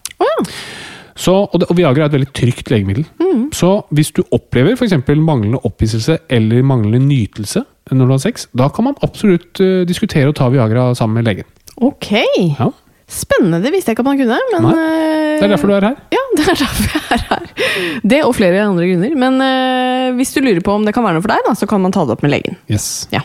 Så, 1.19 1.35
og, 1.45 1.57
det, 1.61 1.69
og 1.71 1.77
Viagra 1.77 2.07
er 2.07 2.11
et 2.11 2.17
veldig 2.17 2.31
trygt 2.37 2.71
legemiddel. 2.73 3.07
Så 3.53 3.71
hvis 3.93 4.13
du 4.17 4.23
opplever 4.33 4.77
f.eks. 4.77 4.95
manglende 5.17 5.61
opphisselse 5.69 6.19
eller 6.33 6.65
manglende 6.65 7.03
nytelse 7.05 7.65
når 7.93 8.09
du 8.09 8.15
har 8.15 8.23
sex, 8.23 8.47
da 8.57 8.69
kan 8.73 8.87
man 8.87 8.97
absolutt 9.05 9.61
uh, 9.61 9.83
diskutere 9.89 10.31
å 10.31 10.37
ta 10.37 10.47
Viagra 10.53 10.93
sammen 10.97 11.21
med 11.21 11.29
legen. 11.29 11.49
Ok, 11.83 12.13
Ja, 12.59 12.71
spennende. 13.13 13.59
Det 13.61 13.73
visste 13.75 13.91
jeg 13.91 13.99
ikke 13.99 14.05
at 14.07 14.09
man 14.09 14.21
kunne. 14.21 14.39
Men, 14.55 14.69
Nei, 14.71 15.35
Det 15.37 15.45
er 15.45 15.53
derfor 15.53 15.69
du 15.69 15.75
er 15.77 15.89
her. 15.91 15.99
Ja, 16.15 16.23
det 16.39 16.47
er 16.47 16.63
derfor 16.63 16.95
jeg 16.95 17.19
er 17.19 17.27
her. 17.29 17.51
Det 18.15 18.23
og 18.25 18.33
flere 18.39 18.63
andre 18.65 18.89
grunner. 18.89 19.19
Men 19.25 19.37
uh, 19.43 20.17
hvis 20.17 20.33
du 20.33 20.41
lurer 20.41 20.63
på 20.65 20.79
om 20.79 20.87
det 20.89 20.95
kan 20.97 21.05
være 21.05 21.19
noe 21.19 21.25
for 21.27 21.35
deg, 21.35 21.45
da, 21.49 21.57
så 21.59 21.69
kan 21.69 21.83
man 21.85 21.93
ta 21.93 22.07
det 22.09 22.17
opp 22.17 22.25
med 22.25 22.33
legen. 22.33 22.57
Yes. 22.73 23.09
Ja. 23.13 23.25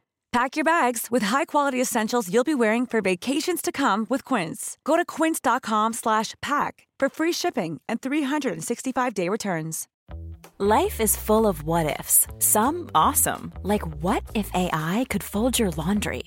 Pack 0.31 0.55
your 0.55 0.63
bags 0.63 1.07
with 1.11 1.23
high-quality 1.23 1.81
essentials 1.81 2.33
you'll 2.33 2.45
be 2.45 2.55
wearing 2.55 2.85
for 2.85 3.01
vacations 3.01 3.61
to 3.61 3.69
come 3.69 4.07
with 4.07 4.23
Quince. 4.23 4.77
Go 4.85 4.95
to 4.95 5.03
quince.com 5.03 5.91
slash 5.91 6.35
pack 6.41 6.87
for 6.97 7.09
free 7.09 7.33
shipping 7.33 7.81
and 7.89 8.01
365-day 8.01 9.27
returns. 9.27 9.89
Life 10.57 11.01
is 11.01 11.17
full 11.17 11.45
of 11.45 11.63
what 11.63 11.99
ifs. 11.99 12.27
Some 12.39 12.89
awesome, 12.95 13.51
like 13.63 13.81
what 14.01 14.23
if 14.33 14.49
AI 14.53 15.05
could 15.09 15.23
fold 15.23 15.59
your 15.59 15.71
laundry? 15.71 16.23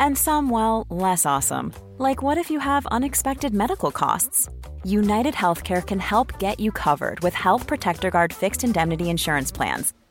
And 0.00 0.18
some, 0.18 0.50
well, 0.50 0.86
less 0.90 1.24
awesome, 1.24 1.72
like 1.96 2.22
what 2.22 2.36
if 2.36 2.50
you 2.50 2.58
have 2.58 2.84
unexpected 2.86 3.54
medical 3.54 3.90
costs? 3.90 4.50
United 4.84 5.32
Healthcare 5.32 5.86
can 5.86 5.98
help 5.98 6.38
get 6.38 6.60
you 6.60 6.70
covered 6.72 7.20
with 7.20 7.32
Health 7.32 7.66
Protector 7.66 8.10
Guard 8.10 8.34
fixed 8.34 8.64
indemnity 8.64 9.08
insurance 9.08 9.50
plans. 9.50 9.94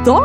Da 0.00 0.16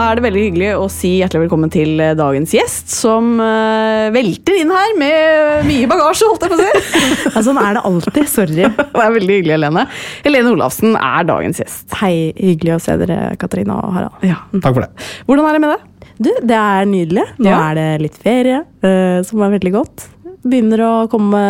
er 0.00 0.16
det 0.18 0.22
veldig 0.24 0.40
hyggelig 0.42 0.68
å 0.74 0.86
si 0.90 1.10
hjertelig 1.20 1.44
velkommen 1.44 1.70
til 1.72 2.00
eh, 2.02 2.14
dagens 2.18 2.50
gjest, 2.54 2.90
som 2.90 3.36
eh, 3.42 4.08
velter 4.14 4.56
inn 4.58 4.72
her 4.74 4.96
med 4.98 5.68
mye 5.68 5.86
bagasje, 5.90 6.26
holdt 6.26 6.46
jeg 6.46 6.50
på 6.50 6.58
å 6.58 6.64
si. 6.64 6.96
Ja, 7.36 7.42
sånn 7.46 7.60
er 7.62 7.76
det 7.78 7.84
alltid. 7.86 8.20
Sorry. 8.32 8.56
det 8.66 9.04
er 9.04 9.14
veldig 9.14 9.36
hyggelig, 9.38 9.54
Helene. 9.54 9.84
Helene 10.26 10.52
Olafsen 10.56 10.96
er 10.98 11.28
dagens 11.30 11.62
gjest. 11.62 11.86
Hei, 12.02 12.32
hyggelig 12.38 12.74
å 12.74 12.80
se 12.82 12.96
dere, 13.04 13.20
Katarina 13.40 13.78
og 13.84 13.94
Harald. 13.96 14.26
Ja. 14.26 14.40
Takk 14.56 14.74
for 14.80 14.86
det. 14.88 15.08
Hvordan 15.30 15.46
er 15.50 15.56
det 15.58 15.62
med 15.66 15.74
deg? 15.76 15.86
Du, 16.20 16.30
det 16.50 16.58
er 16.58 16.90
nydelig. 16.90 17.28
Nå 17.40 17.52
Ja. 17.54 17.60
er 17.70 17.78
det 17.78 17.88
litt 18.08 18.18
ferie, 18.20 18.64
eh, 18.82 19.20
som 19.30 19.46
er 19.46 19.54
veldig 19.54 19.72
godt. 19.78 20.08
Begynner 20.40 20.80
å 20.80 20.92
komme 21.12 21.40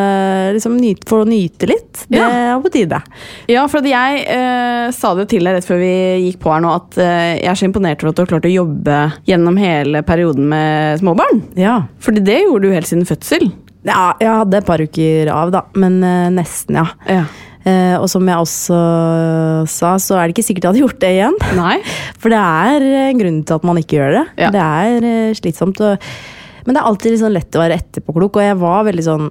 liksom, 0.57 0.75
nyt, 0.83 1.05
For 1.07 1.23
å 1.23 1.29
nyte 1.29 1.69
litt. 1.71 2.05
Det 2.11 2.19
Ja. 2.19 2.29
er 2.57 2.61
på 2.65 2.73
tide. 2.75 2.99
Ja, 3.47 3.67
for 3.71 3.87
jeg 3.87 4.25
eh, 4.27 4.91
sa 4.97 5.13
det 5.15 5.29
til 5.31 5.45
deg 5.47 5.55
rett 5.59 5.69
før 5.69 5.79
vi 5.79 5.93
gikk 6.27 6.41
på 6.43 6.51
her 6.53 6.61
nå, 6.65 6.73
at 6.75 6.99
eh, 6.99 7.37
jeg 7.39 7.51
er 7.53 7.61
så 7.61 7.69
imponert 7.69 8.03
over 8.03 8.11
at 8.11 8.17
du 8.19 8.23
har 8.25 8.33
klart 8.33 8.49
å 8.51 8.55
jobbe 8.55 8.97
gjennom 9.31 9.57
hele 9.63 10.03
perioden 10.03 10.49
med 10.51 10.99
småbarn. 11.03 11.45
Ja. 11.61 11.77
Fordi 12.03 12.25
det 12.27 12.41
gjorde 12.43 12.67
du 12.67 12.75
helt 12.75 12.91
siden 12.91 13.07
fødsel. 13.07 13.53
ja. 13.87 14.13
Jeg 14.21 14.29
hadde 14.43 14.59
et 14.59 14.67
par 14.67 14.83
uker 14.83 15.31
av, 15.33 15.53
da. 15.55 15.63
Men 15.79 16.03
eh, 16.03 16.27
nesten, 16.35 16.75
ja. 16.83 16.89
Ja. 17.07 17.25
Eh, 17.61 17.95
og 18.01 18.09
som 18.09 18.25
jeg 18.27 18.41
også 18.41 18.77
sa, 19.69 19.95
så 20.01 20.17
er 20.19 20.27
det 20.29 20.35
ikke 20.35 20.47
sikkert 20.49 20.65
jeg 20.67 20.73
hadde 20.73 20.83
gjort 20.83 21.01
det 21.03 21.11
igjen. 21.15 21.35
Nei? 21.59 21.79
For 22.21 22.33
det 22.33 22.41
er 22.43 22.87
en 23.11 23.21
grunn 23.23 23.41
til 23.47 23.59
at 23.61 23.67
man 23.69 23.81
ikke 23.81 23.99
gjør 24.01 24.15
det. 24.19 24.27
Ja. 24.41 24.51
Det 24.55 24.67
er 24.67 25.09
eh, 25.15 25.35
slitsomt. 25.39 25.81
Og, 25.85 26.11
men 26.67 26.75
det 26.75 26.81
er 26.83 26.89
alltid 26.91 27.19
sånn 27.21 27.33
lett 27.37 27.57
å 27.57 27.63
være 27.63 27.79
etterpåklok, 27.81 28.37
og 28.37 28.43
jeg 28.43 28.57
var 28.61 28.85
veldig 28.85 29.05
sånn 29.07 29.31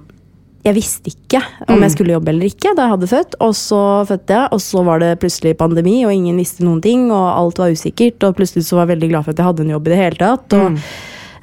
jeg 0.62 0.74
visste 0.76 1.08
ikke 1.08 1.38
om 1.70 1.78
Mm. 1.78 1.82
jeg 1.86 1.90
skulle 1.94 2.12
jobbe 2.12 2.28
eller 2.28 2.46
ikke 2.50 2.74
da 2.76 2.82
jeg 2.84 2.90
hadde 2.92 3.06
født. 3.08 3.34
Og 3.40 3.54
så 3.56 3.78
fødte 4.04 4.28
jeg, 4.36 4.48
og 4.52 4.60
så 4.60 4.84
var 4.84 4.98
det 5.00 5.18
plutselig 5.18 5.56
pandemi, 5.56 6.04
og 6.04 6.12
ingen 6.12 6.36
visste 6.36 6.60
noen 6.60 6.82
ting. 6.82 7.06
Og 7.10 7.28
alt 7.32 7.56
var 7.56 7.70
usikkert, 7.72 8.20
og 8.28 8.36
plutselig 8.36 8.66
så 8.68 8.76
var 8.76 8.84
jeg 8.86 8.98
veldig 8.98 9.08
glad 9.08 9.24
for 9.24 9.30
at 9.30 9.36
jeg 9.40 9.46
hadde 9.46 9.60
en 9.64 9.70
jobb 9.72 9.86
i 9.86 9.90
det 9.90 9.96
hele 10.02 10.16
tatt. 10.20 10.52
Og 10.52 10.70
Mm. 10.72 10.76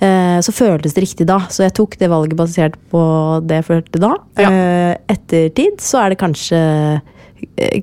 eh, 0.02 0.38
så 0.46 0.52
føltes 0.54 0.94
det 0.94 1.02
riktig 1.02 1.26
da, 1.26 1.40
så 1.50 1.64
jeg 1.66 1.74
tok 1.74 1.98
det 1.98 2.10
valget 2.12 2.38
basert 2.38 2.76
på 2.92 3.42
det 3.48 3.66
jeg 3.66 3.66
følte 3.66 4.00
da. 4.00 4.14
Ja. 4.38 4.50
Eh, 4.52 4.96
ettertid 5.10 5.78
så 5.82 6.06
er 6.06 6.10
det 6.14 6.20
kanskje 6.20 7.02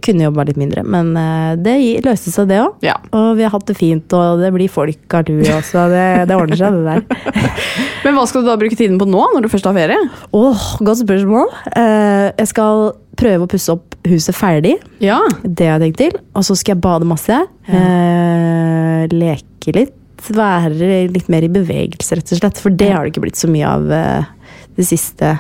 kunne 0.05 0.27
jobba 0.27 0.45
litt 0.49 0.59
mindre, 0.59 0.85
men 0.87 1.13
eh, 1.19 1.55
det 1.59 1.77
løste 2.05 2.31
seg, 2.31 2.49
det 2.51 2.61
òg. 2.63 2.77
Ja. 2.87 2.97
Og 3.15 3.35
vi 3.39 3.47
har 3.47 3.53
hatt 3.55 3.67
det 3.69 3.77
fint, 3.79 4.15
og 4.17 4.43
det 4.43 4.53
blir 4.55 4.71
folk 4.73 5.17
av 5.17 5.27
du 5.27 5.37
også. 5.43 5.87
Det, 5.93 6.05
det 6.31 6.39
ordner 6.39 6.61
seg, 6.61 6.79
det 6.79 6.85
der. 6.89 7.55
Men 8.05 8.19
hva 8.19 8.27
skal 8.29 8.45
du 8.45 8.51
da 8.51 8.59
bruke 8.61 8.77
tiden 8.77 8.99
på 9.01 9.07
nå, 9.09 9.23
når 9.33 9.47
du 9.47 9.49
først 9.49 9.65
har 9.65 9.77
ferie? 9.77 9.97
Åh, 10.37 10.65
godt 10.85 11.01
spørsmål. 11.01 11.49
Eh, 11.73 12.27
jeg 12.37 12.51
skal 12.51 12.91
prøve 13.19 13.47
å 13.47 13.51
pusse 13.51 13.73
opp 13.73 13.97
huset 14.11 14.37
ferdig. 14.37 14.75
Ja. 15.01 15.23
Det 15.43 15.71
har 15.71 15.79
jeg 15.79 15.95
tenkt 15.95 16.03
til. 16.03 16.19
Og 16.37 16.45
så 16.47 16.57
skal 16.59 16.75
jeg 16.75 16.85
bade 16.85 17.09
masse. 17.09 17.39
Eh, 17.65 19.07
leke 19.15 19.77
litt. 19.79 19.97
Være 20.25 21.09
litt 21.13 21.27
mer 21.33 21.45
i 21.45 21.53
bevegelse, 21.53 22.21
rett 22.21 22.37
og 22.37 22.41
slett. 22.41 22.61
For 22.61 22.73
det 22.73 22.93
har 22.93 23.05
det 23.05 23.15
ikke 23.15 23.25
blitt 23.27 23.41
så 23.41 23.49
mye 23.51 23.73
av 23.73 23.91
eh, 23.93 24.31
de 24.77 24.87
siste 24.87 25.35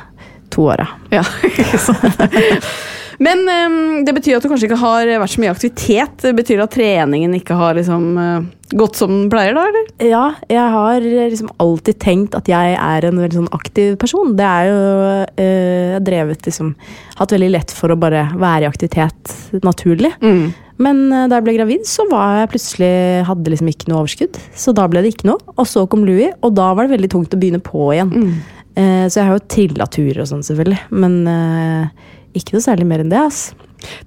to 0.55 0.68
åra. 0.72 0.88
Ja, 1.12 1.24
ikke 1.50 1.81
sant. 1.81 2.20
Men 3.22 3.44
um, 3.46 4.05
det 4.07 4.14
betyr 4.16 4.38
at 4.38 4.44
du 4.44 4.50
kanskje 4.50 4.68
ikke 4.70 4.81
har 4.81 5.11
vært 5.22 5.35
så 5.35 5.42
mye 5.42 5.53
aktivitet. 5.55 6.16
Det 6.24 6.35
betyr 6.38 6.64
at 6.64 6.74
treningen 6.74 7.37
ikke 7.37 7.57
har 7.59 7.77
liksom 7.79 8.07
eh, 8.20 8.48
gått 8.74 8.98
som 8.98 9.12
den 9.12 9.31
pleier, 9.33 9.55
da? 9.57 9.66
eller? 9.70 9.92
Ja, 10.03 10.24
jeg 10.50 10.74
har 10.74 11.05
liksom 11.05 11.53
alltid 11.62 12.00
tenkt 12.03 12.35
at 12.38 12.50
jeg 12.50 12.74
er 12.74 13.07
en 13.07 13.20
veldig 13.22 13.42
sånn 13.42 13.55
aktiv 13.55 13.94
person. 14.00 14.35
Det 14.38 14.48
er 14.48 14.70
jo 14.70 14.83
eh, 15.37 15.44
Jeg 15.44 15.96
har 15.98 16.07
drevet 16.09 16.48
liksom 16.48 16.74
Hatt 17.14 17.31
veldig 17.31 17.53
lett 17.55 17.70
for 17.70 17.92
å 17.94 17.98
bare 18.00 18.24
være 18.35 18.64
i 18.64 18.70
aktivitet 18.70 19.35
naturlig. 19.62 20.11
Men 20.83 21.05
eh, 21.12 21.29
da 21.31 21.38
jeg 21.38 21.46
ble 21.46 21.57
gravid, 21.61 21.85
så 21.87 22.09
var 22.11 22.40
jeg 22.40 22.50
plutselig 22.57 22.90
hadde 23.29 23.53
liksom 23.53 23.70
ikke 23.70 23.92
noe 23.92 24.03
overskudd. 24.03 24.40
Så 24.59 24.74
da 24.74 24.88
ble 24.90 25.05
det 25.05 25.14
ikke 25.14 25.31
noe. 25.31 25.55
Og 25.55 25.68
så 25.70 25.85
kom 25.90 26.03
Louis, 26.09 26.35
og 26.42 26.57
da 26.59 26.72
var 26.74 26.88
det 26.88 26.96
veldig 26.96 27.12
tungt 27.14 27.37
å 27.37 27.40
begynne 27.40 27.62
på 27.62 27.92
igjen. 27.94 28.35
Eh, 28.74 29.07
så 29.07 29.20
jeg 29.20 29.29
har 29.29 29.37
jo 29.37 29.46
trilla 29.55 29.87
turer 29.87 30.24
og 30.24 30.31
sånn, 30.33 30.42
selvfølgelig. 30.46 30.81
Men 30.98 31.20
eh, 31.31 32.11
ikke 32.35 32.57
noe 32.57 32.64
særlig 32.64 32.87
mer 32.90 33.05
enn 33.05 33.12
det. 33.12 33.20
ass. 33.20 33.44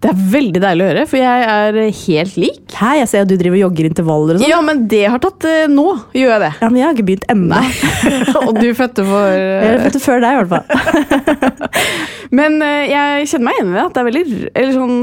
Det 0.02 0.10
er 0.10 0.22
veldig 0.32 0.62
deilig 0.62 0.84
å 0.84 0.88
høre, 0.90 1.04
for 1.10 1.20
jeg 1.22 1.44
er 1.54 1.78
helt 2.00 2.38
lik. 2.40 2.62
Hæ, 2.74 2.92
jeg 3.02 3.10
ser 3.12 3.26
at 3.26 3.30
du 3.30 3.36
driver 3.38 3.58
og 3.60 3.64
jogger 3.68 3.90
intervaller 3.90 4.38
og 4.38 4.42
sånn. 4.42 4.50
Ja, 4.50 4.60
men 4.66 4.84
det 4.90 5.04
har 5.06 5.22
tatt 5.22 5.46
eh, 5.46 5.68
Nå 5.70 5.86
gjør 6.18 6.34
jeg 6.34 6.44
det. 6.46 6.52
Ja, 6.64 6.70
men 6.72 6.80
jeg 6.80 6.88
har 6.88 6.98
ikke 6.98 7.08
begynt 7.12 7.28
ennå. 7.34 7.62
Og 8.48 8.58
du 8.58 8.68
fødte 8.78 9.06
for 9.08 9.30
Jeg 9.38 9.72
eh, 9.76 9.86
fødte 9.86 10.02
før 10.04 10.24
deg, 10.24 10.34
i 10.34 10.42
hvert 10.42 10.52
fall. 10.56 11.58
Men 12.38 12.60
eh, 12.66 12.90
jeg 12.92 13.30
kjenner 13.32 13.48
meg 13.48 13.60
igjen 13.60 13.72
i 13.72 13.78
det. 13.78 13.86
At 13.86 13.96
det 13.96 14.02
er 14.02 14.10
veldig 14.10 14.26
Eller 14.52 14.74
sånn 14.76 14.98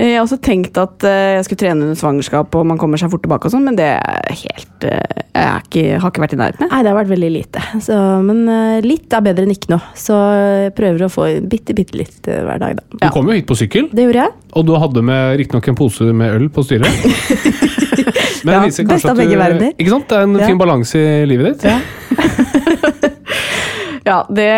Jeg 0.00 0.14
har 0.16 0.22
også 0.24 0.38
tenkt 0.40 0.78
at 0.80 1.04
eh, 1.04 1.34
jeg 1.36 1.44
skulle 1.44 1.60
trene 1.60 1.84
under 1.84 1.98
svangerskap, 1.98 2.54
og 2.56 2.64
man 2.70 2.78
kommer 2.80 2.96
seg 3.00 3.10
fort 3.12 3.20
tilbake 3.26 3.48
og 3.50 3.52
sånn, 3.52 3.66
men 3.68 3.76
det 3.76 3.88
er 3.98 4.30
helt 4.32 4.86
eh, 4.88 5.24
Jeg 5.34 5.44
er 5.44 5.60
ikke, 5.66 5.82
har 6.00 6.12
ikke 6.14 6.22
vært 6.24 6.34
i 6.36 6.38
nærheten. 6.40 6.70
Nei, 6.70 6.80
det 6.86 6.90
har 6.92 6.96
vært 6.98 7.10
veldig 7.12 7.30
lite. 7.34 7.64
Så, 7.84 7.98
men 8.24 8.40
eh, 8.48 8.78
litt 8.86 9.12
er 9.12 9.24
bedre 9.26 9.44
enn 9.44 9.52
ikke 9.54 9.74
noe. 9.74 9.92
Så 9.98 10.16
jeg 10.64 10.72
prøver 10.78 11.04
å 11.04 11.10
få 11.12 11.26
bitte, 11.52 11.76
bitte 11.76 12.00
litt 12.00 12.30
eh, 12.32 12.40
hver 12.48 12.62
dag, 12.62 12.80
da. 12.80 12.86
Du 13.04 13.08
kom 13.14 13.28
jo 13.28 13.36
hit 13.36 13.48
på 13.50 13.58
sykkel, 13.60 13.90
Det 13.92 14.08
gjorde 14.08 14.24
jeg. 14.24 14.36
og 14.56 14.66
du 14.70 14.74
hadde 14.82 15.04
med 15.12 15.36
riktignok 15.42 15.68
en 15.74 15.80
pose 15.82 16.08
med 16.16 16.38
øl 16.38 16.48
på 16.54 16.64
styret. 16.66 16.88
Men 18.44 18.54
Ja, 18.54 18.60
det 18.62 18.70
viser 18.70 18.86
kanskje 18.88 19.10
at 19.12 19.18
du, 19.20 19.66
ikke 19.76 19.92
sant? 19.92 20.08
Det 20.08 20.16
er 20.16 20.22
en 20.24 20.38
Ja. 20.40 20.46
fin 20.48 20.58
balanse 20.60 20.96
i 20.96 21.26
livet 21.28 21.60
ditt. 21.60 21.68
Ja. 21.68 22.46
Ja, 24.10 24.20
det 24.26 24.48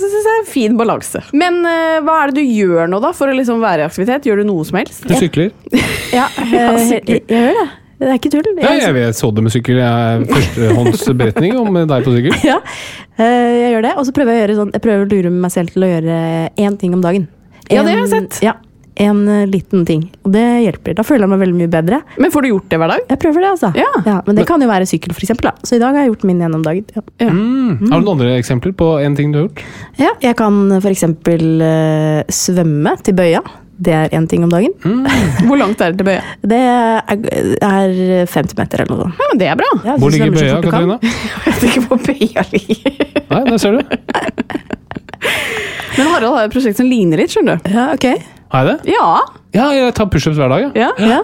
syns 0.00 0.14
jeg 0.16 0.22
er 0.32 0.38
en 0.38 0.48
fin 0.48 0.78
balanse. 0.78 1.20
Men 1.36 1.60
uh, 1.66 1.98
hva 2.06 2.22
er 2.22 2.32
det 2.32 2.40
du 2.40 2.54
gjør 2.56 2.88
nå, 2.88 3.02
da, 3.04 3.12
for 3.16 3.28
å 3.28 3.36
liksom 3.36 3.60
være 3.60 3.84
i 3.84 3.88
aktivitet? 3.88 4.28
Gjør 4.28 4.40
du 4.42 4.48
noe 4.48 4.64
som 4.64 4.80
helst? 4.80 5.04
Du 5.08 5.16
sykler. 5.18 5.52
Ja, 6.08 6.24
eh, 6.40 6.54
jeg, 6.56 7.02
jeg, 7.04 7.22
gjør 7.28 7.58
det. 7.58 7.66
Det 7.98 8.06
er 8.08 8.14
ikke 8.16 8.30
tull. 8.32 8.46
Ja, 8.62 8.70
jeg 8.78 8.94
vet, 8.96 9.16
så 9.18 9.28
det 9.34 9.42
med 9.44 9.52
sykkel. 9.52 9.80
Jeg 9.82 10.12
er 10.14 10.22
Førstehåndsberetning 10.30 11.58
om 11.60 11.76
deg 11.90 12.06
på 12.06 12.14
sykkel. 12.14 12.38
Ja, 12.48 12.56
eh, 13.18 13.50
jeg 13.58 13.74
gjør 13.74 13.84
det. 13.90 13.92
Og 14.00 14.06
så 14.08 14.14
prøver 14.16 14.32
jeg 14.32 14.38
å 14.38 14.44
gjøre 14.44 14.56
sånn 14.62 14.72
Jeg 14.76 14.84
prøver 14.86 15.04
å 15.04 15.10
lure 15.10 15.34
meg 15.34 15.52
selv 15.52 15.74
til 15.74 15.84
å 15.84 15.90
gjøre 15.90 16.22
én 16.64 16.78
ting 16.80 16.96
om 16.96 17.04
dagen. 17.04 17.28
Ja, 17.68 17.82
det 17.82 17.92
har 17.92 18.00
jeg 18.06 18.12
sett. 18.14 18.40
Ja, 18.46 18.54
En 18.98 19.20
eh, 19.30 19.44
liten 19.46 19.84
ting. 19.86 20.08
Og 20.26 20.32
det 20.34 20.44
hjelper. 20.64 20.96
Da 20.98 21.04
føler 21.06 21.26
jeg 21.26 21.32
meg 21.34 21.42
veldig 21.44 21.58
mye 21.60 21.70
bedre. 21.70 22.00
Men 22.18 22.32
får 22.34 22.44
du 22.44 22.50
gjort 22.50 22.66
det 22.72 22.80
hver 22.82 22.92
dag? 22.94 23.04
Jeg 23.12 23.20
prøver 23.22 23.44
det, 23.44 23.52
altså. 23.54 23.70
Ja. 23.78 24.16
men 24.26 24.40
det 24.40 24.46
kan 24.48 24.64
jo 24.64 24.70
være 24.70 24.88
sykkel, 24.90 25.14
for 25.14 25.26
eksempel. 25.26 25.50
Da. 25.52 25.68
Så 25.68 25.78
i 25.78 25.82
dag 25.82 25.94
har 25.94 26.04
jeg 26.06 26.12
gjort 26.14 26.26
min 26.28 26.42
gjennom 26.42 26.66
dagen. 26.66 26.84
Ja. 26.96 27.30
Mm. 27.30 27.86
Har 27.92 28.02
du 28.02 28.08
noen 28.08 28.12
andre 28.16 28.34
eksempler 28.40 28.74
på 28.78 28.90
en 29.04 29.16
ting 29.18 29.32
du 29.32 29.40
har 29.40 29.46
gjort? 29.46 29.64
Ja, 30.02 30.12
jeg 30.24 30.36
kan 30.40 30.60
for 30.80 30.90
eksempel 30.90 31.62
eh, 31.64 32.20
svømme 32.32 32.96
til 33.06 33.16
Bøya. 33.18 33.42
Det 33.78 33.92
er 33.94 34.14
én 34.18 34.26
ting 34.26 34.42
om 34.42 34.50
dagen. 34.50 34.72
Hvor 35.46 35.60
langt 35.60 35.80
er 35.80 35.92
det 35.94 36.00
til 36.00 36.08
Bøya? 36.08 36.22
Det 36.42 36.58
er, 36.58 36.98
er 37.62 38.26
50 38.26 38.58
meter 38.58 38.82
eller 38.82 38.90
noe 38.96 39.04
sånt. 39.06 39.20
Ja, 39.22 39.28
men 39.30 39.42
det 39.42 39.50
er 39.52 39.60
bra. 39.60 39.70
Ja, 39.86 39.94
Hvor 40.02 40.10
ligger 40.10 40.34
Bøya, 40.34 40.56
fort. 40.56 40.66
Katarina? 40.66 40.98
Jeg 41.46 41.54
vet 41.54 41.68
ikke 41.70 41.84
hvor 41.86 42.02
Bøya 42.08 42.46
ligger. 42.50 43.14
Nei, 43.30 43.44
der 43.52 43.62
ser 43.62 43.78
du. 43.78 44.74
Men 45.98 46.06
Harald 46.12 46.34
har 46.36 46.46
et 46.46 46.52
prosjekt 46.54 46.78
som 46.78 46.86
ligner 46.90 47.18
litt, 47.20 47.32
skjønner 47.34 47.58
du. 47.58 47.70
Ja, 47.74 47.88
ok. 47.94 48.06
Har 48.54 48.64
jeg 48.64 48.70
det? 48.70 48.94
Ja. 48.94 49.08
Ja, 49.56 49.66
jeg 49.74 49.94
tar 49.98 50.06
pushups 50.12 50.38
hver 50.38 50.52
dag. 50.52 50.68
Ja. 50.78 50.92
ja. 51.00 51.08
Ja. 51.16 51.20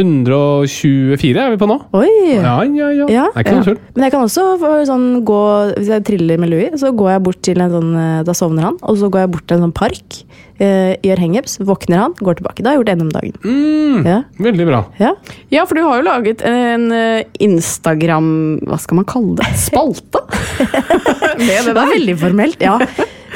124 0.00 1.40
er 1.44 1.52
vi 1.54 1.58
på 1.60 1.68
nå. 1.68 1.76
Oi! 1.96 2.08
Ja, 2.36 2.56
ja, 2.64 2.88
ja. 2.96 3.06
Ja, 3.12 3.24
Det 3.34 3.40
er 3.40 3.44
ikke 3.44 3.56
noe 3.58 3.66
tull. 3.68 3.78
Men 3.94 4.06
jeg 4.06 4.14
kan 4.14 4.24
også 4.26 4.44
sånn 4.88 5.06
gå 5.28 5.40
Hvis 5.76 5.90
jeg 5.92 6.04
triller 6.08 6.40
med 6.40 6.50
Louis, 6.52 6.74
så 6.80 6.90
går 6.96 7.12
jeg 7.14 7.22
bort 7.26 7.40
til 7.46 7.60
en 7.62 7.72
sånn 7.74 7.90
eh, 8.00 8.20
Da 8.26 8.34
sovner 8.36 8.68
han, 8.70 8.78
og 8.82 8.98
så 9.00 9.10
går 9.12 9.24
jeg 9.26 9.32
bort 9.36 9.46
til 9.50 9.58
en 9.58 9.66
sånn 9.68 9.74
park. 9.76 10.20
eh, 10.60 10.92
gjør 11.06 11.20
hangups, 11.22 11.54
våkner 11.64 12.02
han, 12.02 12.14
går 12.20 12.36
tilbake. 12.40 12.60
Da 12.62 12.70
har 12.70 12.76
jeg 12.76 12.82
gjort 12.82 12.92
en 12.92 13.04
om 13.06 13.12
dagen. 13.14 13.36
Mm, 13.44 14.06
Ja. 14.06 14.18
veldig 14.38 14.66
bra. 14.68 14.80
Ja. 15.00 15.12
Ja, 15.50 15.64
for 15.64 15.74
du 15.78 15.82
har 15.86 16.00
jo 16.02 16.04
laget 16.08 16.42
en 16.44 16.90
eh, 16.92 17.22
Instagram 17.40 18.60
Hva 18.68 18.78
skal 18.80 19.00
man 19.00 19.06
kalle 19.08 19.36
det? 19.40 19.48
Spalte? 19.56 20.20
Det 21.40 21.60
Det 21.64 21.74
var 21.76 21.88
veldig 21.94 22.16
formelt. 22.20 22.60
Ja. 22.60 22.76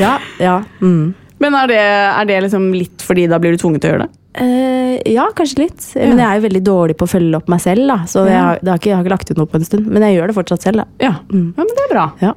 Ja. 0.00 0.18
ja. 0.40 0.58
Mm. 0.82 1.14
Men 1.40 1.54
er 1.58 1.66
det, 1.70 1.78
er 1.80 2.24
det 2.28 2.42
liksom 2.46 2.68
litt 2.74 3.02
fordi 3.04 3.26
da 3.30 3.38
blir 3.42 3.52
du 3.54 3.58
tvunget 3.60 3.82
til 3.84 3.90
å 3.90 3.94
gjøre 3.94 4.06
det? 4.06 4.12
Eh, 4.34 5.12
ja, 5.14 5.28
kanskje 5.36 5.60
litt. 5.62 5.84
Men 5.94 6.18
jeg 6.18 6.26
er 6.26 6.38
jo 6.40 6.44
veldig 6.48 6.62
dårlig 6.66 6.96
på 6.98 7.06
å 7.06 7.10
følge 7.10 7.38
opp 7.38 7.50
meg 7.52 7.62
selv. 7.62 7.86
Da. 7.90 7.98
Så 8.10 8.24
jeg, 8.26 8.40
har, 8.40 8.58
har 8.58 8.80
ikke, 8.80 8.90
jeg 8.90 8.98
har 8.98 9.04
ikke 9.04 9.14
lagt 9.14 9.30
ut 9.30 9.40
noe 9.40 9.50
på 9.50 9.60
en 9.60 9.68
stund. 9.68 9.86
Men 9.90 10.06
jeg 10.08 10.18
gjør 10.18 10.32
det 10.32 10.36
fortsatt 10.38 10.66
selv. 10.66 10.82
Da. 10.82 11.06
Ja, 11.06 11.12
ja 11.30 11.62
men 11.62 11.72
det 11.78 11.86
er 11.86 11.92
bra. 11.92 12.06
Ja. 12.24 12.34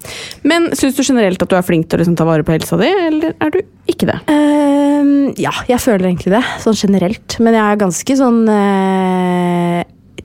Men 0.47 0.69
syns 0.77 0.99
du 0.99 1.03
generelt 1.03 1.41
at 1.41 1.51
du 1.51 1.57
er 1.57 1.65
flink 1.65 1.89
til 1.89 1.97
å 1.97 2.03
liksom 2.03 2.17
ta 2.19 2.27
vare 2.27 2.45
på 2.45 2.53
helsa 2.53 2.79
di, 2.81 2.91
eller 3.07 3.33
er 3.33 3.53
du 3.53 3.61
ikke 3.89 4.09
det? 4.09 4.17
Uh, 4.29 5.33
ja, 5.41 5.53
jeg 5.69 5.81
føler 5.81 6.09
egentlig 6.11 6.35
det, 6.35 6.43
sånn 6.63 6.77
generelt. 6.77 7.39
Men 7.41 7.57
jeg 7.57 7.63
er 7.65 7.81
ganske 7.81 8.17
sånn 8.19 8.43
uh, 8.51 9.81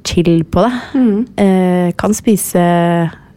chill 0.08 0.42
på 0.50 0.66
det. 0.66 0.72
Eh, 1.40 1.92
kan 1.98 2.14
spise 2.16 2.62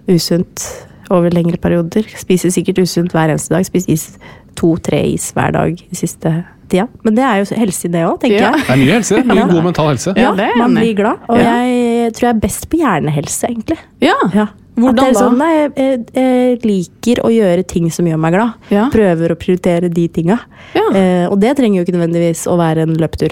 usunt 0.09 0.65
over 1.13 1.33
lengre 1.33 1.59
perioder. 1.61 2.07
Spiser 2.17 2.53
sikkert 2.53 2.81
usunt 2.83 3.13
hver 3.13 3.31
eneste 3.31 3.53
dag. 3.53 3.65
Spiser 3.67 3.93
is, 3.93 4.07
to-tre 4.55 5.03
is 5.13 5.31
hver 5.35 5.51
dag 5.53 5.79
i 5.91 5.95
siste 5.95 6.31
tida. 6.69 6.87
Men 7.05 7.15
det 7.15 7.23
er 7.23 7.43
jo 7.43 7.55
helse 7.59 7.85
i 7.85 7.91
det 7.93 8.03
òg, 8.07 8.19
tenker 8.21 8.39
Ja. 8.41 8.51
jeg. 8.55 8.65
Det 8.65 8.69
er 8.73 8.81
mye 8.81 8.93
helse. 8.95 9.23
Mye 9.25 9.35
Ja. 9.37 9.47
god 9.47 9.63
mental 9.63 9.87
helse. 9.93 10.13
Ja, 10.17 10.31
det 10.33 10.45
er 10.49 10.57
man 10.57 10.73
blir 10.75 10.95
glad. 10.95 11.17
Og 11.29 11.37
Ja. 11.37 11.53
jeg 11.61 12.13
tror 12.13 12.21
jeg 12.29 12.35
er 12.35 12.39
best 12.39 12.69
på 12.69 12.77
hjernehelse, 12.81 13.43
egentlig. 13.49 13.77
Ja. 14.01 14.15
Ja. 14.33 14.47
Hvordan 14.75 14.89
At 14.89 14.95
det 14.95 15.05
er 15.07 15.13
da? 15.13 15.19
Sånn, 15.19 15.37
nei, 15.37 15.53
jeg, 15.55 15.71
jeg, 15.75 16.05
jeg 16.15 16.59
liker 16.63 17.21
å 17.23 17.29
gjøre 17.31 17.63
ting 17.67 17.89
som 17.91 18.05
gjør 18.05 18.19
meg 18.19 18.33
glad. 18.33 18.53
Ja. 18.69 18.89
Prøver 18.91 19.31
å 19.31 19.37
prioritere 19.39 19.87
de 19.93 20.07
tinga. 20.09 20.39
Ja. 20.75 20.81
Eh, 20.93 21.27
og 21.31 21.39
det 21.39 21.55
trenger 21.55 21.79
jo 21.79 21.85
ikke 21.85 21.95
nødvendigvis 21.95 22.45
å 22.51 22.57
være 22.57 22.81
en 22.83 22.95
løpetur. 22.99 23.31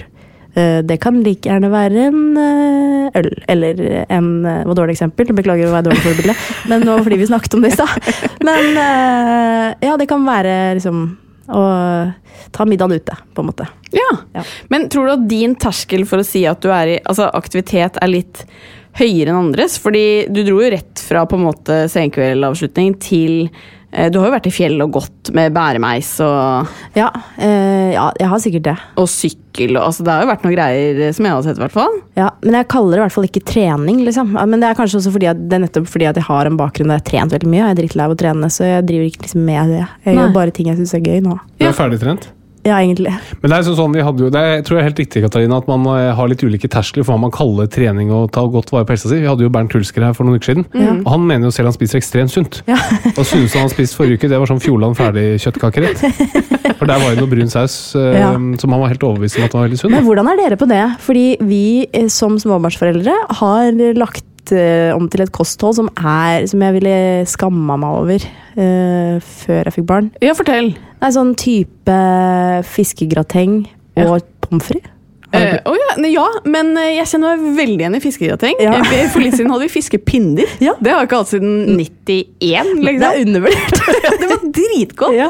Eh, 0.54 0.80
Det 0.86 1.00
kan 1.02 1.16
like 1.24 1.48
gjerne 1.48 1.70
være 1.72 2.06
en 2.08 2.20
eh, 2.38 3.18
øl, 3.20 3.30
eller 3.50 3.80
en 4.08 4.28
eh, 4.46 4.60
Det 4.62 4.68
var 4.70 4.78
dårlig 4.80 4.94
eksempel, 4.96 5.32
beklager 5.34 5.68
å 5.68 5.74
være 5.74 5.88
dårlig 5.88 6.04
forbilde, 6.04 6.36
men 6.70 6.86
nå 6.86 6.98
fordi 7.02 7.18
vi 7.20 7.26
snakket 7.30 7.56
om 7.58 7.64
det 7.64 7.72
i 7.72 7.78
stad. 7.78 8.12
Men 8.46 8.70
eh, 8.84 9.88
ja, 9.88 9.96
det 10.00 10.06
kan 10.10 10.24
være 10.26 10.54
liksom 10.78 11.04
å 11.54 11.64
ta 12.54 12.64
middagen 12.64 12.96
ute, 12.96 13.16
på 13.34 13.42
en 13.42 13.48
måte. 13.50 13.66
Ja. 13.92 14.10
Ja. 14.32 14.44
Men 14.72 14.86
tror 14.88 15.06
du 15.10 15.12
at 15.16 15.26
din 15.28 15.54
terskel 15.60 16.06
for 16.08 16.22
å 16.22 16.26
si 16.26 16.46
at 16.48 16.62
du 16.64 16.70
er 16.72 16.94
i 16.94 17.00
altså 17.02 17.26
aktivitet 17.36 17.98
er 18.00 18.08
litt 18.08 18.44
høyere 18.96 19.28
enn 19.34 19.40
andres? 19.50 19.76
Fordi 19.82 20.26
du 20.32 20.40
dro 20.46 20.62
jo 20.62 20.70
rett 20.72 21.02
fra 21.04 21.26
på 21.28 21.36
en 21.36 21.44
måte 21.50 21.82
senkveldavslutning 21.92 22.94
til 23.02 23.34
eh, 23.44 23.83
Du 24.10 24.18
har 24.18 24.26
jo 24.28 24.32
vært 24.34 24.46
i 24.50 24.52
fjellet 24.54 24.82
og 24.82 24.92
gått 24.98 25.30
med 25.36 25.52
bæremeis 25.54 26.08
og, 26.24 26.66
Ja, 26.98 27.08
eh, 27.38 27.92
ja, 27.94 28.08
jeg 28.18 28.28
har 28.32 28.40
sikkert 28.42 28.64
det. 28.66 28.74
og 28.98 29.06
sykkel 29.08 29.76
og 29.78 29.84
altså 29.86 30.02
Det 30.04 30.10
har 30.12 30.24
jo 30.24 30.30
vært 30.32 30.42
noen 30.46 30.54
greier 30.56 31.00
eh, 31.06 31.12
som 31.14 31.28
jeg 31.28 31.34
har 31.36 31.42
sett, 31.46 31.60
i 31.60 31.62
hvert 31.62 31.76
fall. 31.76 31.94
Ja, 32.18 32.30
Men 32.42 32.58
jeg 32.58 32.68
kaller 32.74 32.96
det 32.96 33.00
i 33.00 33.04
hvert 33.04 33.16
fall 33.16 33.28
ikke 33.28 33.44
trening. 33.46 34.04
liksom. 34.04 34.32
Men 34.34 34.58
det 34.60 34.68
er 34.72 34.78
kanskje 34.80 34.98
også 34.98 35.12
fordi 35.14 35.30
at, 35.30 35.42
det 35.48 35.58
er 35.60 35.64
nettopp 35.66 35.86
fordi 35.90 36.08
at 36.10 36.18
jeg 36.18 36.26
har 36.26 36.46
en 36.50 36.58
bakgrunn 36.58 36.90
der 36.90 36.98
jeg 36.98 37.04
har 37.04 37.10
trent 37.12 37.36
veldig 37.38 37.50
mye. 37.54 37.62
og 37.62 37.68
Jeg 37.68 37.76
er 37.76 37.82
drittlei 37.82 38.04
av 38.08 38.16
å 38.16 38.20
trene, 38.24 38.50
så 38.50 38.64
jeg 38.72 38.86
driver 38.90 39.10
ikke 39.12 39.22
liksom 39.28 39.44
med 39.46 39.74
det. 39.76 39.84
Jeg 40.04 40.14
Nei. 40.14 40.16
gjør 40.24 40.34
bare 40.40 40.50
ting 40.58 40.66
jeg 40.72 40.80
syns 40.82 40.94
er 40.98 41.04
gøy 41.06 41.20
nå. 41.22 41.38
Du 41.60 41.66
er 41.70 41.76
ferdigtrent? 41.78 42.28
Ja, 42.64 42.78
egentlig. 42.80 43.12
Men 43.42 43.50
det 43.52 43.56
er 43.58 43.64
sånn, 43.66 43.76
sånn 43.76 43.92
vi 43.96 44.04
hadde 44.06 44.24
jo, 44.24 44.30
det 44.32 44.40
er, 44.40 44.52
jeg 44.58 44.64
tror 44.64 44.78
jeg 44.78 44.82
er 44.82 44.88
helt 44.88 45.00
riktig, 45.02 45.22
Katarina, 45.26 45.58
at 45.60 45.66
man 45.68 45.84
eh, 45.92 46.10
har 46.16 46.30
litt 46.30 46.44
ulike 46.46 46.70
terskler 46.72 47.04
for 47.04 47.12
hva 47.12 47.20
man 47.26 47.34
kaller 47.34 47.68
trening 47.68 48.08
og 48.14 48.30
ta 48.32 48.44
godt 48.48 48.72
vare 48.72 48.86
på 48.88 48.94
helsa 48.96 49.10
si. 49.12 49.18
Vi 49.20 49.28
hadde 49.28 49.44
jo 49.44 49.52
Bernt 49.52 49.74
Hulsker 49.76 50.06
her 50.06 50.16
for 50.16 50.24
noen 50.24 50.40
uker 50.40 50.54
siden, 50.54 50.64
og 51.04 51.10
han 51.12 51.26
mener 51.28 51.50
jo 51.50 51.54
selv 51.54 51.68
han 51.70 51.76
spiser 51.76 52.00
ekstremt 52.00 52.32
sunt. 52.32 52.62
Ja. 52.70 52.78
Og 53.14 53.22
synes 53.28 53.54
han 53.58 53.68
spiste 53.72 53.98
forrige 54.00 54.16
uke, 54.18 54.32
det 54.32 54.40
var 54.40 54.48
sånn 54.50 54.62
Fjordland 54.64 54.96
ferdig-kjøttkakerett. 54.98 56.00
For 56.80 56.88
der 56.90 56.98
var 57.04 57.12
jo 57.12 57.20
noe 57.20 57.30
brun 57.30 57.52
saus 57.52 57.76
eh, 58.00 58.16
Ja. 58.18 58.32
som 58.60 58.72
han 58.74 58.80
var 58.82 58.90
helt 58.92 59.04
overbevist 59.06 59.38
om 59.38 59.44
at 59.46 59.54
var 59.56 59.68
veldig 59.68 59.78
sunn. 59.80 59.92
Men 59.94 60.06
hvordan 60.08 60.30
er 60.32 60.40
dere 60.40 60.58
på 60.60 60.68
det? 60.70 60.82
Fordi 61.04 61.26
vi 61.44 61.62
eh, 61.92 62.08
som 62.12 62.38
småbarnsforeldre 62.40 63.14
har 63.40 63.82
lagt 64.00 64.24
eh, 64.52 64.90
om 64.96 65.08
til 65.08 65.24
et 65.24 65.32
kosthold 65.34 65.76
som 65.78 65.88
er 65.96 66.44
som 66.50 66.60
jeg 66.60 66.76
ville 66.76 66.96
skamma 67.30 67.76
meg 67.80 68.00
over 68.02 68.24
uh, 68.58 69.20
før 69.24 69.62
jeg 69.70 69.76
fikk 69.78 69.86
barn. 69.88 70.10
Ja, 70.24 70.34
fortell. 70.36 70.74
Det 70.76 71.08
er 71.08 71.14
sånn 71.16 71.34
type 71.40 72.00
fiskegrateng 72.74 73.62
og 74.04 74.20
pommes 74.44 74.66
frites. 74.68 74.90
Uh, 75.34 75.56
oh 75.66 75.74
ja, 75.74 75.96
ne, 75.98 76.12
ja, 76.14 76.24
men 76.46 76.68
jeg 76.78 77.08
kjenner 77.10 77.32
meg 77.40 77.56
veldig 77.56 77.80
igjen 77.82 77.96
i 77.98 78.00
fiskegrateng. 78.04 78.60
Ja. 78.62 78.76
For 79.10 79.18
litt 79.18 79.34
siden 79.34 79.50
hadde 79.50 79.64
vi 79.66 79.72
fiskepinner. 79.72 80.52
Ja. 80.62 80.76
Det 80.78 80.92
har 80.94 81.00
vi 81.02 81.08
ikke 81.08 81.18
hatt 81.24 81.32
siden 81.32 81.56
91. 81.74 82.04
Det 82.38 82.84
Liksom. 82.84 83.08
er 83.08 83.22
undervurdert. 83.24 83.80
Ja, 84.04 84.12
det 84.20 84.28
var 84.30 84.44
dritgodt! 84.54 85.16
Ja. 85.16 85.26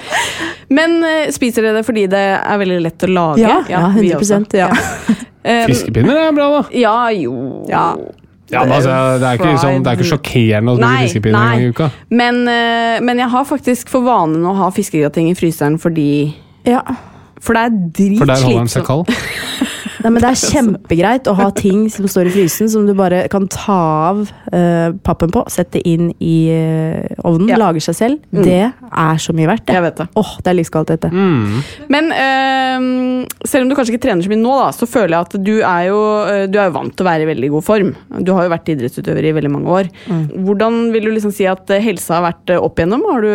Men 0.77 0.99
uh, 1.01 1.31
spiser 1.33 1.65
dere 1.65 1.79
det 1.79 1.87
fordi 1.89 2.05
det 2.13 2.21
er 2.37 2.61
veldig 2.61 2.83
lett 2.85 3.07
å 3.07 3.11
lage? 3.15 3.41
Ja, 3.47 3.57
ja, 3.71 3.81
100 3.95 4.19
også. 4.19 4.43
ja. 4.61 4.69
Fiskepinner 5.71 6.21
er 6.27 6.37
bra, 6.37 6.51
da. 6.59 6.63
Ja, 6.77 6.97
jo 7.17 7.33
Ja. 8.53 8.65
Men 8.65 8.73
altså, 8.77 8.91
det, 9.19 9.29
er 9.29 9.39
ikke, 9.39 9.51
liksom, 9.55 9.79
det 9.85 9.91
er 9.91 9.99
ikke 9.99 10.11
sjokkerende 10.11 10.75
å 10.75 10.77
spise 10.77 11.07
fiskepinner 11.07 11.39
en 11.41 11.51
gang 11.55 11.63
i 11.65 11.71
uka. 11.73 11.89
Men, 12.13 12.43
eh, 12.51 12.99
men 13.05 13.23
jeg 13.23 13.31
har 13.33 13.47
faktisk 13.49 13.93
for 13.93 14.05
vanen 14.07 14.45
å 14.45 14.53
ha 14.59 14.69
fiskegrateng 14.75 15.31
i 15.33 15.37
fryseren 15.39 15.79
fordi 15.81 16.09
ja. 16.69 16.83
For 17.45 17.57
det 17.57 17.63
er 17.67 18.19
For 18.19 18.31
der 18.31 18.41
holder 18.41 18.59
den 18.65 18.71
seg 18.73 18.85
dritslitsomt. 18.85 18.87
kald. 18.87 19.71
Nei, 20.05 20.11
men 20.13 20.21
Det 20.21 20.29
er 20.31 20.41
kjempegreit 20.53 21.29
å 21.31 21.35
ha 21.39 21.47
ting 21.57 21.87
som 21.93 22.05
står 22.11 22.29
i 22.29 22.35
frysen, 22.35 22.69
som 22.69 22.85
du 22.87 22.93
bare 22.97 23.23
kan 23.33 23.47
ta 23.49 23.77
av 24.11 24.21
uh, 24.53 24.93
pappen 25.07 25.33
på, 25.33 25.45
sette 25.53 25.81
inn 25.89 26.11
i 26.21 26.37
uh, 26.53 27.25
ovnen, 27.25 27.49
Ja. 27.55 27.57
lager 27.63 27.81
seg 27.87 27.97
selv. 27.97 28.21
Det 28.35 28.61
er 28.69 29.23
så 29.25 29.33
mye 29.37 29.49
verdt. 29.49 29.65
det. 29.67 29.75
Jeg 29.79 29.85
vet 29.87 30.03
det. 30.03 30.07
Åh, 30.21 30.33
det 30.45 30.53
er 30.53 30.59
livskvalitet, 30.61 31.07
dette. 31.07 31.11
Mm. 31.15 31.63
Men 31.89 32.13
uh, 32.13 33.49
selv 33.49 33.65
om 33.65 33.73
du 33.73 33.77
kanskje 33.79 33.95
ikke 33.95 34.05
trener 34.07 34.25
så 34.27 34.33
mye 34.33 34.43
nå, 34.43 34.55
da, 34.61 34.69
så 34.77 34.89
føler 34.91 35.17
jeg 35.17 35.25
at 35.29 35.37
du 35.45 35.55
er 35.65 35.87
jo 35.89 35.99
eh, 36.29 36.45
du 36.53 36.59
er 36.61 36.73
vant 36.75 36.93
til 36.95 37.05
å 37.05 37.09
være 37.09 37.25
i 37.25 37.29
veldig 37.31 37.51
god 37.55 37.65
form. 37.67 37.91
Du 38.25 38.33
har 38.37 38.47
jo 38.47 38.53
vært 38.53 38.69
idrettsutøver 38.75 39.27
i 39.29 39.33
veldig 39.37 39.51
mange 39.53 39.73
år. 39.81 39.89
Hvordan 40.45 40.79
vil 40.95 41.09
du 41.09 41.13
liksom 41.15 41.33
si 41.35 41.47
at 41.49 41.71
helsa 41.83 42.19
har 42.19 42.27
vært 42.29 42.53
opp 42.59 42.81
igjennom? 42.81 43.05
Har 43.09 43.25
du, 43.25 43.33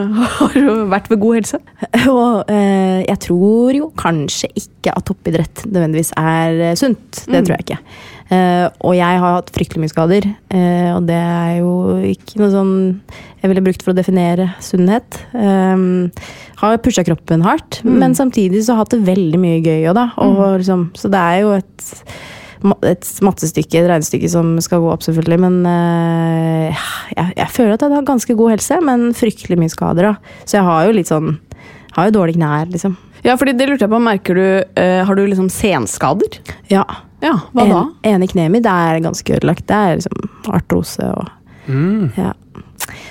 har 0.40 0.56
du 0.56 0.84
vært 0.92 1.08
ved 1.12 1.22
god 1.22 1.40
helse? 1.40 1.60
Og 2.14 2.50
eh, 2.52 3.00
jeg 3.08 3.18
tror 3.26 3.78
jo 3.80 3.90
kanskje 4.00 4.50
ikke 4.60 4.94
at 4.96 5.06
toppidrett 5.08 5.64
nødvendigvis 5.68 6.09
er 6.18 6.64
eh, 6.70 6.78
sunt. 6.78 7.24
Det 7.26 7.44
tror 7.44 7.56
jeg 7.58 7.66
ikke. 7.66 7.82
Uh, 8.30 8.70
og 8.86 8.94
jeg 8.94 9.18
har 9.18 9.32
hatt 9.40 9.48
fryktelig 9.50 9.80
mye 9.82 9.90
skader, 9.90 10.26
uh, 10.54 10.90
og 10.94 11.08
det 11.08 11.16
er 11.18 11.56
jo 11.58 11.72
ikke 12.12 12.38
noe 12.38 12.50
sånn 12.52 12.74
jeg 13.40 13.50
ville 13.50 13.64
brukt 13.66 13.82
for 13.82 13.90
å 13.90 13.96
definere 13.98 14.52
sunnhet. 14.62 15.18
Um, 15.34 16.12
har 16.60 16.78
pusha 16.84 17.02
kroppen 17.08 17.42
hardt, 17.42 17.80
men 17.82 18.14
samtidig 18.14 18.62
så 18.62 18.76
har 18.76 18.84
hatt 18.84 18.94
det 18.94 19.06
veldig 19.08 19.40
mye 19.40 19.62
gøy 19.64 19.88
òg, 19.90 19.96
da. 19.98 20.10
Og 20.22 20.60
liksom, 20.60 20.90
så 20.94 21.10
det 21.10 21.24
er 21.24 21.40
jo 21.42 21.56
et 21.56 21.90
et 22.84 23.10
mattestykke, 23.24 23.80
et 23.80 23.88
regnestykke 23.88 24.28
som 24.28 24.52
skal 24.60 24.82
gå 24.82 24.90
opp, 24.92 25.04
selvfølgelig. 25.06 25.38
Men 25.40 25.60
uh, 25.64 26.82
jeg, 27.16 27.32
jeg 27.38 27.52
føler 27.54 27.74
at 27.74 27.84
jeg 27.86 27.96
har 27.96 28.08
ganske 28.08 28.36
god 28.36 28.54
helse, 28.54 28.80
men 28.84 29.06
fryktelig 29.16 29.58
mye 29.60 29.72
skader. 29.72 30.10
da. 30.10 30.42
Så 30.44 30.58
jeg 30.58 30.66
har 30.68 30.86
jo 30.86 30.98
litt 30.98 31.10
sånn 31.10 31.38
Har 31.96 32.06
jo 32.06 32.20
dårlige 32.20 32.38
knær, 32.38 32.68
liksom. 32.70 32.92
Ja, 33.24 33.34
fordi 33.36 33.52
det 33.58 33.66
lurte 33.68 33.84
jeg 33.86 33.92
på, 33.92 34.00
merker 34.02 34.34
du 34.38 34.44
eh, 34.80 35.04
Har 35.04 35.14
du 35.18 35.24
liksom 35.26 35.50
senskader? 35.52 36.38
Ja. 36.72 36.84
Ja, 37.20 37.34
hva 37.52 37.66
da? 37.68 37.80
En, 38.02 38.14
ene 38.16 38.28
kneet 38.30 38.50
mitt 38.54 38.64
er 38.70 39.00
ganske 39.04 39.34
ødelagt. 39.36 39.66
Det 39.68 39.76
er 39.76 39.98
liksom 40.00 40.54
artrose 40.56 41.10
og 41.16 41.28
Mm. 41.68 42.08
Ja. 42.16 42.32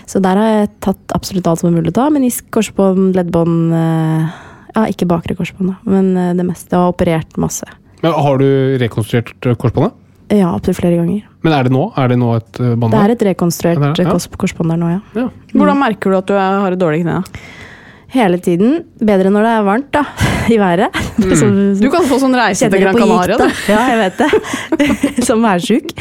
Så 0.10 0.20
der 0.20 0.36
har 0.36 0.48
jeg 0.50 0.70
tatt 0.84 1.14
absolutt 1.16 1.46
alt 1.48 1.62
som 1.62 1.70
er 1.70 1.76
mulig 1.78 1.92
å 1.94 1.96
ta. 2.00 2.08
Menisk, 2.12 2.48
korsbånd, 2.52 3.14
leddbånd 3.16 3.72
eh, 3.78 4.26
Ja, 4.76 4.84
ikke 4.90 5.08
bakre 5.08 5.38
korsbånd, 5.38 5.70
da, 5.72 5.78
men 5.94 6.10
eh, 6.18 6.34
det 6.36 6.44
meste. 6.48 6.74
Jeg 6.74 6.82
har 6.82 6.92
operert 6.92 7.38
masse. 7.40 7.70
Men 8.02 8.18
har 8.18 8.42
du 8.42 8.48
rekonstruert 8.82 9.32
eh, 9.48 9.56
korsbåndet? 9.62 9.96
Ja, 10.34 10.50
opptil 10.58 10.76
flere 10.78 10.98
ganger. 11.00 11.24
Men 11.46 11.56
er 11.56 11.70
det 11.70 11.72
nå? 11.78 11.86
Er 11.98 12.12
det 12.12 12.18
nå 12.22 12.34
et 12.36 12.60
eh, 12.60 12.74
bånd 12.76 12.94
Det 12.94 13.00
er 13.06 13.14
et 13.16 13.24
rekonstruert 13.32 13.80
Ja, 13.80 13.94
det 13.96 14.06
er- 14.08 14.12
ja. 14.12 14.36
korsbånd 14.44 14.74
der 14.74 14.82
nå, 14.82 14.92
ja. 14.98 15.00
Ja. 15.24 15.30
Hvordan 15.54 15.80
merker 15.86 16.12
du 16.12 16.18
at 16.20 16.28
du 16.28 16.36
har 16.36 16.72
et 16.76 16.80
dårlig 16.82 17.06
kne? 17.06 17.22
da? 17.22 17.40
Hele 18.10 18.40
tiden. 18.42 18.80
Bedre 19.06 19.30
når 19.34 19.46
det 19.46 19.52
er 19.54 19.66
varmt, 19.68 19.90
da. 19.94 20.02
I 20.54 20.58
været. 20.58 20.96
Som- 21.40 21.76
Du 21.78 21.90
kan 21.94 22.08
få 22.10 22.18
sånn 22.22 22.34
reise 22.34 22.70
til 22.72 22.82
Gran 22.82 22.98
Canaria. 22.98 23.38
du. 23.38 23.44
Ja, 23.70 23.82
jeg 23.92 24.00
vet 24.00 24.22
det. 24.24 25.24
Som 25.28 25.44
værsjuk. 25.46 25.92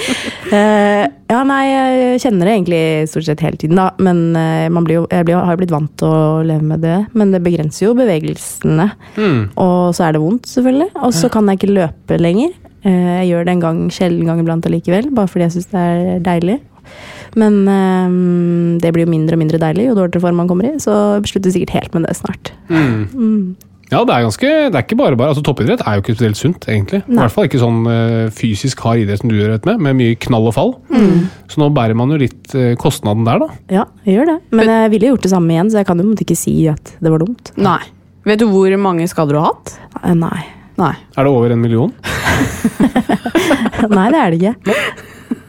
Uh, 0.48 1.04
ja, 1.28 1.42
nei, 1.44 1.58
jeg 1.68 2.22
kjenner 2.24 2.48
det 2.48 2.54
egentlig 2.56 2.80
stort 3.12 3.26
sett 3.28 3.42
hele 3.44 3.60
tiden, 3.60 3.76
da. 3.76 3.90
Men 4.00 4.22
uh, 4.38 4.68
man 4.72 4.86
blir 4.88 5.02
jo, 5.02 5.04
jeg 5.12 5.26
blir, 5.28 5.36
har 5.44 5.60
blitt 5.60 5.74
vant 5.74 5.92
til 6.00 6.08
å 6.08 6.40
leve 6.48 6.64
med 6.70 6.80
det. 6.86 6.96
Men 7.18 7.34
det 7.36 7.42
begrenser 7.44 7.90
jo 7.90 7.96
bevegelsene. 7.98 8.88
Mm. 9.18 9.42
Og 9.60 9.92
så 9.98 10.08
er 10.08 10.16
det 10.16 10.24
vondt, 10.24 10.48
selvfølgelig. 10.48 10.88
Og 11.04 11.12
så 11.16 11.28
kan 11.32 11.50
jeg 11.52 11.60
ikke 11.60 11.74
løpe 11.76 12.16
lenger. 12.22 12.56
Eh, 12.86 13.12
jeg 13.20 13.28
gjør 13.32 13.44
det 13.48 13.52
en 13.56 13.62
gang, 13.66 13.78
sjelden 13.92 14.28
gang 14.30 14.40
iblant 14.40 14.64
allikevel, 14.70 15.10
bare 15.12 15.28
fordi 15.28 15.48
jeg 15.48 15.56
syns 15.58 15.70
det 15.74 15.84
er 15.84 16.20
deilig. 16.24 16.58
Men 17.38 17.60
eh, 17.68 18.18
det 18.82 18.92
blir 18.94 19.06
jo 19.06 19.12
mindre 19.12 19.36
og 19.36 19.42
mindre 19.44 19.60
deilig 19.62 19.90
jo 19.90 19.96
dårligere 19.98 20.24
form 20.24 20.38
man 20.42 20.50
kommer 20.50 20.70
i, 20.70 20.76
så 20.82 20.94
jeg 21.18 21.32
slutter 21.32 21.54
sikkert 21.54 21.74
helt 21.76 21.96
med 21.96 22.06
det 22.08 22.14
snart. 22.18 22.52
Mm. 22.72 23.56
Ja, 23.88 24.02
det 24.04 24.12
er 24.12 24.24
ganske 24.26 24.48
Det 24.68 24.76
er 24.76 24.82
ikke 24.84 24.98
bare 25.00 25.16
bare 25.16 25.32
altså 25.32 25.40
Toppidrett 25.46 25.80
er 25.80 25.96
jo 25.96 26.02
ikke 26.02 26.12
spesielt 26.12 26.36
sunt, 26.36 26.66
egentlig. 26.68 26.98
I 27.08 27.16
hvert 27.16 27.32
fall 27.32 27.46
ikke 27.48 27.60
sånn 27.62 27.78
eh, 27.88 28.26
fysisk 28.36 28.82
hard 28.84 29.00
idrett 29.00 29.22
som 29.22 29.30
du 29.32 29.36
gjør 29.38 29.54
dette 29.54 29.70
med, 29.70 29.80
med 29.86 29.96
mye 29.96 30.18
knall 30.26 30.50
og 30.50 30.54
fall. 30.56 30.74
Så 31.48 31.62
nå 31.62 31.70
bærer 31.76 31.96
man 31.96 32.12
jo 32.12 32.18
litt 32.20 32.52
eh, 32.58 32.74
kostnaden 32.80 33.24
der, 33.28 33.40
da. 33.40 33.48
Ja, 33.72 33.86
jeg 34.04 34.18
gjør 34.18 34.28
det. 34.34 34.36
Men 34.60 34.72
jeg 34.74 34.92
ville 34.92 35.14
gjort 35.14 35.24
det 35.24 35.32
samme 35.32 35.56
igjen, 35.56 35.72
så 35.72 35.80
jeg 35.80 35.88
kan 35.88 36.04
jo 36.04 36.12
ikke 36.20 36.36
si 36.36 36.54
at 36.68 36.92
det 37.00 37.14
var 37.14 37.24
dumt. 37.24 37.52
Nei. 37.56 37.80
Vet 38.28 38.42
du 38.42 38.48
hvor 38.52 38.76
mange 38.82 39.08
skader 39.08 39.38
du 39.38 39.40
har 39.40 39.54
hatt? 39.54 39.78
Eh, 40.02 40.12
Nei. 40.18 40.44
Nei. 40.78 40.92
Er 41.16 41.26
det 41.26 41.30
over 41.32 41.50
en 41.56 41.62
million? 41.64 41.90
Nei, 43.96 44.08
det 44.12 44.20
er 44.20 44.34
det 44.34 44.38
ikke. 44.38 44.74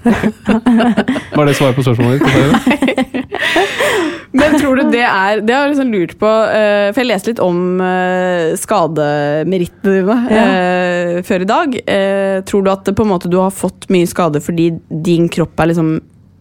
Var 1.38 1.46
det 1.46 1.56
svaret 1.58 1.76
på 1.76 1.84
spørsmålet 1.84 2.24
ditt? 2.24 2.30
Nei 4.30 4.46
Men 4.46 4.60
tror 4.62 4.78
du 4.78 4.92
det 4.94 5.02
er 5.06 5.42
Det 5.42 5.56
har 5.56 5.66
jeg 5.66 5.74
liksom 5.74 5.94
lurt 5.94 6.14
på, 6.22 6.30
eh, 6.54 6.90
for 6.94 7.02
jeg 7.02 7.10
leste 7.10 7.32
litt 7.32 7.42
om 7.44 7.82
uh, 7.82 8.54
skademerittene 8.60 9.96
dine 10.00 10.18
eh, 10.30 11.16
før 11.26 11.46
i 11.46 11.50
dag. 11.50 11.76
Eh, 11.82 12.38
tror 12.48 12.66
du 12.66 12.70
at 12.72 12.92
på 12.96 13.06
en 13.06 13.12
måte, 13.12 13.32
du 13.32 13.40
har 13.42 13.54
fått 13.54 13.90
mye 13.94 14.10
skade 14.10 14.42
fordi 14.44 14.72
din 14.90 15.30
kropp 15.34 15.60
er 15.60 15.72
liksom 15.72 15.92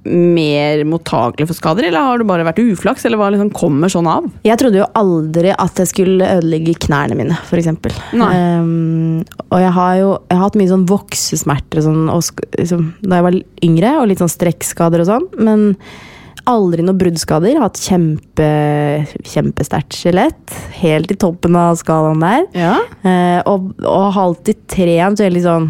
mer 0.07 0.85
mottagelig 0.89 1.49
for 1.49 1.59
skader, 1.59 1.89
eller 1.89 2.05
har 2.07 2.21
du 2.21 2.27
bare 2.29 2.47
vært 2.47 2.61
uflaks, 2.63 3.05
eller 3.07 3.21
hva 3.21 3.31
liksom 3.35 3.51
kommer 3.57 3.93
sånn 3.93 4.09
av? 4.11 4.29
Jeg 4.47 4.61
trodde 4.61 4.81
jo 4.81 4.91
aldri 4.99 5.53
at 5.53 5.81
jeg 5.83 5.91
skulle 5.91 6.29
ødelegge 6.39 6.77
knærne 6.87 7.19
mine, 7.19 7.39
f.eks. 7.49 7.71
Um, 8.15 9.25
og 9.49 9.59
jeg 9.65 9.73
har 9.79 9.97
jo 10.01 10.13
jeg 10.29 10.37
har 10.37 10.45
hatt 10.45 10.61
mye 10.61 10.71
sånn 10.71 10.87
voksesmerter 10.89 11.83
og 11.83 11.89
sånn, 11.89 12.13
og 12.13 12.45
liksom, 12.59 12.87
da 13.05 13.19
jeg 13.19 13.29
var 13.29 13.41
yngre, 13.71 13.97
og 14.01 14.09
litt 14.11 14.23
sånn 14.23 14.33
strekkskader 14.33 15.05
og 15.05 15.11
sånn. 15.11 15.29
Men 15.41 15.67
aldri 16.49 16.85
noen 16.85 16.99
bruddskader. 17.01 17.53
Jeg 17.53 17.61
har 17.61 17.69
hatt 17.69 17.83
kjempe, 17.83 18.49
kjempesterkt 19.29 19.99
skjelett. 19.99 20.55
Helt 20.79 21.13
i 21.13 21.19
toppen 21.21 21.59
av 21.59 21.77
skalaen 21.81 22.25
der. 22.25 22.47
Ja. 22.57 22.79
Uh, 23.05 23.41
og, 23.51 23.75
og 23.85 24.09
har 24.17 24.31
alltid 24.31 24.65
trent 24.71 25.21
veldig 25.25 25.45
sånn 25.45 25.69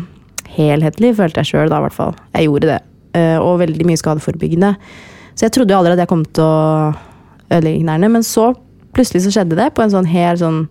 helhetlig, 0.59 1.15
følte 1.19 1.43
jeg 1.43 1.53
sjøl 1.53 1.73
da, 1.73 1.81
i 1.81 1.87
hvert 1.87 1.97
fall. 1.97 2.15
Jeg 2.35 2.49
gjorde 2.49 2.71
det. 2.73 2.79
Eh, 3.17 3.39
og 3.41 3.61
veldig 3.63 3.87
mye 3.89 4.01
skadeforebyggende. 4.01 4.75
Så 5.39 5.47
jeg 5.47 5.55
trodde 5.55 5.73
jo 5.73 5.81
aldri 5.81 5.95
at 5.95 6.03
jeg 6.03 6.11
kom 6.11 6.25
til 6.27 6.45
å 6.45 6.95
ødelegge 7.49 7.85
knærne, 7.85 8.11
men 8.13 8.27
så 8.27 8.51
plutselig 8.97 9.25
så 9.25 9.33
skjedde 9.37 9.59
det 9.59 9.71
på 9.77 9.85
en 9.85 9.93
sånn 9.93 10.09
helt 10.11 10.43
sånn, 10.43 10.65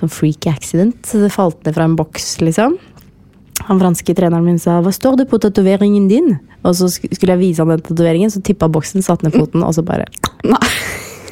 sånn 0.00 0.12
freak 0.12 0.48
accident. 0.50 0.98
Så 1.08 1.22
det 1.22 1.32
falt 1.34 1.62
ned 1.64 1.76
fra 1.76 1.88
en 1.88 1.96
boks, 1.98 2.36
liksom. 2.44 2.76
han 3.64 3.80
franske 3.80 4.14
treneren 4.14 4.44
min 4.44 4.58
sa 4.58 4.82
'Hva 4.82 4.92
står 4.92 5.16
det 5.16 5.30
på 5.30 5.38
tatoveringen 5.38 6.08
din?' 6.08 6.38
Og 6.64 6.74
så 6.74 6.88
skulle 6.88 7.32
jeg 7.32 7.38
vise 7.38 7.62
han 7.62 7.68
den 7.68 7.80
tatoveringen, 7.80 8.30
så 8.30 8.42
tippa 8.42 8.68
boksen, 8.68 9.02
satte 9.02 9.24
ned 9.24 9.32
foten, 9.32 9.62
og 9.62 9.74
så 9.74 9.82
bare 9.82 10.04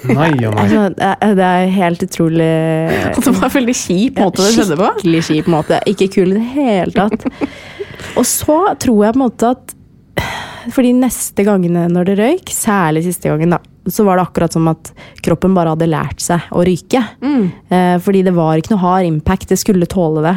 Nei 0.02 0.30
nei. 0.34 0.50
altså, 0.50 0.88
det, 0.96 1.08
er, 1.22 1.34
det 1.34 1.44
er 1.44 1.66
helt 1.70 2.02
utrolig 2.02 2.48
Det 3.24 3.34
var 3.38 3.44
en 3.44 3.54
veldig 3.54 3.74
kjip 3.74 4.18
måte 4.18 4.42
det 4.42 4.54
skjedde 4.56 4.76
på. 4.76 4.88
Skikkelig 4.96 5.22
kjip 5.28 5.46
måte. 5.46 5.78
Ikke 5.86 6.08
kul 6.08 6.32
i 6.32 6.34
det 6.40 6.48
hele 6.56 6.90
tatt. 6.90 7.26
Og 8.18 8.26
så 8.26 8.74
tror 8.82 9.04
jeg 9.04 9.14
på 9.14 9.20
en 9.20 9.22
måte 9.22 9.52
at 9.54 9.76
For 10.70 10.86
de 10.86 10.92
neste 10.94 11.44
gangene 11.46 11.88
når 11.90 12.08
det 12.10 12.16
røyk, 12.20 12.52
særlig 12.54 13.04
siste 13.06 13.30
gangen, 13.30 13.54
da, 13.56 13.58
så 13.90 14.04
var 14.06 14.18
det 14.18 14.26
akkurat 14.28 14.54
som 14.54 14.68
at 14.70 14.92
kroppen 15.24 15.56
bare 15.56 15.74
hadde 15.74 15.90
lært 15.90 16.22
seg 16.22 16.50
å 16.54 16.64
ryke. 16.66 17.02
Eh, 17.72 17.96
fordi 18.02 18.22
det 18.26 18.34
var 18.36 18.60
ikke 18.60 18.74
noe 18.74 18.84
hard 18.84 19.08
impact, 19.08 19.48
det 19.50 19.58
skulle 19.60 19.90
tåle 19.90 20.22
det. 20.28 20.36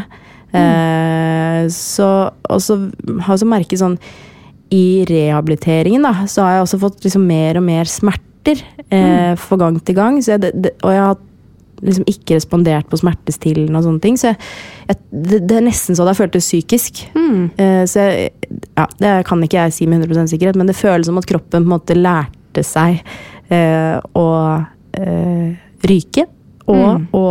Eh, 0.56 1.62
så, 1.74 2.10
og 2.50 2.64
så 2.64 2.80
har 2.80 3.28
jeg 3.28 3.36
også 3.36 3.48
merket 3.50 3.82
sånn 3.82 3.98
I 4.72 5.04
rehabiliteringen 5.10 6.06
da, 6.06 6.14
så 6.32 6.46
har 6.46 6.56
jeg 6.56 6.66
også 6.68 6.80
fått 6.86 7.04
liksom 7.04 7.26
mer 7.28 7.60
og 7.60 7.66
mer 7.68 7.90
smerter 7.92 8.62
eh, 8.88 9.34
for 9.42 9.60
gang 9.62 9.82
til 9.84 9.98
gang. 9.98 10.22
Så 10.24 10.36
jeg, 10.36 10.46
det, 10.46 10.54
det, 10.64 10.76
og 10.82 10.96
jeg 10.96 11.04
har 11.04 11.20
liksom 11.86 12.08
ikke 12.10 12.38
respondert 12.38 12.88
på 12.92 13.00
smertestillende 13.00 13.80
og 13.80 13.86
sånne 13.88 14.04
ting. 14.04 14.18
Så 14.20 14.32
jeg, 14.32 14.40
jeg, 14.90 15.00
det, 15.12 15.42
det 15.50 15.60
er 15.60 15.68
nesten 15.68 15.98
så 15.98 16.06
det 16.06 16.14
har 16.14 16.20
føltes 16.20 16.48
psykisk. 16.48 17.06
Eh, 17.16 17.84
så 17.90 18.08
jeg, 18.08 18.32
ja, 18.76 18.88
det 19.02 19.14
kan 19.30 19.44
ikke 19.46 19.66
jeg 19.66 19.76
si 19.76 19.90
med 19.90 20.06
100 20.06 20.32
sikkerhet, 20.34 20.60
men 20.60 20.70
det 20.70 20.78
føles 20.78 21.10
som 21.10 21.20
at 21.22 21.30
kroppen 21.30 21.62
på 21.62 21.64
en 21.64 21.72
måte 21.76 21.98
lærte 21.98 22.64
seg 22.66 23.02
uh, 23.52 23.98
å 24.16 24.28
uh, 24.98 25.48
ryke. 25.90 26.28
Og 26.66 27.14
å 27.14 27.26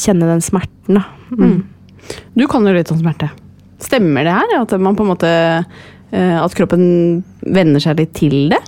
kjenne 0.00 0.30
den 0.30 0.40
smerten, 0.40 0.96
da. 0.96 1.02
Mm. 1.36 1.58
Du 2.32 2.46
kan 2.48 2.64
jo 2.64 2.72
litt 2.72 2.88
om 2.94 3.00
smerte. 3.02 3.28
Stemmer 3.82 4.24
det 4.24 4.32
her? 4.32 4.54
At 4.62 4.72
man 4.80 4.96
på 4.96 5.04
en 5.04 5.10
måte 5.10 5.32
At 6.12 6.54
kroppen 6.56 7.20
venner 7.40 7.82
seg 7.82 8.00
litt 8.00 8.14
til 8.16 8.52
det? 8.52 8.60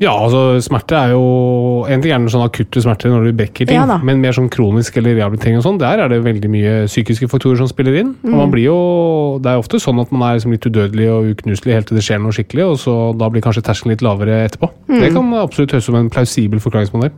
Ja, 0.00 0.14
altså 0.16 0.56
smerte 0.64 0.96
er 0.96 1.10
jo 1.12 1.84
En 1.90 2.00
ting 2.00 2.12
er 2.14 2.22
sånn 2.32 2.44
akutte 2.46 2.80
smerter 2.80 3.12
når 3.12 3.26
du 3.28 3.32
brekker 3.36 3.68
ting, 3.68 3.76
Ja 3.76 3.98
men 4.00 4.20
mer 4.22 4.32
sånn 4.32 4.48
kronisk 4.52 4.96
eller 4.96 5.18
rehabilitering 5.18 5.58
og 5.58 5.64
sånn, 5.66 5.78
der 5.80 6.00
er 6.00 6.08
det 6.08 6.22
veldig 6.24 6.48
mye 6.52 6.72
psykiske 6.88 7.28
faktorer 7.28 7.58
som 7.60 7.68
spiller 7.68 7.98
inn. 8.00 8.14
Og 8.24 8.30
Mm. 8.30 8.36
man 8.36 8.50
blir 8.50 8.64
jo 8.64 9.38
Det 9.42 9.50
er 9.52 9.58
ofte 9.60 9.80
sånn 9.80 10.00
at 10.00 10.10
man 10.12 10.22
er 10.22 10.38
liksom 10.38 10.52
litt 10.52 10.64
udødelig 10.66 11.08
og 11.10 11.28
uknuselig 11.34 11.74
helt 11.74 11.86
til 11.88 11.96
det 11.96 12.04
skjer 12.04 12.20
noe 12.20 12.32
skikkelig, 12.32 12.64
og 12.70 12.76
så 12.78 13.16
da 13.16 13.28
blir 13.28 13.42
kanskje 13.42 13.62
terskelen 13.62 13.90
litt 13.94 14.02
lavere 14.02 14.48
etterpå. 14.48 14.70
Mm. 14.88 15.00
Det 15.00 15.12
kan 15.12 15.34
absolutt 15.34 15.72
høres 15.72 15.84
ut 15.84 15.92
som 15.92 15.94
en 15.96 16.10
plausibel 16.10 16.60
forklaringsmodell. 16.60 17.12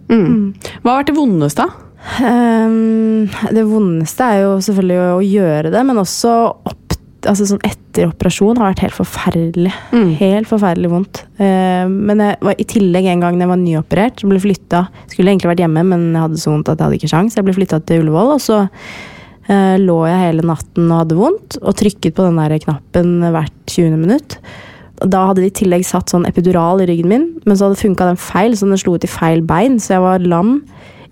Hva 0.82 0.90
har 0.90 1.02
vært 1.02 1.06
det 1.12 1.16
vondeste? 1.16 1.66
da? 1.66 1.70
Um, 2.20 3.28
det 3.54 3.62
vondeste 3.68 4.26
er 4.26 4.40
jo 4.42 4.56
selvfølgelig 4.64 4.98
å 5.14 5.20
gjøre 5.22 5.70
det, 5.70 5.82
men 5.86 6.00
også 6.02 6.32
opp, 6.66 6.81
altså 7.28 7.46
sånn 7.48 7.62
etter 7.66 8.08
operasjon 8.08 8.58
har 8.60 8.72
vært 8.72 8.84
helt 8.86 8.96
forferdelig. 8.96 9.72
Helt 10.20 10.48
forferdelig 10.50 10.90
vondt. 10.92 11.22
Ehm, 11.42 11.94
men 12.08 12.22
jeg 12.24 12.38
var 12.48 12.58
i 12.58 12.66
tillegg 12.68 13.08
en 13.12 13.24
gang 13.24 13.38
da 13.38 13.46
jeg 13.46 13.52
var 13.52 13.60
nyoperert, 13.60 14.24
ble 14.28 14.40
flytta 14.42 14.84
Skulle 15.12 15.32
egentlig 15.32 15.52
vært 15.52 15.64
hjemme, 15.64 15.84
men 15.86 16.06
jeg 16.12 16.24
hadde 16.24 16.40
så 16.40 16.52
vondt 16.54 16.70
at 16.72 16.78
jeg 16.78 16.88
hadde 16.88 17.00
ikke 17.00 17.12
sjans. 17.12 17.36
Jeg 17.38 17.46
ble 17.46 17.56
flytta 17.56 17.80
til 17.86 18.04
Ullevål, 18.04 18.34
og 18.36 18.42
så 18.42 18.58
eh, 18.64 19.76
lå 19.82 19.98
jeg 20.08 20.22
hele 20.22 20.46
natten 20.48 20.88
og 20.88 21.02
hadde 21.02 21.18
vondt, 21.18 21.58
og 21.62 21.78
trykket 21.78 22.16
på 22.16 22.28
den 22.28 22.40
der 22.40 22.56
knappen 22.64 23.14
hvert 23.34 23.58
20. 23.68 23.98
minutt. 24.00 24.38
Da 25.02 25.26
hadde 25.28 25.42
de 25.42 25.50
i 25.50 25.56
tillegg 25.62 25.84
satt 25.86 26.12
sånn 26.12 26.26
epidural 26.28 26.82
i 26.82 26.88
ryggen 26.88 27.10
min, 27.10 27.30
men 27.44 27.58
så 27.58 27.68
hadde 27.68 27.80
funka 27.82 28.12
den 28.12 28.20
feil, 28.20 28.56
så 28.56 28.68
den 28.68 28.80
slo 28.80 28.96
ut 28.96 29.06
i 29.06 29.10
feil 29.10 29.42
bein, 29.46 29.80
så 29.82 29.96
jeg 29.96 30.04
var 30.04 30.26
lam 30.26 30.60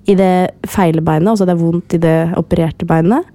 i 0.08 0.16
det 0.18 0.34
feile 0.70 1.02
beinet, 1.04 1.32
og 1.32 1.38
så 1.38 1.44
hadde 1.44 1.56
jeg 1.56 1.64
vondt 1.64 1.96
i 1.96 2.02
det 2.02 2.18
opererte 2.38 2.88
beinet. 2.88 3.26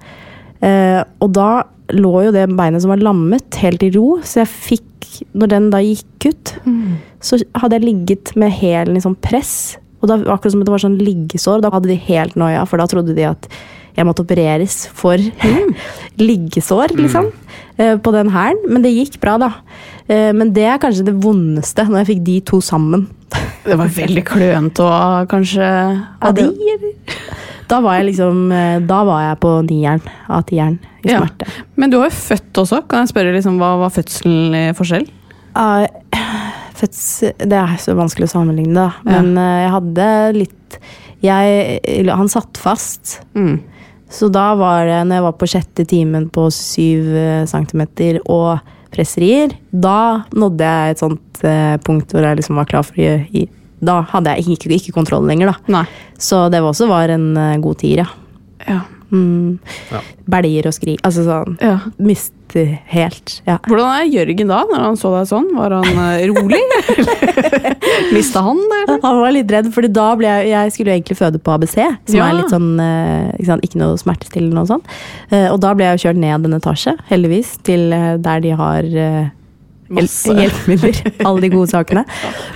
Eh, 0.61 1.01
og 1.21 1.31
da 1.35 1.63
lå 1.93 2.13
jo 2.25 2.31
det 2.33 2.47
beinet 2.57 2.81
som 2.81 2.89
var 2.93 3.01
lammet, 3.03 3.59
helt 3.61 3.83
i 3.85 3.91
ro, 3.93 4.19
så 4.25 4.41
jeg 4.43 4.49
fikk 4.53 4.91
Når 5.37 5.47
den 5.47 5.69
da 5.71 5.79
gikk 5.79 6.25
ut, 6.27 6.49
så 7.23 7.37
hadde 7.55 7.77
jeg 7.77 7.83
ligget 7.85 8.31
med 8.35 8.51
hælen 8.51 8.97
i 8.97 9.03
sånn 9.03 9.15
press. 9.15 9.77
Og 10.01 10.09
da 10.09 10.17
akkurat 10.33 10.51
som 10.51 10.59
det 10.65 10.73
var 10.73 10.81
sånn 10.81 10.97
liggesår, 10.99 11.61
da 11.63 11.69
hadde 11.71 11.87
de 11.87 11.95
helt 12.09 12.35
noia, 12.35 12.65
for 12.67 12.77
da 12.81 12.87
trodde 12.89 13.15
de 13.15 13.23
at 13.29 13.47
jeg 13.95 14.03
måtte 14.05 14.25
opereres 14.25 14.89
for 14.91 15.15
liggesår, 16.19 16.91
liksom. 16.99 17.29
eh, 17.77 17.95
På 17.97 18.11
den 18.11 18.29
hælen. 18.33 18.59
Men 18.67 18.83
det 18.83 18.91
gikk 18.91 19.19
bra, 19.23 19.37
da. 19.39 19.51
Eh, 20.07 20.33
Men 20.33 20.51
det 20.53 20.65
er 20.67 20.81
kanskje 20.83 21.05
det 21.07 21.15
vondeste, 21.23 21.87
når 21.87 22.01
jeg 22.03 22.09
fikk 22.11 22.23
de 22.25 22.39
to 22.51 22.59
sammen. 22.61 23.07
Det 23.65 23.77
var 23.79 23.87
veldig 23.87 24.23
klønete 24.27 24.83
og 24.85 25.29
kanskje 25.31 25.63
Ja, 25.63 26.31
det, 26.31 26.49
da 27.69 27.79
var 27.81 27.97
jeg 27.99 28.07
liksom 28.11 28.51
eh, 28.53 28.79
Da 28.85 28.99
var 29.07 29.21
jeg 29.23 29.39
på 29.43 29.51
nieren 29.69 30.01
av 30.29 30.43
tieren 30.49 30.79
i 31.03 31.09
Ja. 31.11 31.19
smerte. 31.21 31.47
Men 31.75 31.89
du 31.93 31.97
har 31.99 32.09
jo 32.09 32.15
født 32.17 32.59
også. 32.63 32.81
Kan 32.89 33.05
jeg 33.05 33.13
spørre 33.13 33.33
liksom, 33.35 33.57
hva 33.61 33.73
var 33.83 33.93
fødselen 33.93 34.55
i 34.57 34.63
forskjell? 34.77 35.07
Uh, 35.55 35.85
fødsel 36.79 37.33
det 37.39 37.57
er 37.61 37.77
så 37.81 37.95
vanskelig 37.97 38.27
å 38.29 38.33
sammenligne, 38.35 38.75
da. 38.75 38.89
Men 39.07 39.33
eh, 39.37 39.61
jeg 39.65 39.73
hadde 39.77 40.09
litt 40.35 40.79
jeg, 41.25 42.05
Han 42.11 42.27
satt 42.29 42.57
fast. 42.61 43.19
Mm. 43.33 43.59
Så 44.11 44.27
da 44.29 44.51
var 44.59 44.85
det, 44.85 44.99
når 45.07 45.17
jeg 45.17 45.23
var 45.25 45.37
på 45.39 45.47
sjette 45.49 45.85
timen 45.89 46.27
på 46.29 46.43
syv 46.53 47.07
eh, 47.17 47.45
centimeter 47.49 48.19
og 48.29 48.59
presserier, 48.93 49.55
da 49.71 50.23
nådde 50.31 50.67
jeg 50.69 50.93
et 50.93 51.01
sånt 51.01 51.41
uh, 51.43 51.75
punkt 51.83 52.13
hvor 52.13 52.23
jeg 52.23 52.37
liksom 52.39 52.55
var 52.61 52.67
klar 52.69 52.85
for 52.87 52.95
å 53.01 53.15
gi- 53.33 53.49
Da 53.85 53.99
hadde 54.11 54.35
jeg 54.35 54.57
ikke, 54.57 54.73
ikke 54.79 54.95
kontroll 54.97 55.27
lenger, 55.29 55.53
da. 55.53 55.71
Nei. 55.79 55.85
Så 56.17 56.45
det 56.53 56.61
var 56.63 56.73
også 56.73 56.89
var 56.89 57.11
en 57.13 57.31
eh, 57.37 57.55
god 57.63 57.79
tier, 57.83 58.03
ja. 58.05 58.09
Ja. 58.65 58.81
Mm. 59.13 59.59
Ja. 59.93 59.99
Belger 60.33 60.65
og 60.71 60.73
skrik. 60.75 60.99
Altså 61.05 61.21
sånn 61.27 61.59
ja. 61.61 61.75
Miste 62.01 62.63
helt. 62.89 63.35
Ja. 63.45 63.59
Hvordan 63.67 63.91
er 63.99 64.07
Jørgen 64.09 64.49
da, 64.49 64.61
når 64.71 64.81
han 64.81 64.97
så 64.97 65.11
deg 65.13 65.27
sånn? 65.29 65.45
Var 65.55 65.75
han 65.75 65.99
eh, 66.01 66.25
rolig? 66.31 66.59
Mista 68.15 68.41
han 68.47 68.59
det? 68.71 68.81
Han 69.03 69.19
var 69.21 69.35
litt 69.35 69.51
redd, 69.53 69.69
for 69.75 69.85
da 69.91 70.07
ble 70.19 70.29
jeg, 70.31 70.49
jeg 70.53 70.73
skulle 70.75 70.95
egentlig 70.97 71.17
føde 71.19 71.41
på 71.41 71.53
ABC, 71.53 71.77
som 72.09 72.17
Ja. 72.17 72.27
er 72.31 72.39
litt 72.39 72.53
sånn 72.53 72.71
eh, 72.81 73.29
ikke, 73.37 73.49
sant, 73.51 73.67
ikke 73.67 73.81
noe 73.83 74.01
smertestillende 74.01 74.63
og 74.65 74.71
sånn. 74.73 74.83
Eh, 75.29 75.47
og 75.51 75.59
da 75.63 75.73
ble 75.77 75.87
jeg 75.89 75.99
jo 75.99 76.07
kjørt 76.07 76.21
ned 76.25 76.49
en 76.49 76.57
etasje, 76.59 76.95
heldigvis, 77.11 77.55
til 77.67 77.89
der 78.25 78.43
de 78.43 78.55
har 78.57 78.89
Masse. 79.87 80.33
hjelpemidler. 80.33 80.97
Alle 81.27 81.43
de 81.43 81.49
gode 81.53 81.69
sakene. 81.69 82.05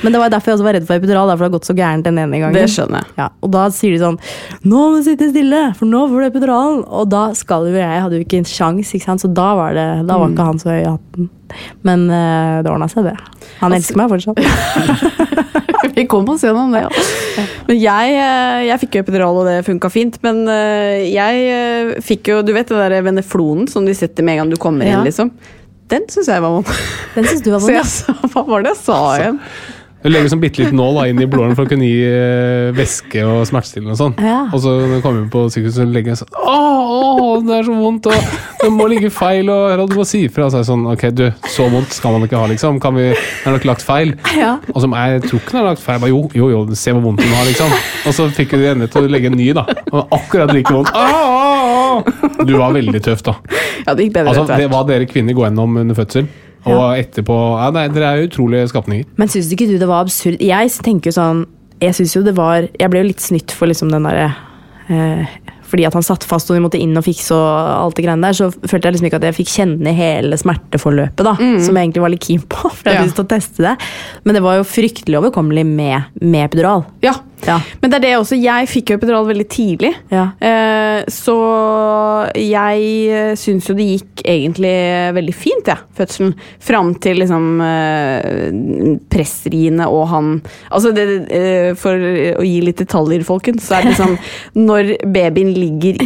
Men 0.01 0.15
det 0.15 0.21
var 0.21 0.31
derfor 0.33 0.51
jeg 0.51 0.57
også 0.59 0.65
var 0.65 0.77
redd 0.79 0.87
for 0.89 0.97
epidural, 0.97 1.29
Derfor 1.29 1.43
for 1.43 1.45
det 1.45 1.51
har 1.51 1.57
gått 1.59 1.69
så 1.69 1.75
gærent 1.77 2.07
den 2.07 2.17
ene 2.17 2.39
gangen. 2.41 2.57
Det 2.57 2.65
skjønner 2.73 3.03
jeg. 3.03 3.13
Ja, 3.21 3.27
og 3.45 3.51
da 3.53 3.65
sier 3.75 3.93
de 3.93 3.99
sånn 4.01 4.17
Nå 4.65 4.79
må 4.79 4.97
du 4.97 5.05
sitte 5.05 5.29
stille, 5.29 5.59
for 5.77 5.89
nå 5.89 6.05
får 6.09 6.23
du 6.23 6.29
epiduralen. 6.31 6.81
Og 6.89 7.09
da 7.11 7.27
skal 7.37 7.67
jo 7.69 7.75
jeg, 7.77 8.01
hadde 8.05 8.17
jo 8.17 8.25
ikke 8.25 8.41
en 8.41 8.49
sjans, 8.49 8.93
ikke 8.97 9.05
sant? 9.11 9.21
så 9.21 9.29
da 9.29 9.51
var, 9.59 9.77
det, 9.77 9.87
da 10.09 10.17
var 10.21 10.33
ikke 10.33 10.47
han 10.49 10.61
så 10.61 10.71
høy 10.73 10.79
i 10.81 10.87
hatten. 10.89 11.29
Men 11.85 12.07
uh, 12.09 12.59
det 12.65 12.69
ordna 12.71 12.89
seg, 12.91 13.09
det. 13.09 13.15
Han 13.61 13.73
elsker 13.77 13.97
meg 13.99 14.11
fortsatt. 14.13 14.41
Vi 15.95 16.05
kom 16.07 16.27
oss 16.31 16.43
gjennom 16.45 16.71
det, 16.71 16.85
ja. 16.85 17.43
Men 17.67 17.77
jeg, 17.79 18.13
eh, 18.15 18.59
jeg 18.69 18.79
fikk 18.83 18.95
jo 18.95 19.01
epidural, 19.03 19.39
og 19.41 19.47
det 19.49 19.57
funka 19.67 19.89
fint. 19.91 20.19
Men 20.23 20.41
eh, 20.51 21.05
jeg 21.11 22.01
fikk 22.05 22.29
jo 22.31 22.37
Du 22.45 22.53
vet 22.55 22.69
det 22.71 22.77
der 22.79 23.03
veneflonen 23.05 23.67
som 23.71 23.87
de 23.87 23.95
setter 23.97 24.23
med 24.23 24.37
en 24.37 24.43
gang 24.43 24.53
du 24.53 24.59
kommer 24.61 24.87
Ja. 24.87 24.99
inn, 24.99 25.07
liksom? 25.09 25.31
Den 25.89 26.05
syns 26.11 26.29
jeg 26.29 26.45
var 26.45 26.53
vond. 26.53 26.71
Den 27.15 27.27
synes 27.27 27.43
du 27.45 27.51
var 27.51 27.63
Så 27.65 27.75
jeg 27.75 27.91
sa 27.91 28.15
Hva 28.33 28.45
var 28.47 28.65
det 28.65 28.75
jeg 28.75 28.81
sa 28.85 29.01
igjen? 29.17 29.43
Du 29.99 30.07
legger 30.07 30.31
sånn 30.31 30.39
bitte 30.39 30.61
liten 30.61 30.77
nål 30.79 30.95
da, 30.95 31.01
inn 31.11 31.19
i 31.19 31.25
blodåren 31.27 31.57
for 31.57 31.67
å 31.67 31.69
kunne 31.73 31.83
gi 31.83 32.05
eh, 32.07 32.69
væske 32.71 33.19
og 33.27 33.41
smertestillende 33.49 33.97
og 33.97 33.99
sånn. 33.99 34.13
Ja. 34.23 34.37
Og 34.55 34.61
så 34.63 34.71
når 34.77 34.93
du 34.93 35.03
kommer 35.03 35.25
inn 35.25 35.33
på 35.33 35.41
sykehuset, 35.51 35.81
så 35.81 35.87
legger 35.91 36.13
jeg 36.13 36.21
sånn 36.21 36.37
Åh, 36.39 36.93
åh, 36.95 37.33
det 37.43 37.57
er 37.57 37.67
så 37.67 37.75
vondt, 37.75 38.07
og 38.07 38.61
det 38.61 38.69
må 38.71 38.87
ligge 38.93 39.11
feil, 39.11 39.51
og 39.51 39.91
du 39.91 39.97
må 39.99 40.05
si 40.07 40.21
ifra. 40.29 40.47
Så 40.47 40.61
er 40.61 40.63
jeg 40.63 40.69
sånn 40.69 40.87
Ok, 40.93 41.03
du, 41.11 41.25
så 41.51 41.67
vondt 41.73 41.91
skal 41.97 42.15
man 42.15 42.23
ikke 42.29 42.39
ha, 42.39 42.47
liksom. 42.47 42.79
Kan 42.79 42.95
vi, 42.95 43.09
det 43.11 43.43
er 43.43 43.57
nok 43.57 43.67
lagt 43.67 43.83
feil. 43.83 44.15
Ja. 44.39 44.55
Og 44.71 44.79
så 44.79 44.87
jeg 44.93 45.25
tror 45.27 45.41
ikke 45.41 45.57
den 45.57 45.61
er 45.65 45.69
lagt 45.73 45.83
feil. 45.83 45.97
Jeg 45.97 46.05
bare, 46.05 46.13
jo, 46.15 46.23
jo, 46.45 46.49
jo, 46.55 46.79
se 46.79 46.95
hvor 46.95 47.03
vondt 47.09 47.25
den 47.25 47.35
har, 47.35 47.49
liksom. 47.51 47.75
Og 48.07 48.15
så 48.15 48.29
fikk 48.39 48.55
vi 48.55 48.71
ende 48.71 48.87
til 48.87 49.03
å 49.03 49.11
legge 49.11 49.33
en 49.33 49.39
ny, 49.41 49.51
da. 49.57 49.67
Og 49.91 50.15
akkurat 50.21 50.55
like 50.55 50.71
vondt. 50.71 50.95
åh 50.95 51.19
ah. 51.19 51.68
Du 52.49 52.53
var 52.57 52.73
veldig 52.75 53.01
tøff, 53.05 53.23
da. 53.25 53.35
Ja, 53.85 53.93
det 53.95 54.05
gikk 54.07 54.13
bedre 54.17 54.33
Altså, 54.33 54.43
etter 54.47 54.63
hvert. 54.63 54.71
hva 54.73 54.81
dere 54.89 55.05
kvinner 55.09 55.37
går 55.37 55.47
gjennom 55.49 55.77
under 55.83 55.97
fødsel, 55.97 56.27
og 56.69 56.81
etterpå 56.99 57.35
ja, 57.59 57.69
nei, 57.75 57.85
Dere 57.95 58.09
er 58.17 58.25
utrolige 58.27 58.67
skapninger. 58.71 59.05
Men 59.17 59.31
syns 59.31 59.51
ikke 59.55 59.67
du 59.69 59.77
det 59.79 59.87
var 59.89 60.03
absurd? 60.05 60.41
Jeg 60.43 60.73
tenker 60.85 61.09
jo 61.09 61.15
sånn 61.15 61.45
Jeg 61.81 61.95
synes 61.95 62.15
jo 62.17 62.21
det 62.25 62.33
var 62.35 62.65
Jeg 62.67 62.89
ble 62.91 62.99
jo 62.99 63.07
litt 63.07 63.23
snytt 63.23 63.53
for 63.55 63.71
liksom 63.71 63.89
den 63.93 64.03
derre 64.03 64.25
eh, 64.91 65.23
fordi 65.69 65.83
at 65.85 65.93
han 65.93 66.01
satt 66.01 66.23
fast 66.25 66.49
og 66.49 66.55
vi 66.57 66.61
måtte 66.63 66.79
inn 66.81 66.97
og 66.97 67.03
fikse 67.05 67.29
og 67.35 67.45
alt 67.85 67.95
det 67.99 68.01
greiene 68.07 68.25
der, 68.25 68.33
så 68.33 68.47
følte 68.49 68.89
jeg 68.89 68.95
liksom 68.95 69.05
ikke 69.05 69.19
at 69.19 69.25
jeg 69.27 69.35
fikk 69.37 69.51
kjenne 69.53 69.91
hele 69.93 70.37
smerteforløpet, 70.41 71.21
da. 71.27 71.35
Som 71.61 71.77
jeg 71.77 71.83
egentlig 71.85 72.01
var 72.01 72.09
litt 72.09 72.23
keen 72.25 72.41
på, 72.41 72.71
for 72.73 72.89
jeg 72.89 72.95
Ja. 72.95 73.03
hadde 73.03 73.11
lyst 73.11 73.19
til 73.19 73.27
å 73.27 73.29
teste 73.35 73.65
det. 73.67 73.73
Men 74.25 74.33
det 74.39 74.41
var 74.47 74.57
jo 74.57 74.63
fryktelig 74.65 75.19
overkommelig 75.21 75.65
med, 75.69 76.07
med 76.25 76.47
epidural. 76.47 76.87
Ja. 77.05 77.13
Ja. 77.47 77.59
Men 77.81 77.91
det 77.91 77.99
er 77.99 78.05
det 78.05 78.13
også. 78.19 78.37
Jeg 78.39 78.69
fikk 78.71 78.91
jo 78.91 78.99
epidural 78.99 79.27
veldig 79.29 79.47
tidlig. 79.51 79.93
Ja. 80.11 80.25
Eh, 80.43 81.01
så 81.11 81.37
jeg 82.35 83.35
syns 83.39 83.69
jo 83.69 83.77
det 83.77 83.87
gikk 83.93 84.23
egentlig 84.27 84.73
veldig 85.15 85.35
fint, 85.35 85.69
jeg, 85.69 85.79
ja, 85.79 85.95
fødselen. 85.99 86.35
Fram 86.63 86.93
til 87.01 87.21
liksom 87.23 87.47
eh, 87.65 88.49
pressriene 89.11 89.87
og 89.89 90.07
han 90.11 90.31
Altså, 90.69 90.91
det, 90.95 91.05
eh, 91.33 91.71
for 91.79 91.95
å 91.95 92.45
gi 92.45 92.59
litt 92.63 92.81
detaljer, 92.81 93.23
folkens, 93.27 93.67
så 93.67 93.77
er 93.77 93.85
det 93.85 93.93
liksom 93.95 94.15
Når 94.69 94.93
babyen 95.13 95.51
ligger 95.55 96.01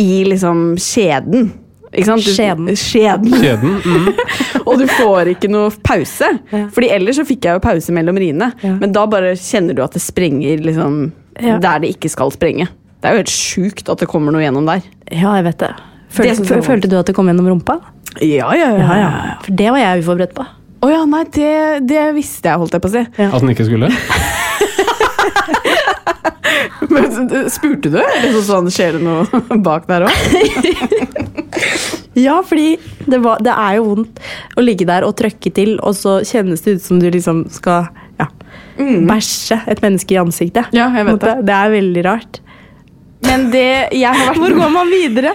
i 0.00 0.24
liksom 0.26 0.74
skjeden 0.80 1.52
Ikke 1.94 2.08
sant? 2.10 2.24
Du- 2.26 2.32
Skjeden. 2.34 2.68
Skjeden. 2.76 3.74
Mm. 3.84 4.08
Og 4.64 4.78
du 4.80 4.86
får 4.88 5.28
ikke 5.34 5.48
noe 5.52 5.68
pause. 5.84 6.28
Ja. 6.50 6.62
Fordi 6.72 6.88
ellers 6.94 7.18
så 7.20 7.24
fikk 7.28 7.44
jeg 7.46 7.58
jo 7.58 7.60
pause 7.62 7.92
mellom 7.94 8.16
riene. 8.18 8.48
Ja. 8.64 8.72
Men 8.80 8.92
da 8.96 9.02
bare 9.10 9.34
kjenner 9.38 9.76
du 9.76 9.82
at 9.84 9.92
det 9.94 10.00
sprenger 10.02 10.62
liksom, 10.64 11.12
Ja. 11.42 11.58
der 11.60 11.82
det 11.84 11.90
ikke 11.96 12.08
skal 12.10 12.32
sprenge. 12.32 12.66
Det 13.02 13.10
er 13.10 13.18
jo 13.18 13.20
helt 13.24 13.34
sjukt 13.34 13.90
at 13.92 14.00
det 14.00 14.08
kommer 14.08 14.32
noe 14.32 14.40
gjennom 14.40 14.64
der. 14.70 14.80
Ja, 15.12 15.34
jeg 15.36 15.44
vet 15.50 15.58
det. 15.60 15.72
Det 15.76 16.16
Følte, 16.16 16.46
det 16.48 16.64
følte 16.64 16.88
du 16.90 16.96
at 16.98 17.06
det 17.10 17.14
kom 17.18 17.26
gjennom 17.28 17.48
rumpa? 17.52 17.76
Ja, 18.22 18.48
ja, 18.56 18.70
Ja, 18.78 18.96
ja. 19.02 19.10
For 19.44 19.52
det 19.60 19.68
var 19.74 19.82
jeg 19.82 20.04
uforberedt 20.04 20.34
på. 20.38 20.46
Å 20.84 20.90
ja, 20.92 21.04
nei, 21.08 21.24
det, 21.34 21.52
det 21.88 22.06
visste 22.16 22.48
jeg, 22.48 22.58
holdt 22.62 22.72
jeg 22.76 22.84
på 22.84 22.88
å 22.90 22.94
si. 22.94 23.04
At 23.28 23.40
den 23.42 23.52
ikke 23.52 23.66
skulle? 23.68 23.90
Men 26.92 27.48
spurte 27.50 27.90
du? 27.92 27.98
Eller 28.00 28.32
så 28.36 28.44
sånn, 28.48 28.70
skjer 28.72 28.98
det 28.98 29.04
noe 29.04 29.58
bak 29.68 29.88
der 29.90 30.08
òg? 30.08 30.14
Ja, 32.14 32.36
fordi 32.46 32.76
det, 33.10 33.18
var, 33.24 33.40
det 33.42 33.50
er 33.50 33.80
jo 33.80 33.88
vondt 33.88 34.20
å 34.54 34.62
ligge 34.62 34.86
der 34.86 35.02
og 35.02 35.16
trøkke 35.18 35.50
til, 35.50 35.72
og 35.82 35.96
så 35.98 36.20
kjennes 36.22 36.62
det 36.62 36.76
ut 36.76 36.84
som 36.84 37.00
du 37.02 37.08
liksom 37.10 37.40
skal 37.50 37.88
ja, 38.20 38.28
bæsje 38.78 39.58
et 39.70 39.82
menneske 39.82 40.14
i 40.14 40.20
ansiktet. 40.22 40.70
Ja, 40.76 40.86
jeg 40.94 41.08
vet 41.08 41.24
det. 41.24 41.34
Det 41.48 41.56
er 41.58 41.74
veldig 41.74 42.04
rart. 42.06 42.38
Men 43.24 43.46
det 43.52 43.66
jeg 43.94 44.10
har 44.10 44.30
vært 44.30 44.40
Hvor 44.42 44.54
går 44.58 44.72
man 44.74 44.90
videre? 44.92 45.32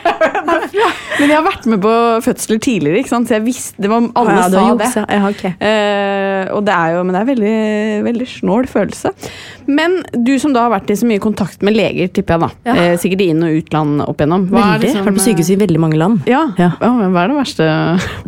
Men 1.20 1.26
jeg 1.28 1.36
har 1.36 1.46
vært 1.46 1.68
med 1.70 1.82
på 1.84 1.94
fødsler 2.24 2.62
tidligere, 2.64 3.02
ikke 3.02 3.12
sant? 3.12 3.30
så 3.30 3.38
jeg 3.38 3.46
visste 3.48 3.84
det 3.84 3.92
var, 3.92 4.06
Alle 4.20 4.36
ja, 4.36 4.46
du 4.48 4.56
sa 4.56 4.64
har 4.64 4.80
det. 4.80 4.90
Ja, 5.18 5.22
okay. 5.30 5.52
uh, 5.60 6.56
og 6.56 6.64
det 6.68 6.76
er 6.76 6.96
jo, 6.96 7.04
men 7.04 7.16
det 7.16 7.20
er 7.20 7.28
veldig, 7.30 7.56
veldig 8.08 8.28
snål 8.32 8.70
følelse. 8.72 9.12
Men 9.68 10.00
du 10.16 10.32
som 10.42 10.56
da 10.56 10.66
har 10.66 10.74
vært 10.74 10.94
i 10.94 10.98
så 11.00 11.08
mye 11.10 11.22
kontakt 11.24 11.66
med 11.66 11.76
leger, 11.76 12.12
tipper 12.16 12.38
jeg 12.38 12.46
da. 12.46 12.50
Ja. 12.70 12.78
Uh, 12.80 12.96
sikkert 13.02 13.26
i 13.26 13.30
inn- 13.34 13.46
og 13.46 13.60
utland 13.60 14.04
opp 14.06 14.22
igjennom. 14.22 14.48
Hva 14.52 14.64
Veldig. 14.64 14.86
liksom, 14.88 15.08
Vært 15.10 15.20
på 15.20 15.26
sykehus 15.28 15.52
i 15.54 15.60
veldig 15.66 15.84
mange 15.84 16.00
land. 16.00 16.30
Ja. 16.30 16.46
Ja. 16.60 16.72
ja. 16.80 16.92
men 17.02 17.16
hva 17.16 17.26
er 17.26 17.34
det 17.34 17.42
verste 17.42 17.72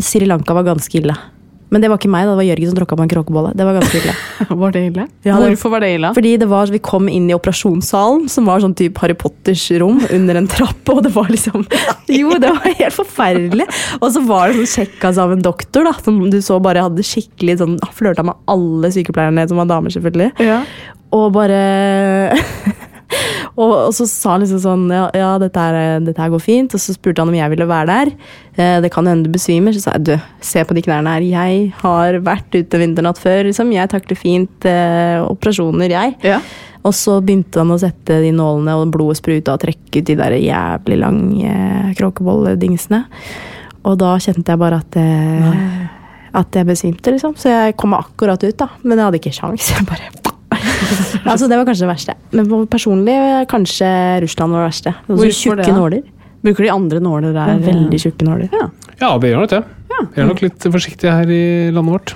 Sri 0.03 0.28
Lanka 0.28 0.57
var 0.57 0.68
ganske 0.68 0.99
ille. 1.01 1.16
Men 1.72 1.80
det 1.84 1.88
var 1.88 1.97
ikke 2.01 2.09
meg, 2.11 2.26
da. 2.28 2.34
det 2.34 2.39
var 2.41 2.47
Jørgen 2.49 2.69
som 2.72 2.78
tråkka 2.82 2.97
på 2.99 3.03
en 3.05 3.11
kråkebolle. 3.13 3.51
Det 3.55 3.63
var 3.67 3.78
ganske 3.80 3.99
ille. 4.01 4.15
Var 4.61 4.74
det 4.76 4.82
ille? 4.89 5.05
Ja, 5.24 5.38
det- 5.39 5.51
Hvorfor 5.53 5.72
var 5.72 5.80
det 5.86 5.89
ille? 5.95 6.09
Fordi 6.17 6.34
det 6.41 6.47
var, 6.51 6.67
Vi 6.74 6.80
kom 6.84 7.07
inn 7.07 7.30
i 7.32 7.36
operasjonssalen, 7.38 8.26
som 8.30 8.45
var 8.49 8.59
sånn 8.59 8.76
type 8.76 8.99
Harry 8.99 9.15
Potters 9.15 9.63
rom, 9.80 10.01
under 10.11 10.36
en 10.41 10.49
trapp. 10.51 10.84
Og 10.91 10.99
det 11.05 11.13
var 11.15 11.32
liksom 11.32 11.63
Jo, 12.19 12.34
det 12.41 12.51
var 12.51 12.76
helt 12.82 12.97
forferdelig. 12.97 13.67
Og 14.01 14.09
så 14.11 14.24
var 14.28 14.51
det 14.51 14.59
sånn 14.65 14.72
sjekkas 14.86 15.17
av 15.22 15.32
en 15.32 15.41
doktor, 15.47 15.88
da, 15.88 15.93
som 16.03 16.19
du 16.30 16.39
så 16.43 16.59
bare 16.63 16.84
hadde 16.84 17.05
skikkelig 17.07 17.59
sånn 17.63 17.78
Flørta 17.95 18.24
med 18.28 18.36
alle 18.51 18.91
sykepleierne 18.91 19.47
som 19.47 19.61
var 19.63 19.69
damer, 19.72 19.93
selvfølgelig. 19.95 20.32
Ja. 20.43 20.61
Og 21.15 21.32
bare 21.36 22.36
og, 23.60 23.72
og 23.74 23.91
så 23.95 24.08
sa 24.08 24.36
han 24.36 24.43
liksom 24.45 24.62
sånn 24.64 24.86
Ja, 24.93 25.06
ja 25.18 25.32
dette, 25.41 25.60
her, 25.60 25.99
dette 26.06 26.24
her 26.24 26.32
går 26.32 26.43
fint. 26.43 26.76
Og 26.76 26.82
så 26.82 26.95
spurte 26.95 27.24
han 27.24 27.32
om 27.32 27.38
jeg 27.38 27.52
ville 27.54 27.68
være 27.70 27.89
der. 27.91 28.12
Eh, 28.56 28.78
det 28.84 28.91
kan 28.93 29.08
hende 29.10 29.28
du 29.28 29.36
besvimer. 29.36 29.76
Så 29.76 29.84
sa 29.86 29.95
jeg 29.97 30.08
du, 30.08 30.14
se 30.45 30.64
på 30.68 30.78
de 30.78 30.84
knærne 30.86 31.16
her. 31.18 31.28
Jeg 31.28 31.70
har 31.82 32.20
vært 32.24 32.56
ute 32.56 32.82
vinternatt 32.82 33.22
før. 33.22 33.43
Liksom. 33.49 33.74
Jeg 33.76 33.91
takler 33.91 34.20
fint 34.20 34.70
eh, 34.70 35.20
operasjoner, 35.26 35.95
jeg. 35.97 36.18
Ja. 36.26 36.41
Og 36.88 36.95
så 36.97 37.20
begynte 37.22 37.62
han 37.62 37.74
å 37.76 37.80
sette 37.82 38.22
de 38.24 38.32
nålene, 38.34 38.80
og 38.80 38.93
blodet 38.95 39.20
spruta 39.20 39.54
og 39.54 39.62
trekke 39.62 40.02
ut 40.02 40.08
de 40.08 40.18
der 40.18 40.39
jævlig 40.39 40.97
lange 41.04 41.56
kråkebolledingsene. 41.99 43.04
Og 43.86 43.97
da 44.02 44.16
kjente 44.22 44.54
jeg 44.54 44.62
bare 44.62 44.82
at 44.82 44.97
eh, 45.02 45.89
at 46.32 46.56
jeg 46.56 46.68
besvimte, 46.68 47.12
liksom. 47.12 47.36
Så 47.36 47.52
jeg 47.52 47.76
kom 47.80 47.95
akkurat 47.97 48.41
ut, 48.43 48.56
da. 48.58 48.70
Men 48.86 48.97
jeg 48.97 49.10
hadde 49.10 49.20
ikke 49.22 49.36
sjans. 49.36 49.72
Jeg 49.76 49.88
bare 49.89 50.20
Altså, 51.32 51.47
det 51.47 51.57
var 51.59 51.68
kanskje 51.68 51.86
det 51.86 51.91
verste. 51.91 52.16
Men 52.34 52.68
personlig 52.72 53.16
kanskje 53.51 53.89
Russland 54.24 54.55
var 54.55 54.64
det 54.64 54.70
verste. 54.72 54.93
Det 55.05 55.14
var 55.14 55.22
så 55.22 55.28
det, 55.28 55.38
tjukke 55.38 55.68
da? 55.68 55.76
nåler. 55.78 56.01
Bruker 56.41 56.66
de 56.66 56.72
andre 56.74 57.01
nåler 57.03 57.36
der? 57.36 57.59
Veldig 57.62 57.99
tjukke 58.01 58.26
nåler. 58.26 58.49
Ja. 58.55 58.70
Ja, 59.01 59.12
vi 59.22 59.32
gjør 59.32 59.43
nok 59.43 59.53
det. 59.53 59.62
Vi 60.16 60.22
er 60.22 60.28
nok 60.30 60.41
litt 60.41 60.66
forsiktige 60.74 61.14
her 61.14 61.30
i 61.30 61.43
landet 61.74 61.93
vårt. 61.93 62.14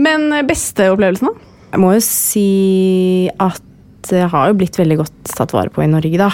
Men 0.00 0.28
eh, 0.32 0.44
beste 0.46 0.88
opplevelsen, 0.92 1.28
da? 1.28 1.52
Jeg 1.74 1.82
må 1.82 1.92
jo 1.96 2.02
si 2.04 2.46
at 3.42 3.62
det 4.10 4.22
har 4.32 4.52
jo 4.52 4.58
blitt 4.60 4.76
veldig 4.78 5.00
godt 5.00 5.32
tatt 5.34 5.52
vare 5.56 5.72
på 5.74 5.82
i 5.82 5.88
Norge, 5.90 6.16
da. 6.20 6.28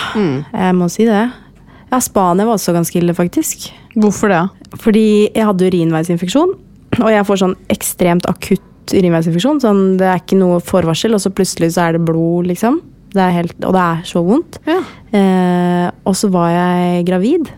Jeg 0.53 0.77
må 0.77 0.91
si 0.93 1.07
det. 1.09 1.23
Ja, 1.93 2.01
Spania 2.05 2.47
var 2.47 2.59
også 2.59 2.75
ganske 2.77 2.99
ille, 3.01 3.15
faktisk. 3.17 3.71
Hvorfor 3.97 4.31
det? 4.33 4.43
Fordi 4.81 5.07
jeg 5.33 5.47
hadde 5.49 5.71
urinveisinfeksjon, 5.71 6.53
og 7.01 7.09
jeg 7.13 7.27
får 7.29 7.41
sånn 7.43 7.57
ekstremt 7.73 8.29
akutt 8.31 8.65
urinveisinfeksjon. 8.91 9.61
Sånn, 9.63 9.83
det 10.01 10.09
er 10.09 10.23
ikke 10.23 10.41
noe 10.41 10.61
forvarsel, 10.65 11.15
og 11.17 11.23
så 11.23 11.33
plutselig 11.35 11.73
så 11.77 11.87
er 11.87 11.97
det 11.97 12.07
blod, 12.09 12.49
liksom. 12.51 12.81
Det 13.13 13.21
er 13.21 13.35
helt, 13.37 13.59
og 13.61 13.77
det 13.77 13.83
er 13.83 14.07
så 14.09 14.23
vondt. 14.25 14.59
Ja. 14.69 14.79
Eh, 15.13 15.89
og 16.09 16.17
så 16.17 16.31
var 16.33 16.49
jeg 16.55 17.05
gravid, 17.09 17.51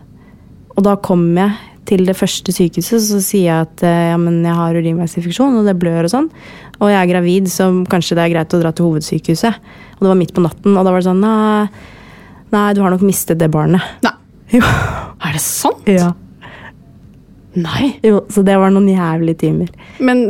og 0.75 0.83
da 0.85 0.97
kom 0.99 1.29
jeg 1.37 1.55
til 1.85 2.01
det 2.07 2.15
første 2.17 2.53
sykehuset, 2.53 3.03
så 3.05 3.21
sier 3.21 3.45
jeg 3.45 3.67
at 3.67 3.83
eh, 3.85 4.09
ja, 4.11 4.17
men 4.19 4.41
jeg 4.43 4.57
har 4.57 4.77
urinveisinfeksjon, 4.77 5.59
og 5.59 5.69
det 5.69 5.77
blør 5.79 6.07
og 6.07 6.11
sånn. 6.11 6.29
Og 6.81 6.91
jeg 6.91 6.99
er 6.99 7.11
gravid, 7.13 7.47
så 7.51 7.69
kanskje 7.89 8.17
det 8.17 8.25
er 8.25 8.33
greit 8.33 8.55
å 8.57 8.59
dra 8.59 8.73
til 8.75 8.89
hovedsykehuset. 8.89 9.61
Og 9.95 10.03
det 10.03 10.11
var 10.11 10.19
midt 10.19 10.35
på 10.35 10.43
natten, 10.43 10.75
og 10.75 10.81
da 10.81 10.91
var 10.91 10.99
det 10.99 11.07
sånn 11.07 11.23
Nei, 11.23 11.67
nei 12.51 12.67
du 12.75 12.83
har 12.83 12.91
nok 12.91 13.05
mistet 13.05 13.39
det 13.39 13.51
barnet. 13.53 13.85
Nei. 14.03 14.15
Jo. 14.53 14.61
Er 15.25 15.33
det 15.37 15.41
sant? 15.41 15.87
Ja. 15.89 16.11
Nei. 17.55 17.93
Jo, 18.03 18.19
så 18.31 18.43
det 18.45 18.57
var 18.59 18.73
noen 18.75 18.89
jævlige 18.91 19.39
timer. 19.45 19.69
Men 20.03 20.23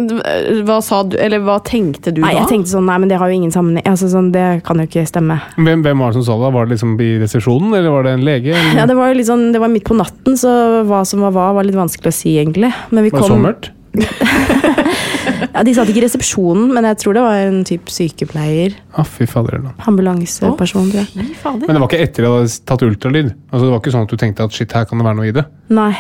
hva 0.68 0.78
sa 0.86 1.02
du, 1.08 1.18
eller 1.22 1.42
hva 1.46 1.58
tenkte 1.66 2.14
du 2.14 2.22
Nei, 2.22 2.36
da? 2.36 2.44
jeg 2.44 2.52
tenkte 2.52 2.74
sånn, 2.76 2.86
nei, 2.86 2.98
men 3.02 3.10
det 3.10 3.18
har 3.22 3.32
jo 3.32 3.40
ingen 3.40 3.54
sammenheng. 3.54 3.86
Altså, 3.90 4.10
sånn, 4.12 4.30
det 4.36 4.46
kan 4.68 4.82
jo 4.82 4.86
ikke 4.86 5.06
stemme. 5.10 5.40
Hvem, 5.58 5.86
hvem 5.86 6.04
var 6.04 6.14
det 6.14 6.20
som 6.20 6.28
sa 6.28 6.38
det? 6.44 6.54
Var 6.56 6.70
det 6.70 6.76
liksom 6.78 6.94
i 7.02 7.12
resepsjonen, 7.24 7.74
eller 7.74 7.96
var 7.96 8.08
det 8.08 8.16
en 8.20 8.28
lege? 8.28 8.54
Eller? 8.54 8.82
Ja, 8.82 8.88
det 8.90 8.98
var 9.00 9.24
sånn, 9.26 9.48
det 9.56 9.64
var 9.64 9.74
midt 9.74 9.88
på 9.90 9.98
natten, 9.98 10.38
så 10.40 10.54
hva 10.86 11.02
som 11.08 11.26
var 11.26 11.34
hva, 11.36 11.50
var 11.58 11.68
litt 11.68 11.80
vanskelig 11.80 12.14
å 12.14 12.20
si, 12.20 12.38
egentlig. 12.42 12.72
Men 12.92 13.08
vi 13.08 13.14
var 13.16 13.26
det 13.26 13.26
kom, 13.26 13.34
så 13.34 13.42
mørkt? 13.50 13.72
ja, 15.26 15.64
de 15.66 15.74
satt 15.76 15.90
ikke 15.92 16.02
i 16.02 16.06
resepsjonen, 16.06 16.70
men 16.76 16.88
jeg 16.90 17.00
tror 17.02 17.18
det 17.18 17.24
var 17.26 17.42
en 17.48 17.62
type 17.68 17.92
sykepleier. 17.94 18.76
Ah, 18.96 19.08
fy 19.08 19.28
fader. 19.30 19.60
Ambulanseperson, 19.90 20.90
tror 20.92 21.02
jeg. 21.02 21.12
Fy 21.14 21.38
fader. 21.42 21.68
Men 21.68 21.78
det 21.78 21.84
var 21.84 21.92
ikke 21.92 22.02
etter 22.06 22.28
at 22.28 22.32
du 22.32 22.38
hadde 22.40 22.58
tatt 22.72 22.86
ultralyd? 22.88 23.32
Altså, 23.52 23.64
det 23.66 23.72
var 23.74 23.84
ikke 23.84 23.96
sånn 23.96 24.08
at 24.08 24.16
du 24.16 24.22
tenkte 24.22 24.48
at 24.48 24.58
shit, 24.58 24.76
her 24.78 24.90
kan 24.90 25.02
det 25.02 25.08
være 25.08 25.20
noe 25.20 25.30
i 25.30 25.36
det? 25.36 25.46
Nei. 25.76 25.92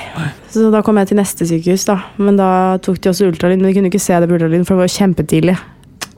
Så 0.53 0.69
da 0.73 0.83
kom 0.85 0.99
jeg 1.01 1.11
til 1.11 1.19
neste 1.19 1.47
sykehus, 1.49 1.87
da. 1.89 1.99
Men 2.21 2.39
da 2.39 2.49
tok 2.85 3.01
de 3.01 3.11
også 3.11 3.29
ultralyd, 3.31 3.61
men 3.61 3.69
de 3.69 3.77
kunne 3.77 3.91
ikke 3.93 4.03
se 4.03 4.19
det 4.19 4.29
på 4.29 4.37
ultralyden, 4.37 4.67
for 4.67 4.75
det 4.75 4.83
var 4.83 4.91
jo 4.91 4.97
kjempetidlig. 4.97 5.57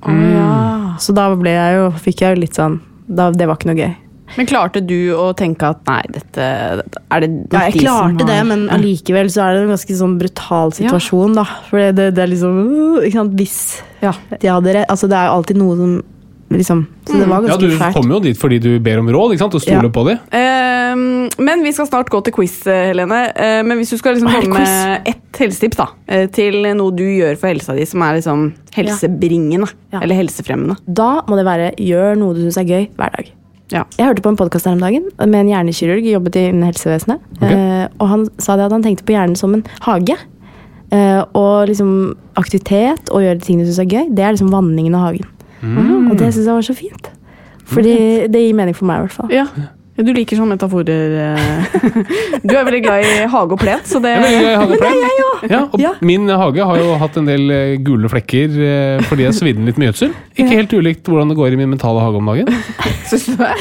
Mm. 0.07 0.97
Så 1.01 1.13
da 1.17 1.29
ble 1.37 1.53
jeg 1.55 1.79
jo, 1.79 1.87
fikk 2.01 2.21
jeg 2.23 2.35
jo 2.35 2.41
litt 2.43 2.57
sånn 2.57 2.77
da, 3.07 3.31
Det 3.33 3.47
var 3.47 3.57
ikke 3.57 3.71
noe 3.71 3.79
gøy. 3.79 3.95
Men 4.35 4.45
klarte 4.49 4.81
du 4.85 5.13
å 5.15 5.29
tenke 5.37 5.69
at 5.71 5.79
nei, 5.87 6.01
dette 6.11 6.43
Er 6.43 7.23
det 7.23 7.29
Ja, 7.53 7.61
jeg 7.69 7.73
de 7.77 7.79
klarte 7.85 8.27
det, 8.27 8.41
men 8.49 8.67
allikevel 8.75 9.29
så 9.31 9.45
er 9.45 9.53
det 9.55 9.63
en 9.63 9.71
ganske 9.75 9.95
sånn 10.01 10.17
brutal 10.19 10.73
situasjon, 10.75 11.33
da. 11.39 11.45
For 11.69 11.79
det, 11.79 11.95
det, 11.95 12.09
det 12.17 12.25
er 12.25 12.33
liksom 12.33 12.59
uh, 12.67 12.99
Ikke 13.07 13.21
sant, 13.21 13.33
hvis 13.39 13.57
Ja. 14.03 14.11
de 14.41 14.47
hadde 14.51 14.73
rett 14.75 14.91
Altså, 14.91 15.07
det 15.07 15.15
er 15.17 15.29
jo 15.31 15.37
alltid 15.39 15.57
noe 15.63 15.77
som 15.79 15.97
liksom 16.51 16.85
Så 17.07 17.17
det 17.19 17.25
var 17.27 17.41
ganske 17.43 17.57
fælt. 17.59 17.61
Ja, 17.61 17.67
Du 17.67 17.77
fært. 17.79 17.93
kommer 17.97 18.13
jo 18.15 18.19
dit 18.23 18.37
fordi 18.39 18.59
du 18.63 18.69
ber 18.79 18.99
om 19.01 19.07
råd 19.11 19.33
ikke 19.35 19.41
sant? 19.45 19.55
og 19.55 19.61
stoler 19.61 19.83
Ja. 19.89 19.91
på 19.91 20.03
dem. 20.07 20.19
Ehm, 20.31 21.29
men 21.43 21.63
vi 21.63 21.73
skal 21.75 21.87
snart 21.89 22.07
gå 22.09 22.21
til 22.23 22.31
quiz, 22.37 22.53
eh, 22.67 22.85
Helene. 22.87 23.17
Uh, 23.35 23.63
men 23.67 23.77
hvis 23.81 23.89
du 23.91 23.97
skal 23.99 24.15
liksom 24.15 24.31
komme 24.31 24.59
med 24.63 25.09
ett 25.11 25.41
helsetips 25.41 25.75
da, 25.75 25.87
uh, 26.07 26.25
til 26.31 26.61
noe 26.79 26.95
du 26.95 27.03
gjør 27.03 27.35
for 27.37 27.51
helsa 27.51 27.75
di 27.75 27.83
som 27.85 28.01
er 28.01 28.15
liksom 28.21 28.53
helsebringende 28.77 29.67
Ja. 29.91 29.99
eller 30.01 30.15
helsefremmende 30.15 30.77
Da 30.87 31.21
må 31.27 31.35
det 31.35 31.45
være 31.45 31.73
gjør 31.83 32.15
noe 32.17 32.33
du 32.33 32.39
syns 32.47 32.57
er 32.63 32.69
gøy 32.71 32.87
hver 32.95 33.11
dag. 33.17 33.31
Ja. 33.73 33.83
Jeg 33.97 34.07
hørte 34.07 34.23
på 34.23 34.31
en 34.31 34.39
podkast 34.39 34.67
her 34.67 34.77
om 34.77 34.83
dagen 34.83 35.09
med 35.19 35.39
en 35.41 35.51
hjernekirurg, 35.51 36.05
jobbet 36.07 36.39
innen 36.39 36.63
helsevesenet. 36.67 37.23
Okay. 37.37 37.51
Eh, 37.51 37.85
og 37.99 38.11
han 38.13 38.25
sa 38.39 38.55
det 38.55 38.67
at 38.69 38.75
han 38.77 38.85
tenkte 38.85 39.05
på 39.07 39.15
hjernen 39.15 39.35
som 39.39 39.55
en 39.57 39.65
hage. 39.83 40.15
Eh, 40.95 41.21
og 41.35 41.67
liksom 41.67 41.89
aktivitet 42.39 43.11
og 43.11 43.25
gjøre 43.25 43.43
ting 43.43 43.59
du 43.59 43.67
syns 43.67 43.81
er 43.83 43.91
gøy, 43.91 44.05
det 44.15 44.23
er 44.23 44.35
liksom 44.37 44.53
vanningen 44.53 44.95
av 44.95 45.09
hagen. 45.09 45.27
Mm. 45.59 46.11
Og 46.11 46.15
det 46.19 46.31
syns 46.31 46.45
jeg 46.45 46.53
var 46.53 46.67
så 46.67 46.77
fint. 46.77 47.09
Fordi 47.67 47.97
det 48.31 48.45
gir 48.45 48.55
mening 48.55 48.77
for 48.77 48.87
meg, 48.87 49.01
i 49.01 49.07
hvert 49.07 49.17
fall. 49.17 49.33
Ja. 49.35 49.47
Du 49.97 50.11
liker 50.13 50.37
sånne 50.37 50.53
metaforer. 50.55 51.13
eh. 51.23 52.41
du 52.45 52.53
er 52.53 52.65
veldig 52.67 52.81
glad 52.85 53.01
i 53.07 53.13
hage 53.33 53.55
og 53.55 53.59
plen, 53.61 53.79
så 53.87 53.97
det 54.03 54.11
Jeg 54.13 54.19
er 54.19 54.25
veldig 54.27 54.41
glad 54.43 54.51
i 54.51 54.59
hagepleie. 54.61 55.49
Ja, 55.49 55.61
og 55.65 55.79
Ja. 55.81 55.91
Min 56.05 56.29
hage 56.29 56.65
har 56.69 56.77
jo 56.81 56.95
hatt 57.01 57.17
en 57.17 57.25
del 57.29 57.49
eh, 57.53 57.75
gule 57.81 58.09
flekker 58.11 58.57
eh, 58.67 59.01
fordi 59.09 59.25
jeg 59.27 59.37
svidde 59.37 59.65
litt 59.65 59.77
med 59.81 59.89
gjødsel. 59.91 60.13
Ikke 60.37 60.53
helt 60.53 60.73
ulikt 60.77 61.09
hvordan 61.09 61.33
det 61.33 61.37
går 61.39 61.53
i 61.55 61.59
min 61.63 61.73
mentale 61.73 62.03
hage 62.05 62.21
om 62.21 62.29
dagen. 62.29 62.51
Syns 63.09 63.25
du 63.31 63.35
det? 63.41 63.53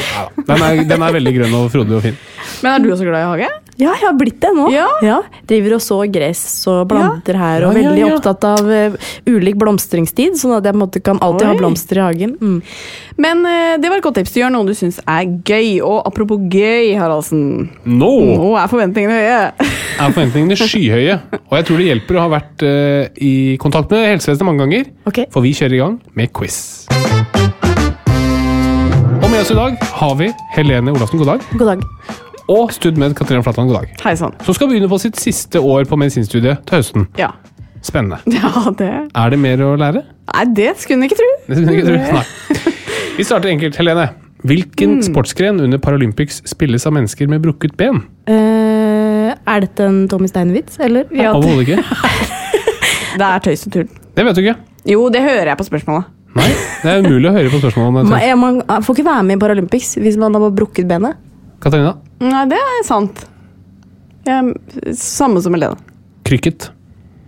Den 0.49 0.63
er, 0.69 0.83
den 0.93 1.07
er 1.09 1.17
veldig 1.17 1.35
grønn 1.41 1.57
og 1.63 1.71
frodig 1.73 1.97
og 1.99 2.05
fin. 2.05 2.19
Men 2.63 2.73
er 2.75 2.85
du 2.85 2.93
også 2.93 3.09
glad 3.09 3.25
i 3.25 3.31
hage? 3.33 3.51
Ja, 3.77 3.93
jeg 3.93 4.07
har 4.07 4.15
blitt 4.17 4.39
det 4.41 4.53
nå. 4.57 4.71
Ja. 4.73 5.19
Driver 5.49 5.77
og 5.77 5.83
så 5.85 5.99
gress 6.09 6.43
og 6.71 6.87
planter 6.89 7.37
her, 7.37 7.67
og 7.69 7.77
Ja, 7.77 7.83
ja, 7.83 7.91
veldig 7.91 8.03
ja. 8.03 8.13
opptatt 8.15 8.47
av 8.49 8.71
uh, 8.71 9.11
ulik 9.29 9.59
blomstringstid, 9.61 10.39
sånn 10.41 10.55
at 10.57 10.65
jeg 10.65 10.79
måte 10.81 11.03
kan 11.05 11.21
alltid 11.25 11.45
Oi. 11.45 11.51
ha 11.51 11.59
blomster 11.61 12.01
i 12.01 12.05
hagen. 12.07 12.35
Mm. 12.41 12.63
Men 13.21 13.45
uh, 13.45 13.75
det 13.81 13.93
var 13.93 14.01
et 14.01 14.07
godt 14.07 14.19
tips. 14.23 14.37
Gjør 14.41 14.55
noe 14.55 14.69
du 14.69 14.73
syns 14.77 15.01
er 15.05 15.29
gøy. 15.29 15.83
Og 15.85 16.01
apropos 16.09 16.41
gøy, 16.53 16.95
Haraldsen. 16.97 17.69
Nå 17.85 18.13
no. 18.33 18.55
er 18.57 18.73
forventningene 18.73 19.21
høye. 19.21 19.69
er 20.01 20.17
forventningene 20.17 20.57
skyhøye, 20.61 21.21
og 21.45 21.57
jeg 21.61 21.69
tror 21.69 21.83
det 21.83 21.91
hjelper 21.91 22.19
å 22.19 22.25
ha 22.25 22.33
vært 22.39 22.65
uh, 22.65 23.03
i 23.21 23.35
kontakt 23.61 23.93
med 23.93 24.09
helsevesenet 24.15 24.49
mange 24.49 24.65
ganger. 24.65 24.93
Okay. 25.11 25.29
For 25.35 25.45
vi 25.45 25.53
kjører 25.57 25.77
i 25.77 25.83
gang 25.85 25.99
med 26.17 26.33
quiz. 26.37 26.87
Og 29.17 29.29
med 29.33 29.41
oss 29.43 29.53
i 29.53 29.59
dag 29.59 29.77
har 30.01 30.17
vi 30.21 30.31
Helene 30.57 30.97
Olafsen. 30.97 31.21
God 31.21 31.37
dag. 31.37 31.51
God 31.59 31.75
dag. 31.75 32.25
Og 32.53 32.71
studmed 32.71 33.17
Katrine 33.19 33.43
Flatland, 33.43 33.71
god 33.73 33.81
dag. 33.81 33.95
Hei 34.05 34.15
sann. 34.19 34.35
Som 34.47 34.55
skal 34.55 34.69
begynne 34.71 34.89
på 34.91 34.99
sitt 35.03 35.19
siste 35.19 35.59
år 35.59 35.87
på 35.91 35.99
medisinstudiet 35.99 36.63
til 36.69 36.79
høsten. 36.79 37.09
Ja. 37.19 37.33
Spennende. 37.83 38.21
ja, 38.39 38.71
det 38.79 38.91
Er 39.11 39.33
det 39.35 39.41
mer 39.43 39.63
å 39.67 39.73
lære? 39.79 40.05
Nei, 40.31 40.45
det 40.55 40.77
skulle 40.83 41.01
en 41.03 41.09
ikke 41.09 41.19
tro. 41.19 41.33
Det 41.49 41.59
skulle 41.59 41.75
ikke 41.75 41.89
tro. 41.91 41.99
Nei. 42.21 42.63
Vi 43.17 43.27
starter 43.27 43.51
enkelt. 43.51 43.79
Helene, 43.81 44.07
hvilken 44.47 45.01
sportsgren 45.03 45.59
under 45.65 45.83
Paralympics 45.83 46.45
spilles 46.47 46.87
av 46.87 46.95
mennesker 46.95 47.31
med 47.31 47.43
brukket 47.43 47.75
ben? 47.81 48.05
Uh, 48.31 49.35
er 49.35 49.67
dette 49.67 49.91
en 49.91 50.05
Tommy 50.11 50.31
Steinvitz, 50.31 50.79
eller? 50.79 51.11
Ja, 51.11 51.35
det, 51.35 51.43
Overhodet 51.43 51.67
ikke. 51.67 51.83
det 53.19 53.31
er 53.33 53.47
tøys 53.49 53.67
og 53.67 53.75
tull. 53.75 53.91
Det 54.15 54.29
vet 54.29 54.39
du 54.39 54.45
ikke. 54.45 54.59
Jo, 54.87 55.07
det 55.11 55.27
hører 55.27 55.51
jeg 55.51 55.59
på 55.59 55.67
spørsmålet. 55.67 56.13
Nei, 56.37 56.51
det 56.85 56.93
er 56.93 57.03
umulig 57.03 57.31
å 57.31 57.39
høre 57.41 57.51
på 57.51 57.59
spørsmålene. 57.65 58.07
Man, 58.39 58.61
man 58.69 58.85
får 58.87 59.01
ikke 59.01 59.09
være 59.09 59.27
med 59.27 59.41
i 59.41 59.43
Paralympics 59.43 59.97
hvis 59.99 60.19
man 60.21 60.37
har 60.37 60.53
brukket 60.55 60.87
benet. 60.87 61.19
Katarina? 61.65 61.97
Nei, 62.23 62.45
det 62.51 62.59
er 62.59 62.85
sant. 62.87 63.25
Jeg, 64.27 64.55
samme 64.99 65.43
som 65.45 65.55
Helene. 65.57 65.77
Cricket. 66.27 66.71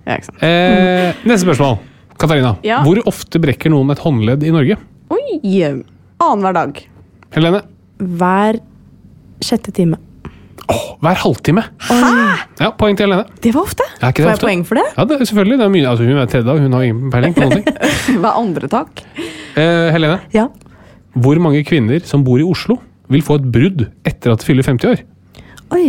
Ja, 0.08 0.16
ikke 0.16 0.30
sant. 0.30 0.42
Eh, 0.42 1.18
neste 1.28 1.44
spørsmål. 1.46 1.78
Katarina, 2.18 2.56
Ja. 2.66 2.80
hvor 2.82 2.98
ofte 3.06 3.38
brekker 3.38 3.70
noen 3.70 3.92
et 3.94 4.00
håndledd 4.02 4.42
i 4.42 4.50
Norge? 4.50 4.78
Oi! 5.14 5.38
Annenhver 6.18 6.54
dag. 6.56 6.80
Helene? 7.36 7.60
Hver 8.00 8.58
sjette 9.44 9.70
time. 9.76 9.96
Åh, 10.68 10.98
hver 11.00 11.14
halvtime. 11.22 11.62
Hæ?! 11.86 12.00
Ja, 12.60 12.70
poeng 12.76 12.96
til 12.98 13.06
Helene. 13.06 13.28
Det 13.40 13.52
var 13.54 13.62
ofte. 13.68 13.84
Er 14.02 14.10
ikke 14.10 14.24
det 14.24 14.24
Får 14.24 14.32
jeg 14.32 14.38
ofte? 14.40 14.46
poeng 14.48 14.64
for 14.66 14.74
det? 14.80 14.86
Ja, 14.96 15.04
det, 15.04 15.18
selvfølgelig. 15.30 15.58
Det 15.60 15.64
er 15.68 15.72
mye. 15.76 15.86
Altså, 15.92 16.04
hun 16.08 16.18
er 16.18 16.26
tredje 16.26 16.46
dag, 16.48 16.58
hun 16.64 16.72
har 16.74 16.82
ingen 16.88 17.10
peiling 17.14 17.34
på 17.36 17.44
noen 17.46 17.62
ting. 17.62 17.64
Hver 18.24 18.34
andre 18.42 18.68
tak. 18.68 19.04
Eh, 19.56 19.92
Helene, 19.94 20.18
Ja. 20.34 20.48
hvor 21.14 21.38
mange 21.40 21.62
kvinner 21.64 22.02
som 22.04 22.24
bor 22.26 22.38
i 22.42 22.44
Oslo, 22.44 22.80
vil 23.12 23.24
få 23.24 23.38
et 23.40 23.48
brudd 23.54 23.84
etter 24.08 24.32
at 24.34 24.42
de 24.42 24.48
fyller 24.48 24.66
50 24.66 24.90
år? 24.92 25.02
Oi. 25.76 25.84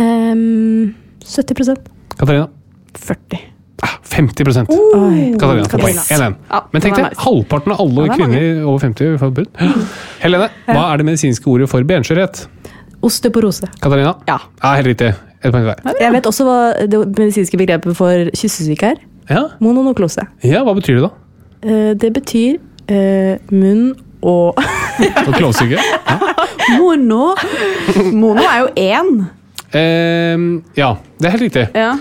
um, 0.00 0.94
70% 1.26 1.92
Katarina? 2.16 2.48
40. 2.96 3.40
Ah, 3.84 3.98
50 4.08 4.46
Oi. 4.72 5.34
Katarina 5.36 5.68
får 5.68 5.82
poeng. 5.82 5.98
Katarina. 6.00 6.36
1-1. 6.48 6.68
Men 6.72 6.84
tenk 6.84 6.96
deg, 6.96 7.16
halvparten 7.20 7.74
av 7.74 7.82
alle 7.84 8.06
Ja, 8.06 8.12
er 8.12 8.16
kvinner 8.16 8.62
over 8.64 8.78
50 8.86 9.10
vil 9.10 9.18
få 9.20 9.28
et 9.32 9.36
brudd. 9.40 9.50
Helene, 10.24 10.48
hva 10.70 10.86
er 10.92 11.02
det 11.02 11.08
medisinske 11.10 11.50
ordet 11.52 11.68
for 11.72 11.84
benskjørhet? 11.88 12.46
Osteoporose. 13.04 13.68
Katarina? 13.82 14.14
Ja. 14.28 14.38
Ja, 14.62 14.72
helt 14.78 14.88
riktig. 14.94 15.12
Et 15.44 15.52
poeng 15.52 15.66
til 15.66 15.68
hver. 15.68 16.00
Jeg 16.00 16.14
vet 16.16 16.30
også 16.30 16.46
hva 16.48 16.56
det 16.88 17.02
medisinske 17.18 17.60
begrepet 17.60 17.98
for 17.98 18.32
kyssesyke 18.32 18.94
er. 18.94 19.04
Ja. 19.28 19.44
Mononuklose. 19.60 20.24
ja, 20.46 20.62
hva 20.64 20.72
betyr 20.78 21.00
det 21.00 21.04
da? 21.04 21.12
Eh, 21.66 21.92
det 21.98 22.12
betyr 22.16 22.56
uh, 22.90 23.36
munn 23.52 23.90
og 24.22 24.56
Og 25.26 25.32
Klovsyke? 25.36 25.80
Ja. 25.80 26.18
Mono. 26.78 27.34
Mono 28.12 28.42
er 28.42 28.62
jo 28.64 28.68
én. 28.80 29.10
Eh, 29.76 30.46
ja, 30.78 30.92
det 31.20 31.28
er 31.28 31.34
helt 31.36 31.46
riktig. 31.48 31.66
Ja. 31.76 31.92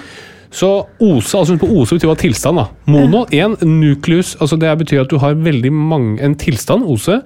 Så 0.55 0.69
ose, 1.03 1.35
altså 1.37 1.57
på 1.59 1.67
ose 1.75 1.97
betyr 1.97 2.07
hva 2.07 2.15
tilstand. 2.19 2.61
da. 2.61 2.69
Mono, 2.87 3.25
én, 3.35 3.57
nukleus. 3.67 4.35
altså 4.39 4.55
Det 4.61 4.71
betyr 4.85 5.01
at 5.03 5.11
du 5.11 5.17
har 5.19 5.35
veldig 5.35 5.71
mange, 5.73 6.21
en 6.23 6.35
tilstand, 6.39 6.85
ose, 6.87 7.19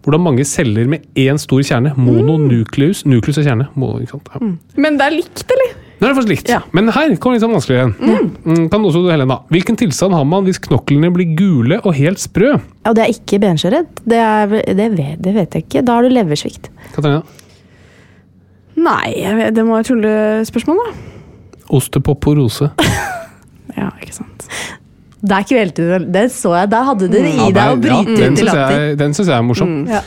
hvordan 0.00 0.22
mange 0.24 0.46
celler 0.48 0.88
med 0.88 1.04
én 1.20 1.36
stor 1.38 1.60
kjerne. 1.60 1.92
Mononukleus. 2.00 3.04
Nukleus 3.04 3.36
er 3.42 3.50
kjerne. 3.50 3.68
Mo, 3.76 3.98
ikke 4.00 4.16
sant? 4.16 4.30
Ja. 4.32 4.52
Men 4.80 4.96
det 4.96 5.06
er 5.10 5.16
likt, 5.18 5.44
eller? 5.44 5.69
Nå 6.00 6.06
er 6.08 6.14
det 6.14 6.16
faktisk 6.16 6.30
likt. 6.32 6.48
Ja. 6.48 6.62
Men 6.72 6.88
her 6.94 7.10
kommer 7.20 7.36
litt 7.36 7.42
sånn 7.44 7.52
vanskeligere 7.52 7.90
igjen. 7.92 8.30
Mm, 8.46 8.62
Kan 8.72 8.84
også 8.88 9.02
du, 9.04 9.10
Helena. 9.12 9.36
Hvilken 9.52 9.76
tilstand 9.76 10.14
har 10.16 10.24
man 10.24 10.46
hvis 10.48 10.58
knoklene 10.64 11.10
blir 11.12 11.34
gule 11.36 11.76
og 11.84 11.92
helt 11.98 12.22
sprø? 12.22 12.54
Ja, 12.86 12.94
det 12.96 13.04
er 13.04 13.12
ikke 13.12 13.40
benskjørhet. 13.42 14.00
Det, 14.08 14.16
er 14.16 14.54
det, 14.78 14.86
vet- 14.96 15.20
det 15.20 15.34
vet 15.36 15.58
jeg 15.58 15.66
ikke. 15.66 15.82
Da 15.84 15.98
har 15.98 16.08
du 16.08 16.14
leversvikt. 16.14 16.70
Katarina? 16.94 17.20
Nei, 18.80 19.12
jeg 19.20 19.36
vet, 19.36 19.54
det 19.58 19.64
må 19.68 19.76
være 19.76 19.88
tullespørsmål, 19.90 20.80
da. 20.86 20.90
Ostepoporose. 21.76 22.70
Ja, 23.80 23.86
ikke 24.02 24.12
sant. 24.16 24.42
Det 25.22 25.30
er 25.36 25.44
ikke 25.44 25.60
Den 25.78 26.08
Det 26.12 26.24
så 26.34 26.50
jeg. 26.56 26.68
Der 26.72 26.82
hadde 26.88 27.06
dere 27.12 27.28
i 27.30 27.36
Ja, 27.38 27.44
deg 27.54 27.70
å 27.70 27.76
bryte 27.80 27.92
ja, 27.92 28.00
ut 28.02 28.18
den 28.18 28.34
i 28.34 28.40
syns 28.40 28.48
latter. 28.48 28.82
den 28.98 29.14
synes 29.14 29.28
jeg 29.30 29.36
er 29.36 29.44
morsom. 29.46 29.70
Ja. 29.88 30.00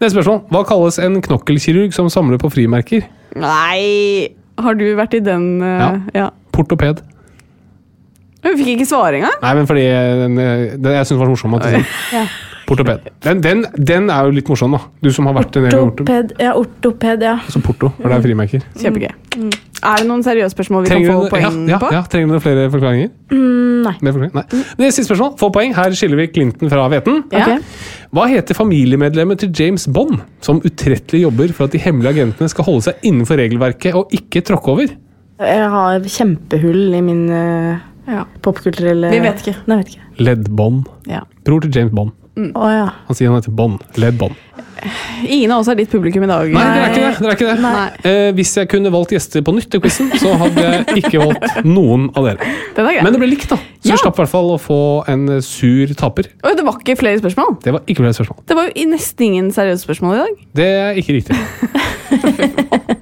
Neste 0.00 0.14
spørsmål. 0.14 0.38
Hva 0.54 0.62
kalles 0.68 0.98
en 1.02 1.18
knokkelkirurg 1.26 1.92
som 1.96 2.08
samler 2.12 2.38
på 2.40 2.48
frimerker? 2.54 3.08
Nei 3.34 4.30
Har 4.62 4.78
du 4.78 4.86
vært 4.98 5.16
i 5.18 5.22
den 5.24 5.48
uh, 5.62 5.72
Ja. 5.72 5.90
ja. 6.16 6.28
Portoped. 6.52 7.02
Men 8.42 8.56
Vi 8.56 8.64
fikk 8.64 8.72
ikke 8.76 8.88
svare 8.90 9.20
engang. 9.20 9.36
Nei, 9.42 9.52
men 9.58 9.68
fordi 9.70 9.84
den, 9.86 10.40
den 10.82 10.96
jeg 10.98 11.08
syns 11.08 11.20
var 11.20 11.30
morsom. 11.30 11.54
At. 11.58 11.68
Ja. 12.12 12.24
Portoped. 12.66 13.10
Den, 13.22 13.42
den, 13.44 13.64
den 13.78 14.10
er 14.10 14.26
jo 14.26 14.34
litt 14.38 14.48
morsom, 14.50 14.74
da. 14.76 14.82
Du 15.02 15.10
som 15.14 15.28
har 15.30 15.36
vært 15.36 15.58
en 15.58 15.66
del 15.66 15.76
i 15.76 15.82
Ortoped, 15.82 16.34
ja, 16.40 16.54
ortoped, 16.58 17.24
ja. 17.26 17.36
Altså 17.42 17.62
Porto, 17.64 17.92
for 17.98 18.08
det 18.10 18.18
er 18.18 18.26
frimerker. 18.26 18.66
Kjempegøy. 18.80 19.12
Er 19.82 20.02
det 20.02 20.06
noen 20.06 20.22
seriøse 20.22 20.54
spørsmål 20.54 20.84
vi 20.84 20.90
Trenger 20.92 21.08
kan 21.10 21.16
få 21.16 21.22
du, 21.24 21.30
poeng 21.32 21.68
ja, 21.72 21.78
på? 21.82 21.88
ja, 21.90 22.02
trenger 22.10 22.36
du 22.36 22.42
flere 22.44 22.66
forklaringer? 22.70 23.08
Mm, 23.32 23.82
nei. 23.82 23.92
Forklaring? 23.98 24.32
Nei. 24.36 24.44
Det 24.78 24.86
er 24.86 24.92
siste 24.94 25.08
spørsmål. 25.10 25.32
Få 25.40 25.48
poeng. 25.54 25.72
Her 25.74 25.96
skiller 25.98 26.20
vi 26.20 26.26
Clinton 26.30 26.70
fra 26.70 26.84
hveten. 26.92 27.22
Ja. 27.34 27.48
Ok. 27.56 27.80
Hva 28.14 28.26
heter 28.30 28.54
familiemedlemmet 28.58 29.42
til 29.42 29.50
James 29.58 29.88
Bond, 29.90 30.20
som 30.44 30.60
utrettelig 30.62 31.24
jobber 31.24 31.54
for 31.56 31.66
at 31.66 31.74
de 31.74 31.80
hemmelige 31.82 32.14
agentene 32.14 32.52
skal 32.52 32.68
holde 32.68 32.86
seg 32.86 33.02
innenfor 33.10 33.40
regelverket 33.42 33.98
og 33.98 34.14
ikke 34.14 34.44
tråkke 34.46 34.76
over? 34.76 34.94
Jeg 35.42 35.68
har 35.74 36.06
kjempehull 36.14 36.94
i 36.94 37.02
min 37.02 37.24
uh, 37.32 37.80
Ja. 38.06 38.22
popkulturelle 38.44 39.10
Vi 39.10 39.18
vet 39.24 39.42
ikke. 39.42 39.56
Nei, 39.66 39.80
vet 39.82 39.94
ikke. 39.96 40.06
Led 40.22 40.46
Bond. 40.58 40.84
Ja. 41.10 41.24
Bror 41.46 41.64
til 41.66 41.74
James 41.74 41.94
Bond. 41.96 42.14
Å 42.38 42.68
ja. 42.70 42.86
Han 43.08 43.18
sier 43.18 43.28
han 43.32 43.40
heter 43.42 43.52
Bond. 43.58 43.82
Led 44.00 44.14
Bond. 44.20 44.38
Ingen 45.26 45.52
av 45.54 45.62
oss 45.62 45.68
er 45.70 45.78
ditt 45.78 45.90
publikum 45.92 46.24
i 46.26 46.30
dag. 46.30 46.50
Nei, 46.52 46.64
det 46.74 46.82
er 46.82 46.90
ikke 46.90 47.02
det. 47.02 47.12
det, 47.18 47.28
er 47.28 47.36
ikke 47.36 47.56
det. 47.62 48.10
Eh, 48.10 48.30
hvis 48.38 48.54
jeg 48.58 48.70
kunne 48.72 48.92
valgt 48.94 49.14
gjester 49.14 49.44
på 49.46 49.54
nytt 49.56 49.70
til 49.72 49.82
quizen, 49.84 50.10
så 50.18 50.32
hadde 50.40 50.64
jeg 50.66 51.02
ikke 51.04 51.22
valgt 51.22 51.62
noen 51.68 52.08
av 52.18 52.26
dere. 52.30 52.50
Er. 52.76 53.02
Men 53.04 53.14
det 53.14 53.20
ble 53.22 53.30
likt, 53.30 53.48
da. 53.52 53.58
Så 53.82 53.92
Ja. 53.92 53.96
vi 53.96 54.02
slapp 54.02 54.18
i 54.18 54.22
hvert 54.22 54.32
fall 54.32 54.50
å 54.54 54.58
få 54.62 54.80
en 55.10 55.26
sur 55.42 55.86
taper. 55.98 56.28
Oi, 56.44 56.54
det 56.58 56.64
var 56.66 56.78
ikke 56.80 56.96
flere 56.98 57.18
spørsmål. 57.22 57.56
Det 57.62 57.72
var 57.74 57.86
ikke 57.86 58.02
flere 58.04 58.16
spørsmål. 58.18 58.42
Det 58.46 58.58
var 58.58 58.70
jo 58.70 58.88
nesten 58.90 59.26
ingen 59.26 59.52
seriøse 59.54 59.86
spørsmål 59.86 60.14
i 60.14 60.20
dag. 60.22 60.42
Det 60.54 60.68
er 60.82 61.00
ikke 61.02 61.18
riktig. 61.20 61.36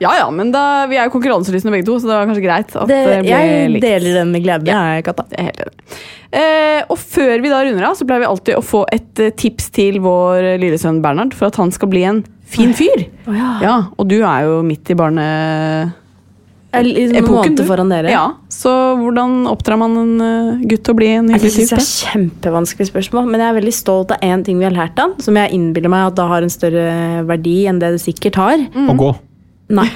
Ja 0.00 0.14
ja, 0.16 0.30
men 0.32 0.48
da, 0.54 0.86
vi 0.88 0.96
er 0.96 1.08
jo 1.08 1.12
konkurranselystne 1.12 1.72
begge 1.74 1.84
to, 1.84 1.98
så 2.00 2.08
det 2.08 2.14
var 2.16 2.28
kanskje 2.30 2.44
greit 2.46 2.72
at 2.72 2.88
det, 2.88 3.00
Det, 3.04 3.18
ble 3.20 3.28
jeg 3.34 3.70
likt. 3.74 3.84
deler 3.84 4.14
den 4.22 4.30
med 4.32 4.44
glede, 4.46 4.70
jeg, 4.72 5.04
Katta. 5.04 5.26
Jeg 5.34 5.40
er 5.44 5.50
helt 5.50 5.60
enig. 5.66 6.00
Eh, 6.30 6.80
og 6.88 6.98
før 7.02 7.40
vi 7.42 7.50
da 7.50 7.58
runder 7.66 7.84
av, 7.90 7.96
så 7.98 8.06
pleier 8.08 8.22
vi 8.24 8.28
alltid 8.30 8.56
å 8.56 8.62
få 8.64 8.84
et 8.94 9.20
eh, 9.20 9.32
tips 9.36 9.68
til 9.76 9.98
vår 10.04 10.54
lille 10.62 10.78
sønn 10.80 11.02
Bernhard 11.04 11.34
for 11.36 11.50
at 11.50 11.58
han 11.60 11.72
skal 11.74 11.90
bli 11.92 12.04
en 12.08 12.22
fin 12.50 12.72
fyr. 12.74 13.04
Oh, 13.28 13.34
ja. 13.36 13.50
Ja, 13.62 13.76
Og 13.98 14.08
du 14.10 14.20
er 14.22 14.46
jo 14.48 14.60
midt 14.66 14.88
i 14.90 14.96
barne... 14.98 15.26
Epoken, 16.72 17.56
foran 17.66 17.88
dere. 17.90 18.12
Ja, 18.14 18.36
Så 18.48 18.70
hvordan 19.00 19.42
oppdrar 19.50 19.78
man 19.80 19.96
en 19.98 20.20
eh, 20.22 20.60
gutt 20.70 20.84
til 20.86 20.94
å 20.94 20.98
bli 21.00 21.08
en 21.16 21.32
hyggelig 21.32 21.50
synes 21.56 21.72
det 21.72 21.80
type? 21.80 21.82
er 21.82 22.12
kjempevanskelig 22.12 22.86
spørsmål, 22.92 23.26
men 23.26 23.42
jeg 23.42 23.50
er 23.50 23.56
veldig 23.58 23.72
stolt 23.74 24.14
av 24.14 24.22
én 24.22 24.44
ting 24.46 24.60
vi 24.62 24.68
har 24.68 24.76
lært 24.76 25.00
han, 25.02 25.16
som 25.18 25.34
jeg 25.40 25.50
innbiller 25.56 25.90
meg 25.90 26.12
at 26.12 26.18
da 26.20 26.28
har 26.30 26.46
en 26.46 26.52
større 26.52 26.84
verdi 27.26 27.56
enn 27.66 27.80
det 27.82 27.90
det 27.96 28.02
sikkert 28.04 28.38
har. 28.38 28.62
Å 28.70 28.94
gå. 29.02 29.10
Nei. 29.70 29.86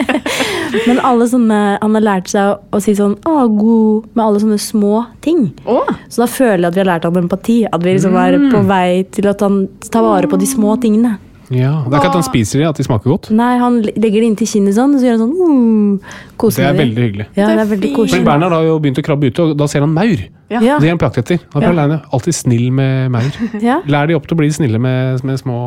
men 0.88 1.00
alle 1.04 1.26
sånne 1.30 1.58
Han 1.82 1.96
har 1.98 2.04
lært 2.04 2.30
seg 2.32 2.42
å, 2.52 2.58
å 2.74 2.80
si 2.82 2.94
sånn 2.98 3.16
'Å, 3.22 3.34
god' 3.54 4.10
med 4.16 4.24
alle 4.24 4.42
sånne 4.42 4.58
små 4.60 5.04
ting. 5.24 5.50
Oh. 5.64 5.88
Så 6.08 6.24
da 6.24 6.28
føler 6.30 6.64
jeg 6.64 6.70
at 6.72 6.78
vi 6.78 6.82
har 6.84 6.90
lært 6.92 7.08
han 7.08 7.22
empati. 7.22 7.58
At 7.70 7.82
vi 7.84 7.96
liksom 7.96 8.16
er 8.18 8.38
på 8.50 8.62
vei 8.66 9.02
til 9.14 9.28
at 9.30 9.40
han 9.46 9.66
tar 9.90 10.02
vare 10.06 10.30
på 10.30 10.38
de 10.40 10.48
små 10.48 10.76
tingene. 10.80 11.18
Ja, 11.50 11.82
Det 11.82 11.96
er 11.96 11.98
ikke 11.98 12.10
at 12.12 12.18
han 12.20 12.22
spiser 12.22 12.60
de, 12.60 12.66
at 12.68 12.78
de 12.78 12.84
smaker 12.86 13.10
godt. 13.10 13.28
Nei, 13.34 13.56
han 13.58 13.80
legger 13.82 14.22
det 14.22 14.28
inntil 14.28 14.46
kinnet 14.46 14.76
sånn, 14.76 14.92
og 14.94 15.00
så 15.02 15.08
gjør 15.08 15.16
han 15.18 15.22
sånn 15.24 15.96
uh, 16.38 16.50
Det 16.54 16.62
er 16.62 16.76
veldig 16.78 17.02
hyggelig. 17.02 17.26
Ja, 17.34 17.48
det 17.48 17.56
Det 17.56 17.64
er 17.64 17.70
veldig 17.72 17.90
koselig. 17.96 18.24
Bernhard 18.28 18.54
har 18.54 18.68
jo 18.68 18.76
begynt 18.78 19.00
å 19.02 19.02
krabbe 19.02 19.26
ute, 19.26 19.42
og 19.42 19.56
da 19.58 19.66
ser 19.66 19.82
han 19.82 19.90
maur. 19.90 20.22
ja. 20.46 20.60
Ja, 20.62 20.78
Det 20.78 20.86
er 20.86 20.94
han 20.94 21.00
på 21.02 21.08
jakt 21.10 21.18
etter. 21.18 21.40
Da 21.50 21.60
Ja. 21.60 21.72
er 21.72 21.88
han 21.90 22.00
alltid 22.12 22.34
snill 22.38 22.70
med 22.70 23.10
maur. 23.10 23.32
ja. 23.60 23.80
Lær 23.84 24.06
de 24.06 24.14
opp 24.14 24.28
til 24.28 24.36
å 24.36 24.38
bli 24.38 24.50
snille 24.54 24.78
med, 24.78 25.24
med 25.24 25.42
små, 25.42 25.58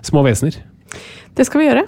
små 0.00 0.24
vesener. 0.24 0.56
Det 1.34 1.42
skal 1.48 1.60
vi 1.60 1.64
gjøre. 1.66 1.82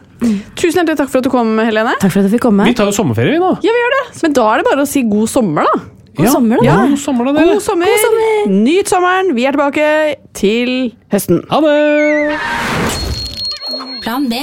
Tusen 0.59 0.81
hjertelig 0.81 0.97
takk 0.99 1.11
for 1.13 1.21
at 1.23 1.27
du 1.27 1.31
kom, 1.31 1.53
Helene. 1.63 1.93
Takk 2.03 2.11
for 2.11 2.19
at 2.19 2.27
jeg 2.27 2.35
fikk 2.35 2.49
komme. 2.49 2.65
Vi 2.67 2.75
tar 2.75 2.89
jo 2.91 2.95
sommerferie, 2.97 3.37
vi 3.37 3.43
nå. 3.43 3.53
Ja, 3.63 3.75
vi 3.77 3.83
gjør 3.85 3.93
det. 3.95 4.01
Men 4.25 4.35
da 4.35 4.47
er 4.51 4.63
det 4.63 4.67
bare 4.67 4.83
å 4.83 4.89
si 4.91 5.05
god 5.07 5.31
sommer, 5.31 5.69
da. 5.69 5.85
God 6.17 6.31
sommer, 6.33 6.59
da. 6.59 6.65
Ja, 6.67 6.77
god 6.91 6.99
sommer, 6.99 7.29
da, 7.29 7.35
dere. 7.37 7.55
God 7.55 7.63
sommer. 7.63 7.87
Nyt 8.51 8.91
sommeren. 8.91 9.31
Vi 9.37 9.45
er 9.47 9.55
tilbake 9.55 9.87
til 10.35 10.73
høsten. 11.15 11.45
Ha 11.53 11.61
det! 11.63 12.39
Plan 14.03 14.27
B. 14.33 14.41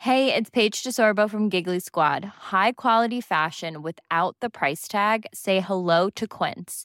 Hey, 0.00 0.32
it's 0.34 0.50
Paige 0.50 0.82
DeSorbo 0.84 1.28
from 1.30 1.48
Giggly 1.48 1.80
Squad. 1.80 2.24
High 2.52 2.72
quality 2.72 3.20
fashion 3.20 3.82
without 3.82 4.36
the 4.40 4.50
price 4.50 4.86
tag. 4.88 5.26
Say 5.32 5.60
hello 5.60 6.08
to 6.10 6.26
Quince. 6.26 6.84